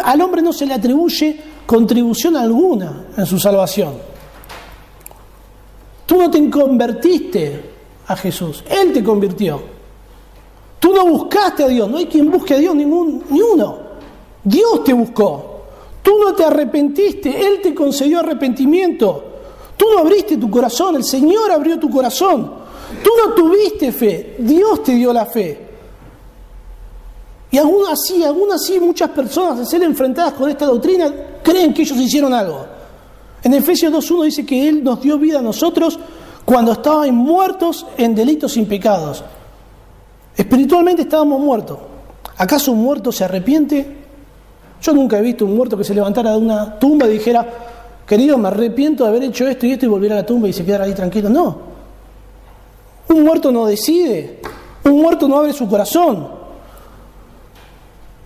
Al 0.04 0.20
hombre 0.20 0.42
no 0.42 0.52
se 0.52 0.66
le 0.66 0.74
atribuye 0.74 1.40
contribución 1.64 2.36
alguna 2.36 3.06
en 3.16 3.24
su 3.24 3.38
salvación. 3.38 3.94
Tú 6.04 6.18
no 6.18 6.30
te 6.30 6.50
convertiste 6.50 7.64
a 8.08 8.14
Jesús, 8.14 8.62
Él 8.68 8.92
te 8.92 9.02
convirtió. 9.02 9.73
Tú 10.84 10.92
no 10.92 11.06
buscaste 11.06 11.64
a 11.64 11.68
Dios, 11.68 11.88
no 11.88 11.96
hay 11.96 12.04
quien 12.04 12.30
busque 12.30 12.52
a 12.52 12.58
Dios, 12.58 12.76
ningún, 12.76 13.24
ni 13.30 13.40
uno. 13.40 13.78
Dios 14.44 14.84
te 14.84 14.92
buscó. 14.92 15.62
Tú 16.02 16.18
no 16.22 16.34
te 16.34 16.44
arrepentiste, 16.44 17.30
Él 17.42 17.62
te 17.62 17.74
concedió 17.74 18.20
arrepentimiento. 18.20 19.24
Tú 19.78 19.86
no 19.94 20.00
abriste 20.00 20.36
tu 20.36 20.50
corazón, 20.50 20.96
el 20.96 21.04
Señor 21.04 21.50
abrió 21.50 21.78
tu 21.78 21.88
corazón. 21.88 22.52
Tú 23.02 23.10
no 23.16 23.32
tuviste 23.32 23.92
fe, 23.92 24.36
Dios 24.40 24.82
te 24.82 24.94
dio 24.94 25.10
la 25.10 25.24
fe. 25.24 25.58
Y 27.50 27.56
aún 27.56 27.86
así, 27.90 28.22
aún 28.22 28.52
así 28.52 28.78
muchas 28.78 29.08
personas 29.08 29.60
al 29.60 29.66
ser 29.66 29.82
enfrentadas 29.84 30.34
con 30.34 30.50
esta 30.50 30.66
doctrina 30.66 31.10
creen 31.42 31.72
que 31.72 31.80
ellos 31.80 31.96
hicieron 31.96 32.34
algo. 32.34 32.66
En 33.42 33.54
Efesios 33.54 33.90
2.1 33.90 34.24
dice 34.24 34.44
que 34.44 34.68
Él 34.68 34.84
nos 34.84 35.00
dio 35.00 35.16
vida 35.16 35.38
a 35.38 35.42
nosotros 35.42 35.98
cuando 36.44 36.72
estábamos 36.72 37.14
muertos 37.14 37.86
en 37.96 38.14
delitos 38.14 38.54
y 38.58 38.66
pecados. 38.66 39.24
Espiritualmente 40.36 41.02
estábamos 41.02 41.40
muertos. 41.40 41.78
¿Acaso 42.36 42.72
un 42.72 42.82
muerto 42.82 43.12
se 43.12 43.24
arrepiente? 43.24 44.04
Yo 44.82 44.92
nunca 44.92 45.18
he 45.18 45.22
visto 45.22 45.44
un 45.44 45.56
muerto 45.56 45.76
que 45.76 45.84
se 45.84 45.94
levantara 45.94 46.32
de 46.32 46.38
una 46.38 46.78
tumba 46.78 47.06
y 47.06 47.12
dijera, 47.12 47.46
querido, 48.06 48.36
me 48.36 48.48
arrepiento 48.48 49.04
de 49.04 49.10
haber 49.10 49.22
hecho 49.24 49.46
esto 49.46 49.66
y 49.66 49.72
esto 49.72 49.86
y 49.86 49.88
volviera 49.88 50.16
a 50.16 50.18
la 50.18 50.26
tumba 50.26 50.48
y 50.48 50.52
se 50.52 50.64
quedara 50.64 50.84
ahí 50.84 50.92
tranquilo. 50.92 51.28
No. 51.30 51.58
Un 53.08 53.22
muerto 53.22 53.52
no 53.52 53.66
decide. 53.66 54.40
Un 54.84 55.00
muerto 55.00 55.28
no 55.28 55.38
abre 55.38 55.52
su 55.52 55.68
corazón. 55.68 56.28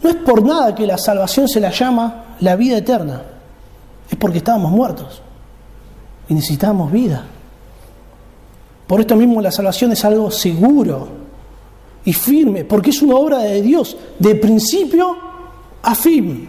No 0.02 0.10
es 0.10 0.16
por 0.16 0.42
nada 0.42 0.74
que 0.74 0.86
la 0.86 0.96
salvación 0.96 1.48
se 1.48 1.60
la 1.60 1.70
llama 1.70 2.36
la 2.40 2.56
vida 2.56 2.78
eterna. 2.78 3.22
Es 4.10 4.16
porque 4.16 4.38
estábamos 4.38 4.72
muertos 4.72 5.20
y 6.28 6.34
necesitábamos 6.34 6.90
vida. 6.90 7.24
Por 8.86 9.00
esto 9.00 9.16
mismo 9.16 9.42
la 9.42 9.52
salvación 9.52 9.92
es 9.92 10.04
algo 10.04 10.30
seguro 10.30 11.27
y 12.08 12.14
firme, 12.14 12.64
porque 12.64 12.88
es 12.88 13.02
una 13.02 13.16
obra 13.16 13.40
de 13.40 13.60
Dios, 13.60 13.94
de 14.18 14.34
principio 14.36 15.14
afim. 15.82 16.48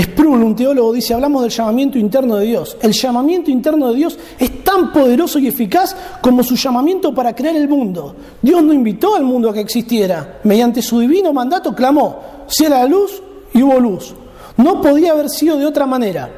Sproul, 0.00 0.40
un 0.40 0.54
teólogo, 0.54 0.92
dice, 0.92 1.12
hablamos 1.12 1.42
del 1.42 1.50
llamamiento 1.50 1.98
interno 1.98 2.36
de 2.36 2.46
Dios. 2.46 2.76
El 2.80 2.92
llamamiento 2.92 3.50
interno 3.50 3.88
de 3.88 3.96
Dios 3.96 4.16
es 4.38 4.62
tan 4.62 4.92
poderoso 4.92 5.40
y 5.40 5.48
eficaz 5.48 5.96
como 6.20 6.44
su 6.44 6.54
llamamiento 6.54 7.12
para 7.12 7.34
crear 7.34 7.56
el 7.56 7.68
mundo. 7.68 8.14
Dios 8.40 8.62
no 8.62 8.72
invitó 8.72 9.16
al 9.16 9.24
mundo 9.24 9.50
a 9.50 9.52
que 9.52 9.60
existiera. 9.60 10.38
Mediante 10.44 10.80
su 10.80 11.00
divino 11.00 11.32
mandato 11.32 11.74
clamó, 11.74 12.20
sea 12.46 12.68
la 12.68 12.86
luz 12.86 13.20
y 13.52 13.64
hubo 13.64 13.80
luz. 13.80 14.14
No 14.58 14.80
podía 14.80 15.10
haber 15.10 15.28
sido 15.28 15.56
de 15.56 15.66
otra 15.66 15.86
manera. 15.86 16.30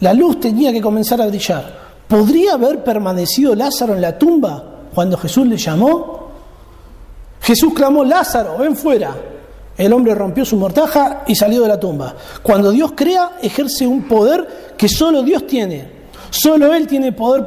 La 0.00 0.12
luz 0.12 0.38
tenía 0.38 0.70
que 0.70 0.82
comenzar 0.82 1.22
a 1.22 1.28
brillar. 1.28 1.78
¿Podría 2.06 2.52
haber 2.52 2.84
permanecido 2.84 3.54
Lázaro 3.54 3.94
en 3.94 4.02
la 4.02 4.18
tumba 4.18 4.73
cuando 4.94 5.16
Jesús 5.16 5.46
le 5.46 5.56
llamó? 5.56 6.28
Jesús 7.40 7.74
clamó, 7.74 8.04
Lázaro, 8.04 8.56
ven 8.58 8.76
fuera. 8.76 9.14
El 9.76 9.92
hombre 9.92 10.14
rompió 10.14 10.44
su 10.44 10.56
mortaja 10.56 11.24
y 11.26 11.34
salió 11.34 11.62
de 11.62 11.68
la 11.68 11.80
tumba. 11.80 12.14
Cuando 12.42 12.70
Dios 12.70 12.92
crea, 12.94 13.38
ejerce 13.42 13.86
un 13.86 14.04
poder 14.04 14.74
que 14.78 14.88
solo 14.88 15.22
Dios 15.22 15.46
tiene. 15.46 15.90
Solo 16.30 16.72
Él 16.72 16.86
tiene 16.86 17.12
poder 17.12 17.44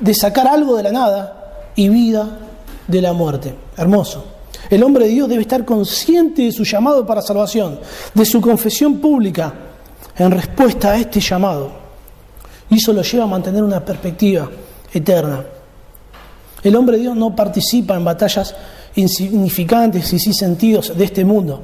de 0.00 0.14
sacar 0.14 0.46
algo 0.46 0.76
de 0.76 0.84
la 0.84 0.92
nada 0.92 1.72
y 1.74 1.88
vida 1.88 2.38
de 2.86 3.02
la 3.02 3.12
muerte. 3.12 3.54
Hermoso. 3.76 4.24
El 4.70 4.82
hombre 4.82 5.06
de 5.06 5.12
Dios 5.12 5.28
debe 5.28 5.42
estar 5.42 5.64
consciente 5.64 6.42
de 6.42 6.52
su 6.52 6.64
llamado 6.64 7.06
para 7.06 7.22
salvación, 7.22 7.80
de 8.14 8.24
su 8.24 8.40
confesión 8.40 8.98
pública 8.98 9.52
en 10.16 10.30
respuesta 10.30 10.92
a 10.92 10.98
este 10.98 11.20
llamado. 11.20 11.70
Y 12.70 12.76
eso 12.76 12.92
lo 12.92 13.02
lleva 13.02 13.24
a 13.24 13.28
mantener 13.28 13.62
una 13.62 13.84
perspectiva 13.84 14.48
eterna. 14.92 15.44
El 16.62 16.76
hombre 16.76 16.96
de 16.96 17.02
Dios 17.02 17.16
no 17.16 17.36
participa 17.36 17.96
en 17.96 18.04
batallas 18.04 18.54
insignificantes 18.94 20.12
y 20.12 20.18
sin 20.18 20.34
sentidos 20.34 20.96
de 20.96 21.04
este 21.04 21.24
mundo, 21.24 21.60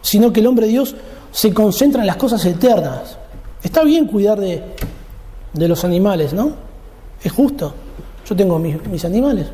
sino 0.00 0.32
que 0.32 0.40
el 0.40 0.46
hombre 0.46 0.66
de 0.66 0.72
Dios 0.72 0.94
se 1.30 1.52
concentra 1.52 2.00
en 2.00 2.06
las 2.06 2.16
cosas 2.16 2.44
eternas. 2.44 3.18
Está 3.62 3.82
bien 3.82 4.06
cuidar 4.06 4.40
de, 4.40 4.62
de 5.52 5.68
los 5.68 5.84
animales, 5.84 6.32
¿no? 6.32 6.52
Es 7.22 7.32
justo. 7.32 7.74
Yo 8.28 8.36
tengo 8.36 8.58
mis, 8.58 8.84
mis 8.86 9.04
animales. 9.04 9.46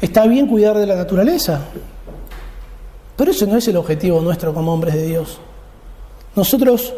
Está 0.00 0.26
bien 0.26 0.46
cuidar 0.46 0.78
de 0.78 0.86
la 0.86 0.94
naturaleza. 0.94 1.60
Pero 3.16 3.32
ese 3.32 3.46
no 3.46 3.56
es 3.56 3.66
el 3.66 3.76
objetivo 3.76 4.20
nuestro 4.20 4.54
como 4.54 4.72
hombres 4.72 4.94
de 4.94 5.06
Dios. 5.06 5.38
Nosotros, 6.36 6.94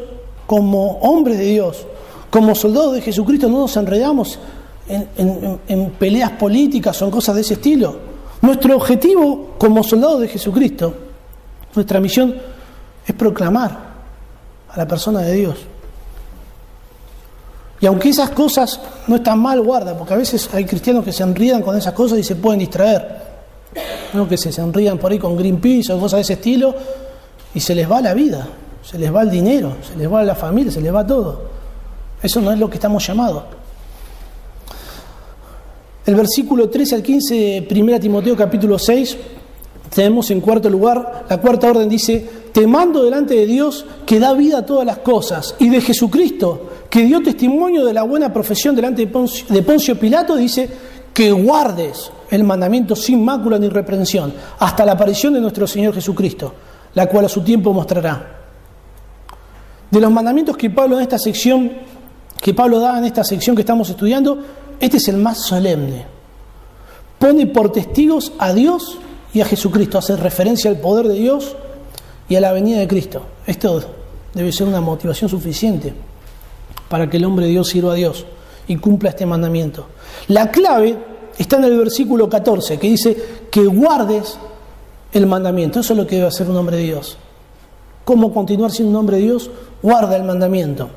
como 0.46 0.98
hombres 0.98 1.38
de 1.38 1.46
Dios, 1.46 1.86
como 2.28 2.54
soldados 2.54 2.94
de 2.94 3.00
Jesucristo, 3.00 3.48
no 3.48 3.60
nos 3.60 3.76
enredamos 3.76 4.38
en, 4.88 5.90
peleas 5.98 6.32
políticas 6.32 7.00
o 7.00 7.04
en 7.04 7.10
cosas 7.10 7.34
de 7.34 7.40
ese 7.42 7.54
estilo. 7.54 7.96
Nuestro 8.42 8.76
objetivo 8.76 9.54
como 9.58 9.82
soldados 9.82 10.20
de 10.20 10.28
Jesucristo, 10.28 10.94
nuestra 11.74 12.00
misión 12.00 12.34
es 13.06 13.14
proclamar 13.14 13.90
a 14.68 14.76
la 14.76 14.86
persona 14.86 15.20
de 15.20 15.32
Dios. 15.32 15.56
Y 17.80 17.86
aunque 17.86 18.10
esas 18.10 18.30
cosas 18.30 18.80
no 19.06 19.16
están 19.16 19.38
mal, 19.38 19.62
guarda, 19.62 19.96
porque 19.96 20.14
a 20.14 20.16
veces 20.16 20.50
hay 20.52 20.64
cristianos 20.64 21.04
que 21.04 21.12
se 21.12 21.22
enrían 21.22 21.62
con 21.62 21.76
esas 21.76 21.94
cosas 21.94 22.18
y 22.18 22.24
se 22.24 22.36
pueden 22.36 22.60
distraer. 22.60 23.30
¿no? 24.12 24.28
Que 24.28 24.36
se, 24.36 24.52
se 24.52 24.60
enrían 24.60 24.98
por 24.98 25.12
ahí 25.12 25.18
con 25.18 25.36
Greenpeace 25.36 25.92
o 25.92 25.98
cosas 26.00 26.18
de 26.18 26.22
ese 26.22 26.32
estilo 26.34 26.74
y 27.54 27.60
se 27.60 27.74
les 27.74 27.90
va 27.90 28.00
la 28.00 28.14
vida, 28.14 28.46
se 28.82 28.98
les 28.98 29.14
va 29.14 29.22
el 29.22 29.30
dinero, 29.30 29.76
se 29.82 29.96
les 29.96 30.12
va 30.12 30.22
la 30.22 30.34
familia, 30.34 30.70
se 30.70 30.80
les 30.80 30.94
va 30.94 31.06
todo. 31.06 31.42
Eso 32.22 32.40
no 32.40 32.52
es 32.52 32.58
lo 32.58 32.68
que 32.68 32.76
estamos 32.76 33.06
llamados. 33.06 33.44
El 36.10 36.16
versículo 36.16 36.68
13 36.68 36.96
al 36.96 37.02
15 37.04 37.34
de 37.68 37.80
1 37.82 38.00
Timoteo 38.00 38.36
capítulo 38.36 38.80
6, 38.80 39.16
tenemos 39.94 40.28
en 40.32 40.40
cuarto 40.40 40.68
lugar, 40.68 41.26
la 41.30 41.40
cuarta 41.40 41.70
orden 41.70 41.88
dice, 41.88 42.28
te 42.52 42.66
mando 42.66 43.04
delante 43.04 43.36
de 43.36 43.46
Dios 43.46 43.86
que 44.04 44.18
da 44.18 44.32
vida 44.32 44.58
a 44.58 44.66
todas 44.66 44.84
las 44.84 44.98
cosas, 44.98 45.54
y 45.60 45.68
de 45.68 45.80
Jesucristo, 45.80 46.68
que 46.90 47.04
dio 47.04 47.22
testimonio 47.22 47.84
de 47.84 47.92
la 47.92 48.02
buena 48.02 48.32
profesión 48.32 48.74
delante 48.74 49.02
de 49.02 49.06
Poncio, 49.06 49.46
de 49.54 49.62
Poncio 49.62 50.00
Pilato, 50.00 50.34
dice, 50.34 50.68
que 51.14 51.30
guardes 51.30 52.10
el 52.28 52.42
mandamiento 52.42 52.96
sin 52.96 53.24
mácula 53.24 53.56
ni 53.60 53.68
reprensión, 53.68 54.34
hasta 54.58 54.84
la 54.84 54.94
aparición 54.94 55.34
de 55.34 55.40
nuestro 55.40 55.68
Señor 55.68 55.94
Jesucristo, 55.94 56.52
la 56.94 57.06
cual 57.06 57.26
a 57.26 57.28
su 57.28 57.42
tiempo 57.42 57.72
mostrará. 57.72 58.40
De 59.88 60.00
los 60.00 60.10
mandamientos 60.10 60.56
que 60.56 60.70
Pablo 60.70 60.96
en 60.96 61.02
esta 61.02 61.20
sección, 61.20 61.70
que 62.42 62.52
Pablo 62.52 62.80
da 62.80 62.98
en 62.98 63.04
esta 63.04 63.22
sección 63.22 63.54
que 63.54 63.62
estamos 63.62 63.88
estudiando, 63.88 64.38
este 64.80 64.96
es 64.96 65.08
el 65.08 65.18
más 65.18 65.38
solemne. 65.38 66.06
Pone 67.18 67.46
por 67.46 67.70
testigos 67.70 68.32
a 68.38 68.52
Dios 68.54 68.98
y 69.32 69.40
a 69.40 69.44
Jesucristo, 69.44 69.98
hace 69.98 70.16
referencia 70.16 70.70
al 70.70 70.78
poder 70.78 71.06
de 71.06 71.14
Dios 71.14 71.54
y 72.28 72.36
a 72.36 72.40
la 72.40 72.52
venida 72.52 72.78
de 72.78 72.88
Cristo. 72.88 73.22
Esto 73.46 73.82
debe 74.34 74.50
ser 74.52 74.66
una 74.66 74.80
motivación 74.80 75.28
suficiente 75.28 75.92
para 76.88 77.08
que 77.08 77.18
el 77.18 77.24
hombre 77.24 77.46
de 77.46 77.52
Dios 77.52 77.68
sirva 77.68 77.92
a 77.92 77.96
Dios 77.96 78.24
y 78.66 78.76
cumpla 78.76 79.10
este 79.10 79.26
mandamiento. 79.26 79.86
La 80.28 80.50
clave 80.50 80.96
está 81.38 81.56
en 81.56 81.64
el 81.64 81.76
versículo 81.76 82.28
14, 82.28 82.78
que 82.78 82.88
dice 82.88 83.16
que 83.50 83.66
guardes 83.66 84.38
el 85.12 85.26
mandamiento. 85.26 85.80
Eso 85.80 85.92
es 85.92 85.98
lo 85.98 86.06
que 86.06 86.16
debe 86.16 86.28
hacer 86.28 86.48
un 86.48 86.56
hombre 86.56 86.76
de 86.76 86.84
Dios. 86.84 87.18
cómo 88.04 88.32
continuar 88.34 88.72
siendo 88.72 88.90
un 88.90 88.96
hombre 88.96 89.18
de 89.18 89.22
Dios, 89.22 89.50
guarda 89.82 90.16
el 90.16 90.24
mandamiento. 90.24 90.90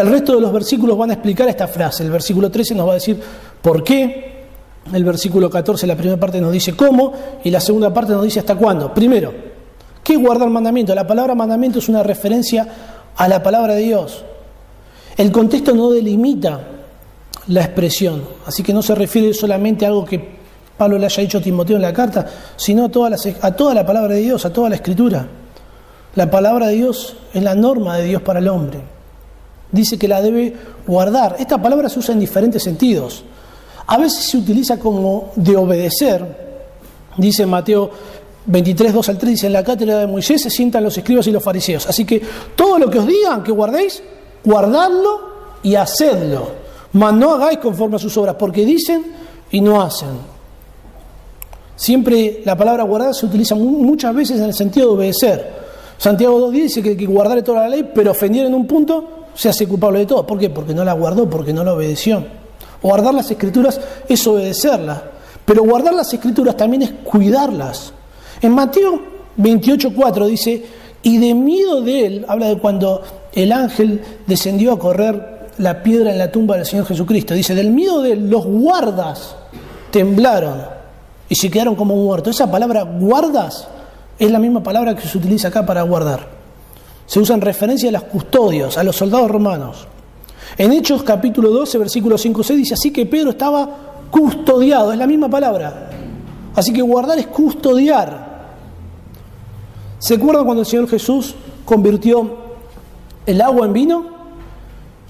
El 0.00 0.08
resto 0.08 0.36
de 0.36 0.40
los 0.40 0.52
versículos 0.52 0.96
van 0.96 1.10
a 1.10 1.14
explicar 1.14 1.48
esta 1.48 1.66
frase. 1.66 2.04
El 2.04 2.10
versículo 2.10 2.50
13 2.50 2.74
nos 2.76 2.86
va 2.86 2.92
a 2.92 2.94
decir 2.94 3.20
por 3.60 3.82
qué. 3.82 4.38
El 4.92 5.04
versículo 5.04 5.50
14, 5.50 5.86
la 5.86 5.96
primera 5.96 6.18
parte 6.18 6.40
nos 6.40 6.52
dice 6.52 6.74
cómo 6.74 7.12
y 7.42 7.50
la 7.50 7.60
segunda 7.60 7.92
parte 7.92 8.12
nos 8.12 8.22
dice 8.22 8.38
hasta 8.38 8.54
cuándo. 8.54 8.94
Primero, 8.94 9.34
¿qué 10.04 10.14
es 10.14 10.18
guardar 10.20 10.48
mandamiento? 10.48 10.94
La 10.94 11.06
palabra 11.06 11.34
mandamiento 11.34 11.80
es 11.80 11.88
una 11.88 12.02
referencia 12.02 12.66
a 13.16 13.28
la 13.28 13.42
palabra 13.42 13.74
de 13.74 13.82
Dios. 13.82 14.24
El 15.16 15.32
contexto 15.32 15.74
no 15.74 15.90
delimita 15.90 16.60
la 17.48 17.60
expresión, 17.60 18.22
así 18.46 18.62
que 18.62 18.72
no 18.72 18.82
se 18.82 18.94
refiere 18.94 19.34
solamente 19.34 19.84
a 19.84 19.88
algo 19.88 20.04
que 20.04 20.38
Pablo 20.76 20.96
le 20.96 21.06
haya 21.06 21.22
dicho 21.22 21.38
a 21.38 21.42
Timoteo 21.42 21.76
en 21.76 21.82
la 21.82 21.92
carta, 21.92 22.24
sino 22.56 22.84
a 22.84 22.88
toda, 22.88 23.10
la, 23.10 23.16
a 23.42 23.50
toda 23.50 23.74
la 23.74 23.84
palabra 23.84 24.14
de 24.14 24.20
Dios, 24.20 24.44
a 24.46 24.52
toda 24.52 24.68
la 24.68 24.76
escritura. 24.76 25.26
La 26.14 26.30
palabra 26.30 26.68
de 26.68 26.76
Dios 26.76 27.16
es 27.34 27.42
la 27.42 27.56
norma 27.56 27.98
de 27.98 28.04
Dios 28.04 28.22
para 28.22 28.38
el 28.38 28.48
hombre. 28.48 28.97
Dice 29.70 29.98
que 29.98 30.08
la 30.08 30.22
debe 30.22 30.54
guardar. 30.86 31.36
Esta 31.38 31.60
palabra 31.60 31.88
se 31.88 31.98
usa 31.98 32.14
en 32.14 32.20
diferentes 32.20 32.62
sentidos. 32.62 33.24
A 33.86 33.98
veces 33.98 34.24
se 34.24 34.36
utiliza 34.36 34.78
como 34.78 35.30
de 35.36 35.56
obedecer. 35.56 36.48
Dice 37.16 37.46
Mateo 37.46 37.90
23, 38.46 38.94
2 38.94 39.08
al 39.08 39.18
3, 39.18 39.30
dice, 39.32 39.46
en 39.46 39.52
la 39.52 39.62
cátedra 39.62 39.98
de 39.98 40.06
Moisés 40.06 40.42
se 40.42 40.50
sientan 40.50 40.82
los 40.84 40.96
escribas 40.96 41.26
y 41.26 41.32
los 41.32 41.42
fariseos. 41.42 41.86
Así 41.86 42.04
que 42.04 42.22
todo 42.56 42.78
lo 42.78 42.88
que 42.88 42.98
os 42.98 43.06
digan 43.06 43.42
que 43.42 43.52
guardéis, 43.52 44.02
guardadlo 44.42 45.20
y 45.62 45.74
hacedlo. 45.74 46.48
Mas 46.92 47.12
no 47.12 47.34
hagáis 47.34 47.58
conforme 47.58 47.96
a 47.96 47.98
sus 47.98 48.16
obras, 48.16 48.36
porque 48.38 48.64
dicen 48.64 49.04
y 49.50 49.60
no 49.60 49.82
hacen. 49.82 50.08
Siempre 51.76 52.42
la 52.44 52.56
palabra 52.56 52.82
guardar 52.84 53.14
se 53.14 53.26
utiliza 53.26 53.54
muchas 53.54 54.14
veces 54.14 54.38
en 54.38 54.46
el 54.46 54.54
sentido 54.54 54.88
de 54.88 54.94
obedecer. 54.94 55.58
Santiago 55.98 56.48
2.10 56.48 56.52
dice 56.52 56.82
que 56.82 56.88
hay 56.90 56.96
que 56.96 57.06
guardar 57.06 57.42
toda 57.42 57.62
la 57.62 57.68
ley, 57.68 57.90
pero 57.94 58.12
ofendiera 58.12 58.48
en 58.48 58.54
un 58.54 58.66
punto, 58.66 59.17
se 59.38 59.48
hace 59.48 59.68
culpable 59.68 60.00
de 60.00 60.06
todo. 60.06 60.26
¿Por 60.26 60.36
qué? 60.36 60.50
Porque 60.50 60.74
no 60.74 60.84
la 60.84 60.94
guardó, 60.94 61.30
porque 61.30 61.52
no 61.52 61.62
la 61.62 61.72
obedeció. 61.72 62.24
Guardar 62.82 63.14
las 63.14 63.30
escrituras 63.30 63.80
es 64.08 64.26
obedecerlas, 64.26 65.00
pero 65.44 65.62
guardar 65.62 65.94
las 65.94 66.12
escrituras 66.12 66.56
también 66.56 66.82
es 66.82 66.90
cuidarlas. 67.04 67.92
En 68.42 68.52
Mateo 68.52 69.00
28.4 69.38 70.26
dice, 70.26 70.66
y 71.04 71.18
de 71.18 71.34
miedo 71.34 71.80
de 71.82 72.06
él, 72.06 72.26
habla 72.26 72.48
de 72.48 72.58
cuando 72.58 73.00
el 73.32 73.52
ángel 73.52 74.02
descendió 74.26 74.72
a 74.72 74.78
correr 74.78 75.50
la 75.58 75.84
piedra 75.84 76.10
en 76.10 76.18
la 76.18 76.32
tumba 76.32 76.56
del 76.56 76.66
Señor 76.66 76.86
Jesucristo, 76.86 77.32
dice, 77.32 77.54
del 77.54 77.70
miedo 77.70 78.02
de 78.02 78.12
él 78.12 78.28
los 78.28 78.44
guardas 78.44 79.36
temblaron 79.92 80.62
y 81.28 81.36
se 81.36 81.48
quedaron 81.48 81.76
como 81.76 81.94
muertos. 81.94 82.34
Esa 82.34 82.50
palabra 82.50 82.82
guardas 82.82 83.68
es 84.18 84.32
la 84.32 84.40
misma 84.40 84.64
palabra 84.64 84.96
que 84.96 85.06
se 85.06 85.16
utiliza 85.16 85.46
acá 85.46 85.64
para 85.64 85.82
guardar. 85.82 86.37
Se 87.08 87.18
usa 87.18 87.34
en 87.34 87.40
referencia 87.40 87.88
a 87.88 87.92
los 87.92 88.04
custodios, 88.04 88.76
a 88.76 88.84
los 88.84 88.94
soldados 88.94 89.30
romanos. 89.30 89.88
En 90.58 90.72
Hechos 90.72 91.02
capítulo 91.02 91.50
12, 91.50 91.78
versículo 91.78 92.18
5 92.18 92.42
6 92.42 92.58
dice 92.58 92.74
así 92.74 92.92
que 92.92 93.06
Pedro 93.06 93.30
estaba 93.30 93.68
custodiado, 94.10 94.92
es 94.92 94.98
la 94.98 95.06
misma 95.06 95.28
palabra. 95.30 95.88
Así 96.54 96.70
que 96.72 96.82
guardar 96.82 97.18
es 97.18 97.26
custodiar. 97.28 98.28
¿Se 99.98 100.14
acuerdan 100.14 100.44
cuando 100.44 100.60
el 100.60 100.66
Señor 100.66 100.88
Jesús 100.88 101.34
convirtió 101.64 102.30
el 103.24 103.40
agua 103.40 103.66
en 103.66 103.72
vino? 103.72 104.06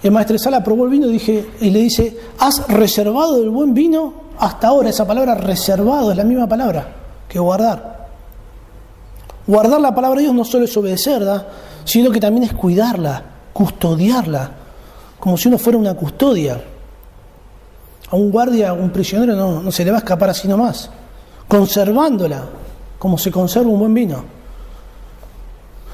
El 0.00 0.12
maestro 0.12 0.38
Sala 0.38 0.62
probó 0.62 0.84
el 0.84 0.90
vino 0.90 1.08
y, 1.08 1.12
dije, 1.12 1.50
y 1.60 1.70
le 1.70 1.80
dice, 1.80 2.16
¿has 2.38 2.68
reservado 2.68 3.42
el 3.42 3.50
buen 3.50 3.74
vino 3.74 4.28
hasta 4.38 4.68
ahora 4.68 4.90
esa 4.90 5.04
palabra 5.04 5.34
reservado 5.34 6.12
es 6.12 6.16
la 6.16 6.22
misma 6.22 6.46
palabra 6.46 6.86
que 7.28 7.38
guardar. 7.38 7.98
Guardar 9.46 9.80
la 9.80 9.94
palabra 9.94 10.18
de 10.18 10.24
Dios 10.24 10.34
no 10.34 10.44
solo 10.44 10.66
es 10.66 10.76
obedecerla, 10.76 11.46
sino 11.88 12.10
que 12.10 12.20
también 12.20 12.44
es 12.44 12.52
cuidarla, 12.52 13.22
custodiarla, 13.50 14.50
como 15.18 15.38
si 15.38 15.48
uno 15.48 15.56
fuera 15.56 15.78
una 15.78 15.94
custodia. 15.94 16.62
A 18.10 18.16
un 18.16 18.30
guardia, 18.30 18.70
a 18.70 18.72
un 18.74 18.90
prisionero 18.90 19.34
no, 19.34 19.72
se 19.72 19.86
le 19.86 19.90
va 19.90 19.96
a 19.96 20.00
escapar 20.00 20.28
así 20.28 20.46
nomás, 20.46 20.90
conservándola, 21.46 22.44
como 22.98 23.16
se 23.16 23.30
conserva 23.30 23.70
un 23.70 23.78
buen 23.78 23.94
vino. 23.94 24.22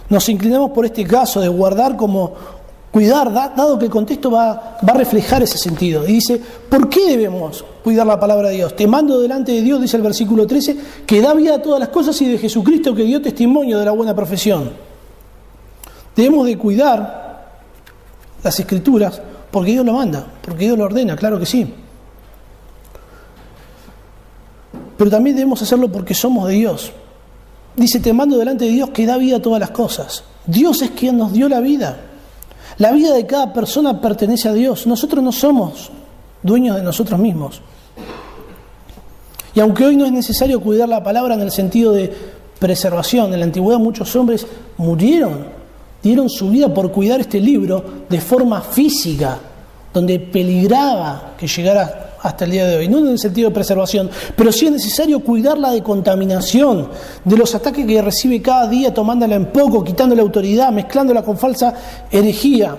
Nos 0.09 0.28
inclinamos 0.28 0.72
por 0.72 0.84
este 0.84 1.05
caso 1.05 1.40
de 1.40 1.47
guardar 1.47 1.97
como 1.97 2.34
cuidar, 2.90 3.32
dado 3.32 3.78
que 3.78 3.84
el 3.84 3.90
contexto 3.90 4.32
va, 4.32 4.78
va, 4.86 4.92
a 4.95 4.97
reflejar 4.97 5.45
ese 5.45 5.59
sentido. 5.59 6.09
Y 6.09 6.14
dice, 6.14 6.40
¿por 6.68 6.88
qué 6.88 7.07
debemos 7.07 7.64
cuidar 7.84 8.07
la 8.07 8.18
palabra 8.18 8.49
de 8.49 8.57
Dios? 8.57 8.74
Te 8.74 8.88
mando 8.88 9.20
delante 9.20 9.53
de 9.53 9.62
Dios, 9.62 9.80
dice 9.80 9.97
el 9.97 10.03
versículo 10.03 10.45
13, 10.45 10.76
que 11.07 11.20
da 11.20 11.34
vida 11.34 11.55
a 11.55 11.62
todas 11.62 11.78
las 11.78 11.90
cosas 11.90 12.20
y 12.20 12.28
de 12.28 12.38
Jesucristo 12.38 12.97
que 12.97 13.05
dio 13.05 13.22
testimonio 13.22 13.78
de 13.78 13.84
la 13.84 13.92
buena 13.92 14.14
profesión. 14.14 14.93
Debemos 16.14 16.46
de 16.46 16.56
cuidar 16.56 17.50
las 18.42 18.60
escrituras 18.60 19.20
porque 19.50 19.72
Dios 19.72 19.84
lo 19.84 19.92
manda, 19.92 20.26
porque 20.42 20.64
Dios 20.64 20.78
lo 20.78 20.84
ordena, 20.84 21.16
claro 21.16 21.38
que 21.38 21.46
sí. 21.46 21.72
Pero 24.96 25.10
también 25.10 25.36
debemos 25.36 25.60
hacerlo 25.62 25.90
porque 25.90 26.14
somos 26.14 26.48
de 26.48 26.54
Dios. 26.54 26.92
Dice, 27.76 27.98
te 28.00 28.12
mando 28.12 28.38
delante 28.38 28.64
de 28.64 28.70
Dios 28.70 28.90
que 28.90 29.06
da 29.06 29.16
vida 29.16 29.36
a 29.36 29.42
todas 29.42 29.60
las 29.60 29.70
cosas. 29.70 30.24
Dios 30.46 30.82
es 30.82 30.90
quien 30.90 31.18
nos 31.18 31.32
dio 31.32 31.48
la 31.48 31.60
vida. 31.60 31.98
La 32.78 32.92
vida 32.92 33.12
de 33.14 33.26
cada 33.26 33.52
persona 33.52 34.00
pertenece 34.00 34.48
a 34.48 34.52
Dios. 34.52 34.86
Nosotros 34.86 35.22
no 35.22 35.32
somos 35.32 35.90
dueños 36.42 36.76
de 36.76 36.82
nosotros 36.82 37.18
mismos. 37.18 37.60
Y 39.54 39.60
aunque 39.60 39.86
hoy 39.86 39.96
no 39.96 40.04
es 40.04 40.12
necesario 40.12 40.60
cuidar 40.60 40.88
la 40.88 41.02
palabra 41.02 41.34
en 41.34 41.40
el 41.40 41.50
sentido 41.50 41.92
de 41.92 42.12
preservación, 42.58 43.32
en 43.32 43.40
la 43.40 43.46
antigüedad 43.46 43.78
muchos 43.78 44.14
hombres 44.16 44.46
murieron, 44.76 45.46
dieron 46.05 46.28
su 46.28 46.50
vida 46.50 46.72
por 46.72 46.92
cuidar 46.92 47.20
este 47.20 47.40
libro 47.40 47.82
de 48.09 48.20
forma 48.20 48.61
física, 48.61 49.38
donde 49.92 50.20
peligraba 50.20 51.32
que 51.38 51.46
llegara 51.48 52.16
hasta 52.20 52.44
el 52.44 52.50
día 52.52 52.66
de 52.66 52.76
hoy, 52.76 52.88
no 52.88 52.98
en 52.98 53.09
el 53.09 53.18
sentido 53.18 53.48
de 53.48 53.55
preservación, 53.55 54.11
pero 54.36 54.52
sí 54.52 54.66
es 54.66 54.72
necesario 54.72 55.20
cuidarla 55.20 55.70
de 55.70 55.82
contaminación, 55.82 56.88
de 57.24 57.36
los 57.36 57.55
ataques 57.55 57.86
que 57.86 58.02
recibe 58.02 58.40
cada 58.40 58.68
día, 58.68 58.92
tomándola 58.92 59.34
en 59.34 59.46
poco, 59.46 59.82
quitando 59.82 60.14
la 60.14 60.22
autoridad, 60.22 60.70
mezclándola 60.72 61.22
con 61.22 61.38
falsa 61.38 61.74
herejía, 62.11 62.76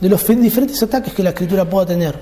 de 0.00 0.08
los 0.08 0.26
diferentes 0.26 0.82
ataques 0.82 1.12
que 1.12 1.22
la 1.22 1.30
escritura 1.30 1.68
pueda 1.68 1.86
tener. 1.86 2.18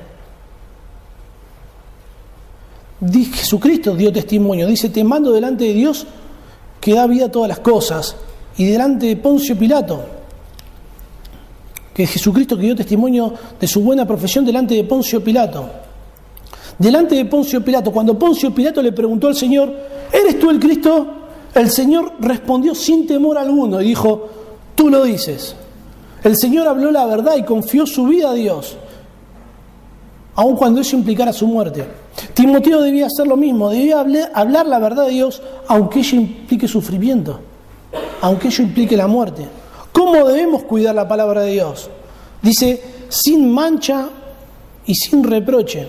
Jesucristo 3.34 3.94
dio 3.94 4.12
testimonio, 4.12 4.66
dice, 4.66 4.88
te 4.88 5.04
mando 5.04 5.32
delante 5.32 5.64
de 5.64 5.72
Dios 5.74 6.06
que 6.80 6.94
da 6.94 7.06
vida 7.06 7.26
a 7.26 7.30
todas 7.30 7.48
las 7.48 7.60
cosas, 7.60 8.16
y 8.58 8.66
delante 8.66 9.06
de 9.06 9.16
Poncio 9.16 9.56
Pilato, 9.56 10.04
que 11.94 12.06
Jesucristo 12.06 12.56
que 12.56 12.64
dio 12.64 12.76
testimonio 12.76 13.32
de 13.58 13.66
su 13.66 13.80
buena 13.80 14.04
profesión 14.06 14.44
delante 14.44 14.74
de 14.74 14.84
Poncio 14.84 15.22
Pilato. 15.22 15.68
Delante 16.76 17.14
de 17.14 17.24
Poncio 17.24 17.64
Pilato, 17.64 17.90
cuando 17.90 18.18
Poncio 18.18 18.54
Pilato 18.54 18.82
le 18.82 18.92
preguntó 18.92 19.28
al 19.28 19.34
Señor, 19.34 19.72
¿eres 20.12 20.38
tú 20.38 20.50
el 20.50 20.58
Cristo? 20.58 21.06
El 21.54 21.70
Señor 21.70 22.12
respondió 22.20 22.74
sin 22.74 23.06
temor 23.06 23.38
alguno 23.38 23.80
y 23.80 23.86
dijo, 23.86 24.28
tú 24.74 24.90
lo 24.90 25.04
dices. 25.04 25.56
El 26.22 26.36
Señor 26.36 26.66
habló 26.66 26.90
la 26.90 27.06
verdad 27.06 27.36
y 27.36 27.44
confió 27.44 27.86
su 27.86 28.06
vida 28.06 28.30
a 28.30 28.34
Dios, 28.34 28.76
aun 30.34 30.56
cuando 30.56 30.80
eso 30.80 30.96
implicara 30.96 31.32
su 31.32 31.46
muerte. 31.46 31.84
Timoteo 32.34 32.80
debía 32.80 33.06
hacer 33.06 33.26
lo 33.28 33.36
mismo, 33.36 33.70
debía 33.70 34.04
hablar 34.34 34.66
la 34.66 34.80
verdad 34.80 35.06
de 35.06 35.12
Dios, 35.12 35.40
aunque 35.68 36.00
ello 36.00 36.16
implique 36.18 36.66
sufrimiento, 36.66 37.40
aunque 38.20 38.48
ello 38.48 38.64
implique 38.64 38.96
la 38.96 39.06
muerte. 39.06 39.46
¿Cómo 39.92 40.26
debemos 40.26 40.64
cuidar 40.64 40.94
la 40.94 41.08
palabra 41.08 41.42
de 41.42 41.52
Dios? 41.52 41.90
Dice, 42.42 42.82
sin 43.08 43.52
mancha 43.52 44.08
y 44.86 44.94
sin 44.94 45.24
reproche. 45.24 45.88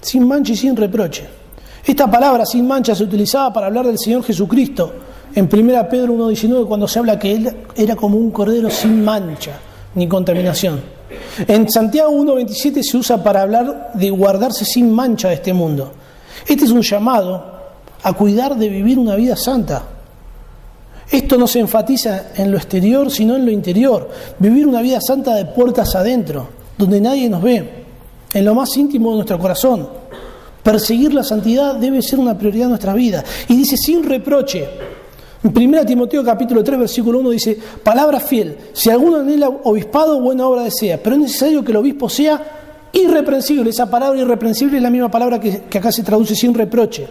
Sin 0.00 0.26
mancha 0.26 0.52
y 0.52 0.56
sin 0.56 0.76
reproche. 0.76 1.26
Esta 1.84 2.10
palabra 2.10 2.44
sin 2.44 2.66
mancha 2.66 2.94
se 2.94 3.04
utilizaba 3.04 3.52
para 3.52 3.66
hablar 3.66 3.86
del 3.86 3.98
Señor 3.98 4.22
Jesucristo. 4.22 4.92
En 5.34 5.48
1 5.50 5.88
Pedro 5.88 6.14
1.19 6.14 6.66
cuando 6.66 6.88
se 6.88 6.98
habla 6.98 7.18
que 7.18 7.32
Él 7.32 7.56
era 7.74 7.96
como 7.96 8.18
un 8.18 8.30
cordero 8.30 8.70
sin 8.70 9.04
mancha 9.04 9.58
ni 9.94 10.06
contaminación. 10.06 10.80
En 11.46 11.70
Santiago 11.70 12.10
1.27 12.10 12.82
se 12.82 12.96
usa 12.96 13.22
para 13.22 13.42
hablar 13.42 13.92
de 13.94 14.10
guardarse 14.10 14.64
sin 14.64 14.92
mancha 14.92 15.28
de 15.28 15.34
este 15.34 15.52
mundo. 15.52 15.92
Este 16.46 16.64
es 16.64 16.70
un 16.70 16.82
llamado 16.82 17.57
a 18.02 18.12
cuidar 18.12 18.56
de 18.56 18.68
vivir 18.68 18.98
una 18.98 19.16
vida 19.16 19.36
santa. 19.36 19.82
Esto 21.10 21.38
no 21.38 21.46
se 21.46 21.58
enfatiza 21.58 22.32
en 22.36 22.50
lo 22.50 22.58
exterior, 22.58 23.10
sino 23.10 23.36
en 23.36 23.46
lo 23.46 23.50
interior. 23.50 24.10
Vivir 24.38 24.66
una 24.66 24.82
vida 24.82 25.00
santa 25.00 25.34
de 25.34 25.46
puertas 25.46 25.94
adentro, 25.94 26.48
donde 26.76 27.00
nadie 27.00 27.28
nos 27.30 27.42
ve, 27.42 27.84
en 28.34 28.44
lo 28.44 28.54
más 28.54 28.76
íntimo 28.76 29.10
de 29.10 29.16
nuestro 29.16 29.38
corazón. 29.38 29.88
Perseguir 30.62 31.14
la 31.14 31.22
santidad 31.22 31.76
debe 31.76 32.02
ser 32.02 32.18
una 32.18 32.36
prioridad 32.36 32.66
de 32.66 32.70
nuestra 32.70 32.92
vida. 32.92 33.24
Y 33.48 33.56
dice 33.56 33.78
sin 33.78 34.02
reproche. 34.02 34.68
En 35.42 35.56
1 35.56 35.86
Timoteo 35.86 36.22
capítulo 36.22 36.62
3 36.62 36.80
versículo 36.80 37.20
1 37.20 37.30
dice, 37.30 37.58
palabra 37.82 38.20
fiel, 38.20 38.56
si 38.72 38.90
alguno 38.90 39.20
en 39.20 39.30
el 39.30 39.44
obispado 39.44 40.20
buena 40.20 40.46
obra 40.46 40.64
desea, 40.64 41.00
pero 41.02 41.14
es 41.14 41.22
necesario 41.22 41.64
que 41.64 41.70
el 41.70 41.76
obispo 41.78 42.08
sea 42.10 42.90
irreprensible. 42.92 43.70
Esa 43.70 43.88
palabra 43.88 44.20
irreprensible 44.20 44.76
es 44.76 44.82
la 44.82 44.90
misma 44.90 45.10
palabra 45.10 45.40
que, 45.40 45.62
que 45.62 45.78
acá 45.78 45.90
se 45.90 46.02
traduce 46.02 46.34
sin 46.34 46.52
reproche. 46.52 47.06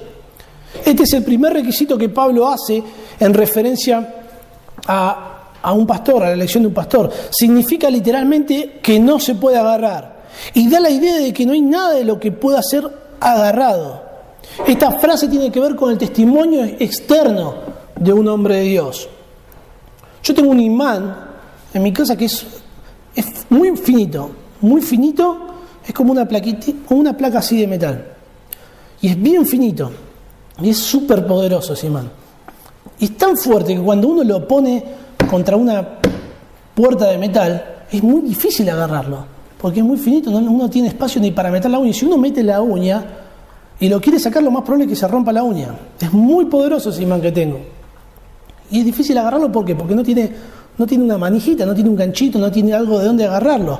Este 0.86 1.04
es 1.04 1.14
el 1.14 1.24
primer 1.24 1.54
requisito 1.54 1.98
que 1.98 2.10
Pablo 2.10 2.48
hace 2.48 2.84
en 3.20 3.34
referencia 3.34 4.16
a, 4.88 5.52
a 5.62 5.74
un 5.74 5.88
pastor, 5.88 6.24
a 6.24 6.28
la 6.28 6.34
elección 6.34 6.64
de 6.64 6.68
un 6.68 6.74
pastor. 6.74 7.12
Significa 7.30 7.90
literalmente 7.90 8.80
que 8.82 9.00
no 9.00 9.20
se 9.20 9.36
puede 9.36 9.58
agarrar. 9.58 10.18
Y 10.54 10.70
da 10.70 10.80
la 10.80 10.90
idea 10.90 11.16
de 11.18 11.34
que 11.34 11.46
no 11.46 11.54
hay 11.54 11.62
nada 11.62 11.94
de 11.94 12.04
lo 12.04 12.20
que 12.20 12.32
pueda 12.32 12.62
ser 12.62 12.88
agarrado. 13.20 14.04
Esta 14.66 14.92
frase 14.94 15.28
tiene 15.28 15.52
que 15.52 15.60
ver 15.60 15.76
con 15.76 15.92
el 15.92 15.98
testimonio 15.98 16.64
externo 16.64 17.56
de 17.96 18.14
un 18.14 18.28
hombre 18.28 18.58
de 18.58 18.64
Dios. 18.64 19.10
Yo 20.24 20.34
tengo 20.34 20.52
un 20.52 20.60
imán 20.60 21.16
en 21.74 21.84
mi 21.84 21.94
casa 21.94 22.18
que 22.18 22.26
es, 22.26 22.46
es 23.16 23.46
muy 23.50 23.76
finito, 23.78 24.30
muy 24.62 24.82
finito, 24.82 25.38
es 25.86 25.94
como 25.94 26.12
una, 26.12 26.28
plaquita, 26.28 26.72
una 26.90 27.16
placa 27.16 27.40
así 27.40 27.60
de 27.60 27.68
metal. 27.68 28.06
Y 29.02 29.10
es 29.10 29.22
bien 29.22 29.46
finito, 29.46 29.92
y 30.62 30.70
es 30.70 30.78
súper 30.78 31.26
poderoso 31.26 31.74
ese 31.74 31.88
imán. 31.88 32.10
Y 33.00 33.06
es 33.06 33.18
tan 33.18 33.38
fuerte 33.38 33.76
que 33.76 33.82
cuando 33.82 34.08
uno 34.08 34.24
lo 34.24 34.48
pone 34.48 34.84
contra 35.30 35.56
una 35.56 35.88
puerta 36.74 37.08
de 37.08 37.18
metal, 37.18 37.78
es 37.92 38.04
muy 38.04 38.22
difícil 38.22 38.70
agarrarlo, 38.70 39.26
porque 39.60 39.80
es 39.80 39.86
muy 39.86 39.98
finito, 39.98 40.32
no, 40.32 40.40
uno 40.40 40.70
tiene 40.70 40.90
espacio 40.90 41.22
ni 41.22 41.32
para 41.32 41.52
meter 41.52 41.70
la 41.70 41.80
uña. 41.80 41.90
Y 41.90 41.94
si 41.94 42.06
uno 42.06 42.18
mete 42.18 42.44
la 42.44 42.62
uña 42.62 43.04
y 43.80 43.90
lo 43.90 44.02
quiere 44.02 44.20
sacar, 44.20 44.44
lo 44.44 44.52
más 44.52 44.64
probable 44.64 44.86
es 44.86 44.90
que 44.90 44.96
se 44.96 45.08
rompa 45.08 45.32
la 45.32 45.44
uña. 45.44 45.70
Es 46.00 46.12
muy 46.12 46.46
poderoso 46.46 46.90
ese 46.90 47.04
imán 47.04 47.22
que 47.22 47.32
tengo. 47.32 47.60
Y 48.70 48.80
es 48.80 48.86
difícil 48.86 49.18
agarrarlo 49.18 49.52
¿por 49.52 49.64
qué? 49.64 49.76
porque 49.76 49.96
no 49.96 50.04
tiene, 50.04 50.30
no 50.78 50.86
tiene 50.86 51.04
una 51.04 51.18
manijita, 51.18 51.66
no 51.66 51.74
tiene 51.74 51.90
un 51.90 51.96
ganchito, 51.96 52.40
no 52.40 52.52
tiene 52.52 52.74
algo 52.74 53.00
de 53.00 53.06
dónde 53.06 53.26
agarrarlo. 53.26 53.80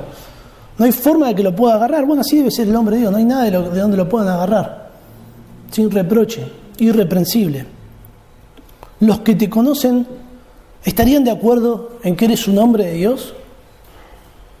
No 0.78 0.84
hay 0.84 0.92
forma 0.92 1.28
de 1.28 1.34
que 1.34 1.42
lo 1.42 1.54
pueda 1.54 1.74
agarrar. 1.74 2.06
Bueno, 2.06 2.20
así 2.20 2.36
debe 2.36 2.50
ser 2.52 2.68
el 2.68 2.76
hombre 2.76 2.96
de 2.96 3.02
Dios, 3.02 3.12
no 3.12 3.18
hay 3.18 3.24
nada 3.24 3.44
de, 3.44 3.50
de 3.50 3.80
donde 3.80 3.96
lo 3.96 4.08
puedan 4.08 4.28
agarrar. 4.28 4.90
Sin 5.70 5.90
reproche, 5.90 6.46
irreprensible. 6.78 7.66
Los 9.00 9.20
que 9.20 9.34
te 9.34 9.48
conocen 9.48 10.06
estarían 10.84 11.24
de 11.24 11.30
acuerdo 11.30 11.98
en 12.02 12.16
que 12.16 12.24
eres 12.24 12.48
un 12.48 12.58
hombre 12.58 12.86
de 12.86 12.92
Dios. 12.94 13.34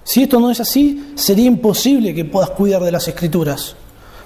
Si 0.04 0.22
esto 0.22 0.40
no 0.40 0.50
es 0.50 0.60
así, 0.60 1.12
sería 1.14 1.46
imposible 1.46 2.14
que 2.14 2.24
puedas 2.24 2.50
cuidar 2.50 2.82
de 2.82 2.92
las 2.92 3.06
escrituras. 3.08 3.76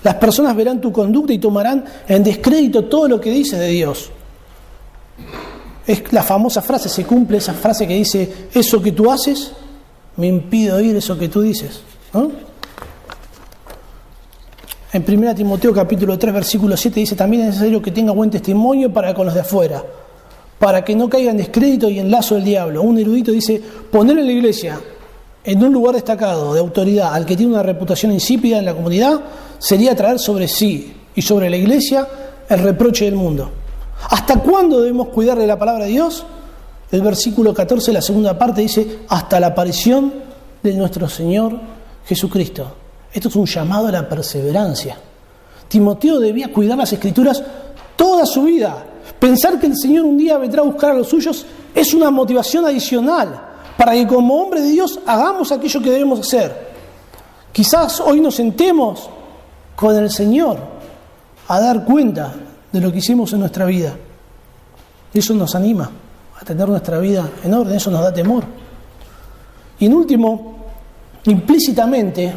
Las 0.03 0.17
personas 0.17 0.55
verán 0.57 0.81
tu 0.81 0.93
conducta 0.93 1.33
y 1.33 1.39
tomarán 1.39 1.85
en 2.09 2.25
descrédito 2.25 2.85
todo 2.85 3.09
lo 3.09 3.21
que 3.21 3.31
dices 3.31 3.59
de 3.59 3.69
Dios. 3.69 4.11
Es 5.87 6.13
la 6.13 6.23
famosa 6.23 6.63
frase, 6.63 6.89
se 6.89 7.05
cumple 7.05 7.39
esa 7.39 7.55
frase 7.55 7.87
que 7.87 7.95
dice, 7.95 8.49
eso 8.53 8.81
que 8.81 8.93
tú 8.93 9.11
haces 9.11 9.53
me 10.17 10.27
impide 10.27 10.73
oír 10.73 10.97
eso 10.97 11.19
que 11.19 11.29
tú 11.29 11.41
dices. 11.41 11.81
En 14.95 15.03
1 15.09 15.35
Timoteo 15.35 15.73
capítulo 15.73 16.19
3 16.19 16.35
versículo 16.35 16.77
7 16.77 17.01
dice, 17.01 17.17
también 17.17 17.45
es 17.45 17.49
necesario 17.49 17.81
que 17.81 17.91
tenga 17.91 18.13
buen 18.13 18.29
testimonio 18.29 18.93
para 18.93 19.15
con 19.15 19.25
los 19.25 19.35
de 19.35 19.41
afuera, 19.41 19.83
para 20.59 20.85
que 20.85 20.95
no 20.95 21.09
caiga 21.09 21.31
en 21.31 21.39
descrédito 21.39 21.89
y 21.89 21.99
en 21.99 22.11
lazo 22.11 22.35
del 22.35 22.45
diablo. 22.45 22.83
Un 22.83 22.99
erudito 22.99 23.33
dice, 23.33 23.59
poner 23.91 24.19
en 24.19 24.27
la 24.27 24.33
iglesia 24.33 24.79
en 25.45 25.65
un 25.65 25.73
lugar 25.73 25.95
destacado 25.95 26.53
de 26.53 26.61
autoridad 26.61 27.15
al 27.15 27.25
que 27.25 27.39
tiene 27.39 27.55
una 27.55 27.63
reputación 27.63 28.13
insípida 28.13 28.59
en 28.59 28.67
la 28.67 28.75
comunidad 28.75 29.19
sería 29.59 29.97
traer 29.97 30.19
sobre 30.19 30.47
sí 30.47 30.95
y 31.15 31.23
sobre 31.23 31.49
la 31.49 31.57
iglesia 31.57 32.07
el 32.51 32.59
reproche 32.59 33.07
del 33.07 33.15
mundo. 33.15 33.51
¿Hasta 34.11 34.41
cuándo 34.41 34.83
debemos 34.83 35.09
cuidar 35.09 35.39
de 35.39 35.47
la 35.47 35.59
palabra 35.59 35.87
de 35.87 35.93
Dios? 35.93 36.27
El 36.91 37.01
versículo 37.01 37.55
14, 37.55 37.95
la 37.95 38.03
segunda 38.03 38.39
parte, 38.39 38.61
dice, 38.61 38.99
hasta 39.09 39.41
la 39.41 39.47
aparición 39.49 40.13
de 40.63 40.75
nuestro 40.75 41.09
Señor 41.09 41.59
Jesucristo. 42.05 42.82
Esto 43.13 43.29
es 43.29 43.37
un 43.37 43.47
llamado 43.47 43.89
a 43.89 43.93
la 43.93 44.09
perseverancia. 44.09 44.97
Timoteo 45.69 46.19
debía 46.19 46.53
cuidar 46.53 46.79
las 46.79 46.93
escrituras 46.93 47.43
toda 47.97 48.27
su 48.27 48.45
vida. 48.45 48.85
Pensar 49.19 49.61
que 49.61 49.67
el 49.67 49.77
Señor 49.77 50.05
un 50.05 50.17
día 50.17 50.39
vendrá 50.39 50.63
a 50.63 50.65
buscar 50.65 50.91
a 50.91 50.95
los 50.95 51.09
suyos 51.09 51.47
es 51.75 51.95
una 51.95 52.11
motivación 52.11 52.65
adicional 52.65 53.41
para 53.77 53.93
que 53.93 54.07
como 54.07 54.43
hombre 54.43 54.61
de 54.61 54.69
Dios 54.69 55.01
hagamos 55.07 55.53
aquello 55.53 55.81
que 55.83 55.91
debemos 55.91 56.21
hacer. 56.21 56.73
Quizás 57.53 58.01
hoy 58.01 58.21
nos 58.21 58.35
sentemos 58.35 59.09
con 59.77 59.97
el 59.97 60.11
Señor 60.11 60.59
a 61.49 61.61
dar 61.61 61.85
cuenta 61.85 62.33
de 62.71 62.81
lo 62.81 62.91
que 62.91 62.99
hicimos 62.99 63.33
en 63.33 63.41
nuestra 63.41 63.67
vida. 63.67 63.95
Eso 65.13 65.35
nos 65.35 65.55
anima 65.55 65.91
a 66.41 66.45
tener 66.45 66.69
nuestra 66.69 66.99
vida 66.99 67.29
en 67.45 67.53
orden, 67.53 67.77
eso 67.77 67.91
nos 67.91 68.01
da 68.01 68.13
temor. 68.13 68.45
Y 69.79 69.87
en 69.87 69.95
último, 69.95 70.57
implícitamente, 71.25 72.33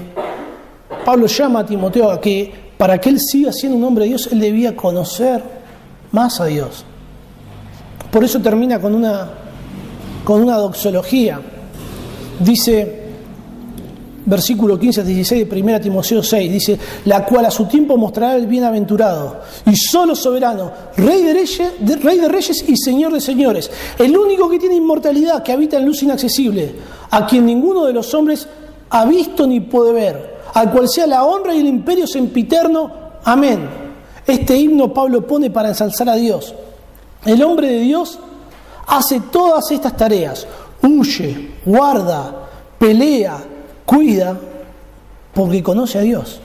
Pablo 1.06 1.28
llama 1.28 1.60
a 1.60 1.66
Timoteo 1.66 2.10
a 2.10 2.20
que 2.20 2.52
para 2.78 3.00
que 3.00 3.10
él 3.10 3.20
siga 3.22 3.54
siendo 3.54 3.78
un 3.78 3.84
hombre 3.84 4.04
de 4.04 4.10
Dios, 4.10 4.28
él 4.32 4.40
debía 4.40 4.76
conocer 4.76 5.42
más 6.12 6.42
a 6.42 6.46
Dios. 6.46 6.84
Por 8.12 8.24
eso 8.24 8.42
termina 8.42 8.82
con 8.82 8.96
una, 8.96 9.30
con 10.24 10.42
una 10.42 10.58
doxología. 10.58 11.40
Dice, 12.40 13.04
versículo 14.26 14.80
15 14.80 15.02
a 15.02 15.04
16 15.04 15.50
de 15.50 15.62
1 15.62 15.82
Timoteo 15.82 16.24
6, 16.24 16.52
dice, 16.52 16.80
la 17.06 17.24
cual 17.26 17.46
a 17.46 17.52
su 17.52 17.66
tiempo 17.66 17.96
mostrará 17.98 18.36
el 18.36 18.48
bienaventurado 18.48 19.42
y 19.66 19.76
solo 19.76 20.16
soberano, 20.16 20.72
rey 20.98 21.22
de, 21.22 21.34
reyes, 21.34 21.72
rey 22.04 22.18
de 22.18 22.28
reyes 22.28 22.66
y 22.68 22.76
señor 22.76 23.14
de 23.14 23.22
señores, 23.22 23.70
el 24.00 24.18
único 24.18 24.50
que 24.50 24.60
tiene 24.60 24.76
inmortalidad, 24.76 25.44
que 25.44 25.52
habita 25.52 25.78
en 25.78 25.86
luz 25.86 26.02
inaccesible, 26.04 26.76
a 27.12 27.26
quien 27.26 27.46
ninguno 27.46 27.86
de 27.86 27.94
los 27.94 28.14
hombres 28.14 28.48
ha 28.90 29.06
visto 29.06 29.46
ni 29.46 29.60
puede 29.60 29.94
ver, 29.94 30.35
al 30.56 30.72
cual 30.72 30.88
sea 30.88 31.06
la 31.06 31.26
honra 31.26 31.54
y 31.54 31.60
el 31.60 31.68
imperio 31.68 32.08
sempiterno. 32.08 32.92
Amén. 33.26 33.70
Este 34.26 34.58
himno 34.58 34.94
Pablo 34.94 35.28
pone 35.28 35.50
para 35.50 35.70
ensalzar 35.70 36.08
a 36.10 36.16
Dios. 36.16 36.56
El 37.26 37.44
hombre 37.44 37.68
de 37.68 37.80
Dios 37.80 38.18
hace 38.88 39.20
todas 39.20 39.70
estas 39.72 39.98
tareas, 39.98 40.48
huye, 40.82 41.52
guarda, 41.66 42.48
pelea, 42.80 43.38
cuida 43.86 44.40
porque 45.34 45.62
conoce 45.62 46.00
a 46.00 46.02
Dios 46.02 46.40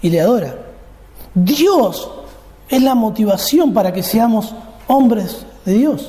y 0.00 0.08
le 0.08 0.20
adora. 0.20 0.54
Dios 1.34 2.08
es 2.68 2.82
la 2.82 2.94
motivación 2.94 3.74
para 3.74 3.92
que 3.92 4.04
seamos 4.04 4.54
hombres 4.86 5.44
de 5.64 5.74
Dios. 5.74 6.08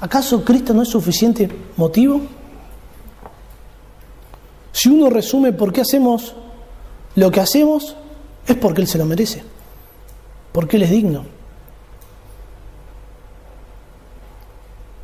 ¿Acaso 0.00 0.44
Cristo 0.44 0.74
no 0.74 0.82
es 0.82 0.88
suficiente 0.88 1.48
motivo? 1.78 2.20
Si 4.74 4.88
uno 4.88 5.08
resume 5.08 5.52
por 5.52 5.72
qué 5.72 5.82
hacemos 5.82 6.34
lo 7.14 7.30
que 7.30 7.38
hacemos, 7.38 7.94
es 8.44 8.56
porque 8.56 8.80
Él 8.80 8.88
se 8.88 8.98
lo 8.98 9.04
merece, 9.04 9.44
porque 10.50 10.76
Él 10.78 10.82
es 10.82 10.90
digno. 10.90 11.24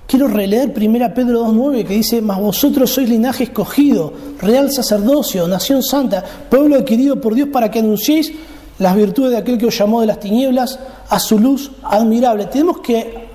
Quiero 0.08 0.26
releer 0.26 0.74
1 0.76 1.14
Pedro 1.14 1.46
2.9 1.46 1.86
que 1.86 1.94
dice, 1.94 2.20
mas 2.20 2.40
vosotros 2.40 2.90
sois 2.90 3.08
linaje 3.08 3.44
escogido, 3.44 4.12
real 4.40 4.72
sacerdocio, 4.72 5.46
nación 5.46 5.84
santa, 5.84 6.24
pueblo 6.50 6.74
adquirido 6.74 7.20
por 7.20 7.36
Dios 7.36 7.50
para 7.52 7.70
que 7.70 7.78
anunciéis 7.78 8.32
las 8.80 8.96
virtudes 8.96 9.30
de 9.30 9.36
aquel 9.36 9.56
que 9.56 9.66
os 9.66 9.78
llamó 9.78 10.00
de 10.00 10.08
las 10.08 10.18
tinieblas 10.18 10.80
a 11.08 11.20
su 11.20 11.38
luz 11.38 11.70
admirable. 11.84 12.46
Tenemos 12.46 12.80
que 12.80 13.28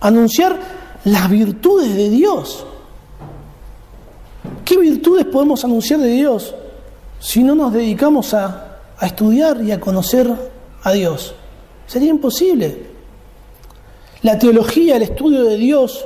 anunciar 0.00 0.58
las 1.04 1.30
virtudes 1.30 1.94
de 1.94 2.10
Dios. 2.10 2.66
¿Qué 4.66 4.76
virtudes 4.76 5.24
podemos 5.26 5.64
anunciar 5.64 6.00
de 6.00 6.08
Dios 6.08 6.52
si 7.20 7.44
no 7.44 7.54
nos 7.54 7.72
dedicamos 7.72 8.34
a, 8.34 8.78
estudiar 9.00 9.62
y 9.62 9.70
a 9.70 9.78
conocer 9.78 10.28
a 10.82 10.92
Dios? 10.92 11.36
Sería 11.86 12.10
imposible. 12.10 12.86
La 14.22 14.36
teología, 14.36 14.96
el 14.96 15.02
estudio 15.02 15.44
de 15.44 15.56
Dios, 15.56 16.04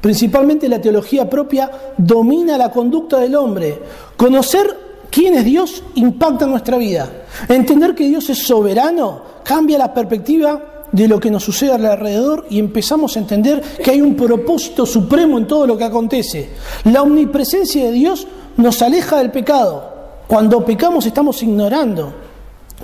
principalmente 0.00 0.68
la 0.68 0.80
teología 0.80 1.28
propia, 1.28 1.68
domina 1.98 2.56
la 2.56 2.70
conducta 2.70 3.18
del 3.18 3.34
hombre. 3.34 3.80
Conocer 4.16 4.76
quién 5.10 5.34
es 5.34 5.44
Dios 5.44 5.82
impacta 5.96 6.46
nuestra 6.46 6.78
vida. 6.78 7.10
Entender 7.48 7.96
que 7.96 8.06
Dios 8.06 8.30
es 8.30 8.46
soberano 8.46 9.22
cambia 9.42 9.76
la 9.76 9.92
perspectiva 9.92 10.79
de 10.92 11.08
lo 11.08 11.20
que 11.20 11.30
nos 11.30 11.44
sucede 11.44 11.72
alrededor 11.72 12.46
y 12.50 12.58
empezamos 12.58 13.16
a 13.16 13.20
entender 13.20 13.60
que 13.82 13.90
hay 13.90 14.00
un 14.00 14.16
propósito 14.16 14.86
supremo 14.86 15.38
en 15.38 15.46
todo 15.46 15.66
lo 15.66 15.76
que 15.78 15.84
acontece. 15.84 16.50
La 16.84 17.02
omnipresencia 17.02 17.84
de 17.84 17.92
Dios 17.92 18.26
nos 18.56 18.82
aleja 18.82 19.18
del 19.18 19.30
pecado. 19.30 19.90
Cuando 20.26 20.64
pecamos 20.64 21.06
estamos 21.06 21.42
ignorando 21.42 22.12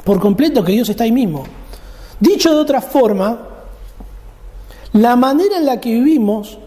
por 0.04 0.20
completo 0.20 0.64
que 0.64 0.72
Dios 0.72 0.88
está 0.88 1.04
ahí 1.04 1.12
mismo. 1.12 1.44
Dicho 2.20 2.50
de 2.50 2.60
otra 2.60 2.80
forma, 2.80 3.38
la 4.92 5.16
manera 5.16 5.58
en 5.58 5.66
la 5.66 5.80
que 5.80 5.92
vivimos 5.92 6.58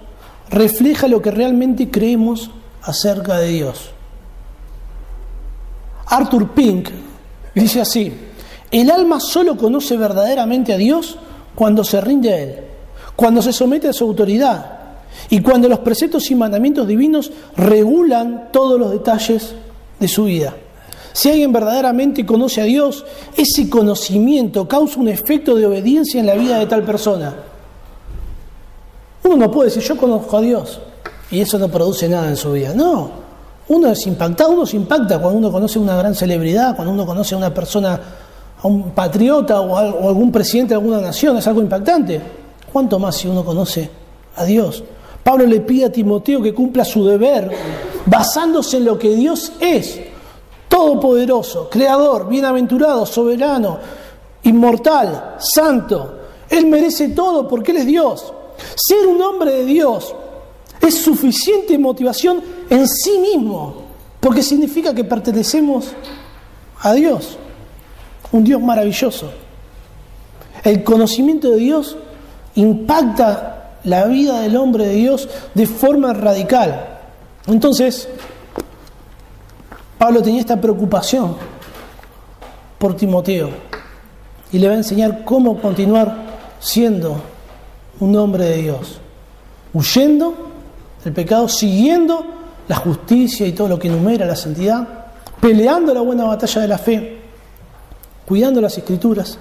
refleja 0.49 1.07
lo 1.07 1.22
que 1.22 1.32
realmente 1.32 1.90
creemos 1.90 2.52
acerca 2.82 3.38
de 3.40 3.49
Dios. 3.49 3.91
Arthur 6.06 6.49
Pink 6.52 6.90
dice 7.56 7.82
así, 7.82 8.14
el 8.72 8.91
alma 8.91 9.20
solo 9.20 9.57
conoce 9.57 9.98
verdaderamente 9.98 10.74
a 10.74 10.78
Dios 10.78 11.18
cuando 11.60 11.84
se 11.84 11.99
rinde 11.99 12.34
a 12.34 12.40
Él, 12.40 12.56
cuando 13.18 13.41
se 13.41 13.52
somete 13.52 13.90
a 13.90 13.91
su 13.91 14.06
autoridad 14.06 14.80
y 15.30 15.41
cuando 15.41 15.68
los 15.68 15.80
preceptos 15.80 16.31
y 16.31 16.36
mandamientos 16.36 16.88
divinos 16.88 17.34
regulan 17.57 18.48
todos 18.53 18.80
los 18.80 18.91
detalles 18.91 19.56
de 19.99 20.07
su 20.07 20.23
vida. 20.23 20.56
Si 21.11 21.30
alguien 21.30 21.52
verdaderamente 21.52 22.26
conoce 22.26 22.61
a 22.61 22.64
Dios, 22.64 23.06
ese 23.36 23.69
conocimiento 23.69 24.69
causa 24.69 25.02
un 25.02 25.10
efecto 25.10 25.53
de 25.53 25.65
obediencia 25.65 26.22
en 26.22 26.27
la 26.27 26.36
vida 26.36 26.60
de 26.60 26.65
tal 26.65 26.84
persona. 26.84 27.36
Uno 29.26 29.36
no 29.36 29.52
puede 29.52 29.68
decir, 29.68 29.84
yo 29.84 29.98
conozco 29.98 30.38
a 30.38 30.41
Dios, 30.41 30.80
y 31.30 31.41
eso 31.41 31.60
no 31.60 31.68
produce 31.68 32.07
nada 32.07 32.30
en 32.30 32.38
su 32.38 32.53
vida. 32.53 32.73
No, 32.73 33.11
uno 33.68 33.91
es 33.91 34.07
impactado, 34.07 34.52
uno 34.52 34.65
se 34.65 34.77
impacta 34.77 35.19
cuando 35.19 35.40
uno 35.40 35.52
conoce 35.52 35.77
a 35.77 35.81
una 35.81 35.98
gran 35.98 36.15
celebridad, 36.15 36.73
cuando 36.73 36.94
uno 36.94 37.06
conoce 37.06 37.36
a 37.36 37.38
una 37.38 37.53
persona, 37.53 37.99
a 38.61 38.68
un 38.68 38.91
patriota 38.91 39.61
o, 39.61 39.73
o 39.73 40.07
algún 40.10 40.31
presidente 40.31 40.73
de 40.73 40.80
alguna 40.80 40.99
nación, 40.99 41.38
es 41.38 41.48
algo 41.48 41.61
impactante. 41.61 42.22
¿Cuánto 42.72 42.99
más 42.99 43.15
si 43.15 43.27
uno 43.27 43.44
conoce 43.44 43.90
a 44.36 44.44
Dios? 44.44 44.84
Pablo 45.23 45.45
le 45.45 45.61
pide 45.61 45.86
a 45.86 45.91
Timoteo 45.91 46.41
que 46.41 46.53
cumpla 46.53 46.86
su 46.86 47.06
deber 47.06 47.52
basándose 48.06 48.77
en 48.77 48.86
lo 48.86 48.98
que 48.98 49.15
Dios 49.15 49.52
es, 49.60 49.99
todopoderoso, 50.68 51.69
creador, 51.69 52.27
bienaventurado, 52.27 53.06
soberano, 53.06 53.80
inmortal, 54.44 55.36
santo. 55.40 56.18
Él 56.49 56.68
merece 56.68 57.10
todo 57.10 57.48
porque 57.48 57.72
Él 57.72 57.77
es 57.77 57.86
Dios. 57.86 58.34
Ser 58.76 59.07
un 59.07 59.22
hombre 59.22 59.52
de 59.52 59.65
Dios 59.65 60.15
es 60.81 60.95
suficiente 60.95 61.77
motivación 61.77 62.41
en 62.69 62.88
sí 62.88 63.19
mismo, 63.19 63.84
porque 64.19 64.41
significa 64.41 64.94
que 64.94 65.03
pertenecemos 65.03 65.90
a 66.81 66.94
Dios, 66.94 67.38
un 68.31 68.43
Dios 68.43 68.61
maravilloso. 68.61 69.31
El 70.64 70.84
conocimiento 70.84 71.49
de 71.51 71.57
Dios 71.57 71.97
impacta 72.56 73.77
la 73.84 74.06
vida 74.06 74.41
del 74.41 74.57
hombre 74.57 74.85
de 74.85 74.95
Dios 74.95 75.30
de 75.53 75.65
forma 75.65 76.14
radical. 76.14 76.99
Entonces, 77.47 78.07
Pablo 79.97 80.22
tenía 80.22 80.41
esta 80.41 80.60
preocupación 80.60 81.35
por 82.77 82.95
Timoteo 82.95 83.49
y 84.51 84.60
le 84.60 84.68
va 84.68 84.73
a 84.73 84.77
enseñar 84.77 85.23
cómo 85.23 85.60
continuar 85.61 86.30
siendo 86.60 87.22
un 87.99 88.15
hombre 88.15 88.45
de 88.45 88.57
Dios, 88.57 88.99
huyendo 89.73 90.34
del 91.03 91.14
pecado, 91.14 91.47
siguiendo 91.47 92.26
la 92.68 92.76
justicia 92.76 93.45
y 93.47 93.51
todo 93.51 93.68
lo 93.68 93.80
que 93.80 93.88
enumera 93.88 94.26
la 94.26 94.35
santidad, 94.35 94.88
peleando 95.41 95.93
la 95.93 96.01
buena 96.01 96.26
batalla 96.26 96.61
de 96.61 96.68
la 96.68 96.77
fe, 96.77 97.19
cuidando 98.30 98.61
las 98.61 98.77
escrituras, 98.77 99.39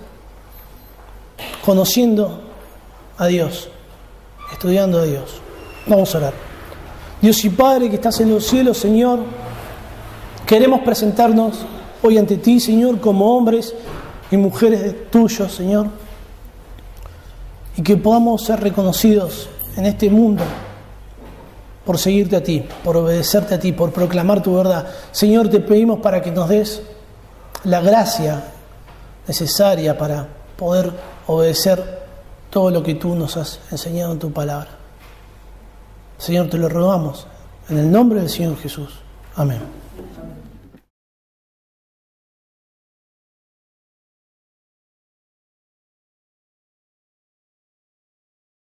conociendo 1.63 2.41
a 3.19 3.27
Dios, 3.27 3.69
estudiando 4.51 5.01
a 5.01 5.05
Dios. 5.05 5.43
Vamos 5.87 6.15
a 6.15 6.19
orar. 6.19 6.33
Dios 7.21 7.45
y 7.45 7.51
Padre 7.51 7.91
que 7.91 7.97
estás 7.97 8.19
en 8.21 8.31
los 8.31 8.47
cielos, 8.47 8.79
Señor, 8.79 9.21
queremos 10.47 10.81
presentarnos 10.81 11.67
hoy 12.01 12.17
ante 12.17 12.39
ti, 12.39 12.61
Señor, 12.61 12.99
como 12.99 13.37
hombres 13.37 13.75
y 14.31 14.39
mujeres 14.39 15.11
tuyos, 15.11 15.53
Señor, 15.53 15.89
y 17.77 17.83
que 17.83 17.99
podamos 17.99 18.43
ser 18.43 18.59
reconocidos 18.61 19.51
en 19.77 19.85
este 19.85 20.09
mundo 20.09 20.45
por 21.85 21.99
seguirte 21.99 22.37
a 22.37 22.43
ti, 22.43 22.65
por 22.83 22.97
obedecerte 22.97 23.55
a 23.55 23.61
ti, 23.61 23.73
por 23.73 23.93
proclamar 23.93 24.43
tu 24.43 24.55
verdad. 24.55 24.87
Señor, 25.13 25.51
te 25.51 25.61
pedimos 25.61 26.01
para 26.01 26.23
que 26.23 26.31
nos 26.31 26.49
des 26.49 26.81
la 27.65 27.83
gracia 27.83 28.55
necesaria 29.29 29.97
para 29.97 30.27
poder 30.57 30.93
obedecer 31.27 31.99
todo 32.51 32.71
lo 32.71 32.83
que 32.83 32.95
tú 32.95 33.15
nos 33.15 33.37
has 33.37 33.61
enseñado 33.71 34.13
en 34.13 34.19
tu 34.19 34.33
palabra. 34.33 34.71
Señor, 36.19 36.49
te 36.49 36.59
lo 36.59 36.69
rogamos 36.69 37.27
en 37.69 37.79
el 37.79 37.91
nombre 37.91 38.21
del 38.21 38.31
Señor 38.31 38.57
Jesús. 38.57 38.91
Amén. 39.37 39.78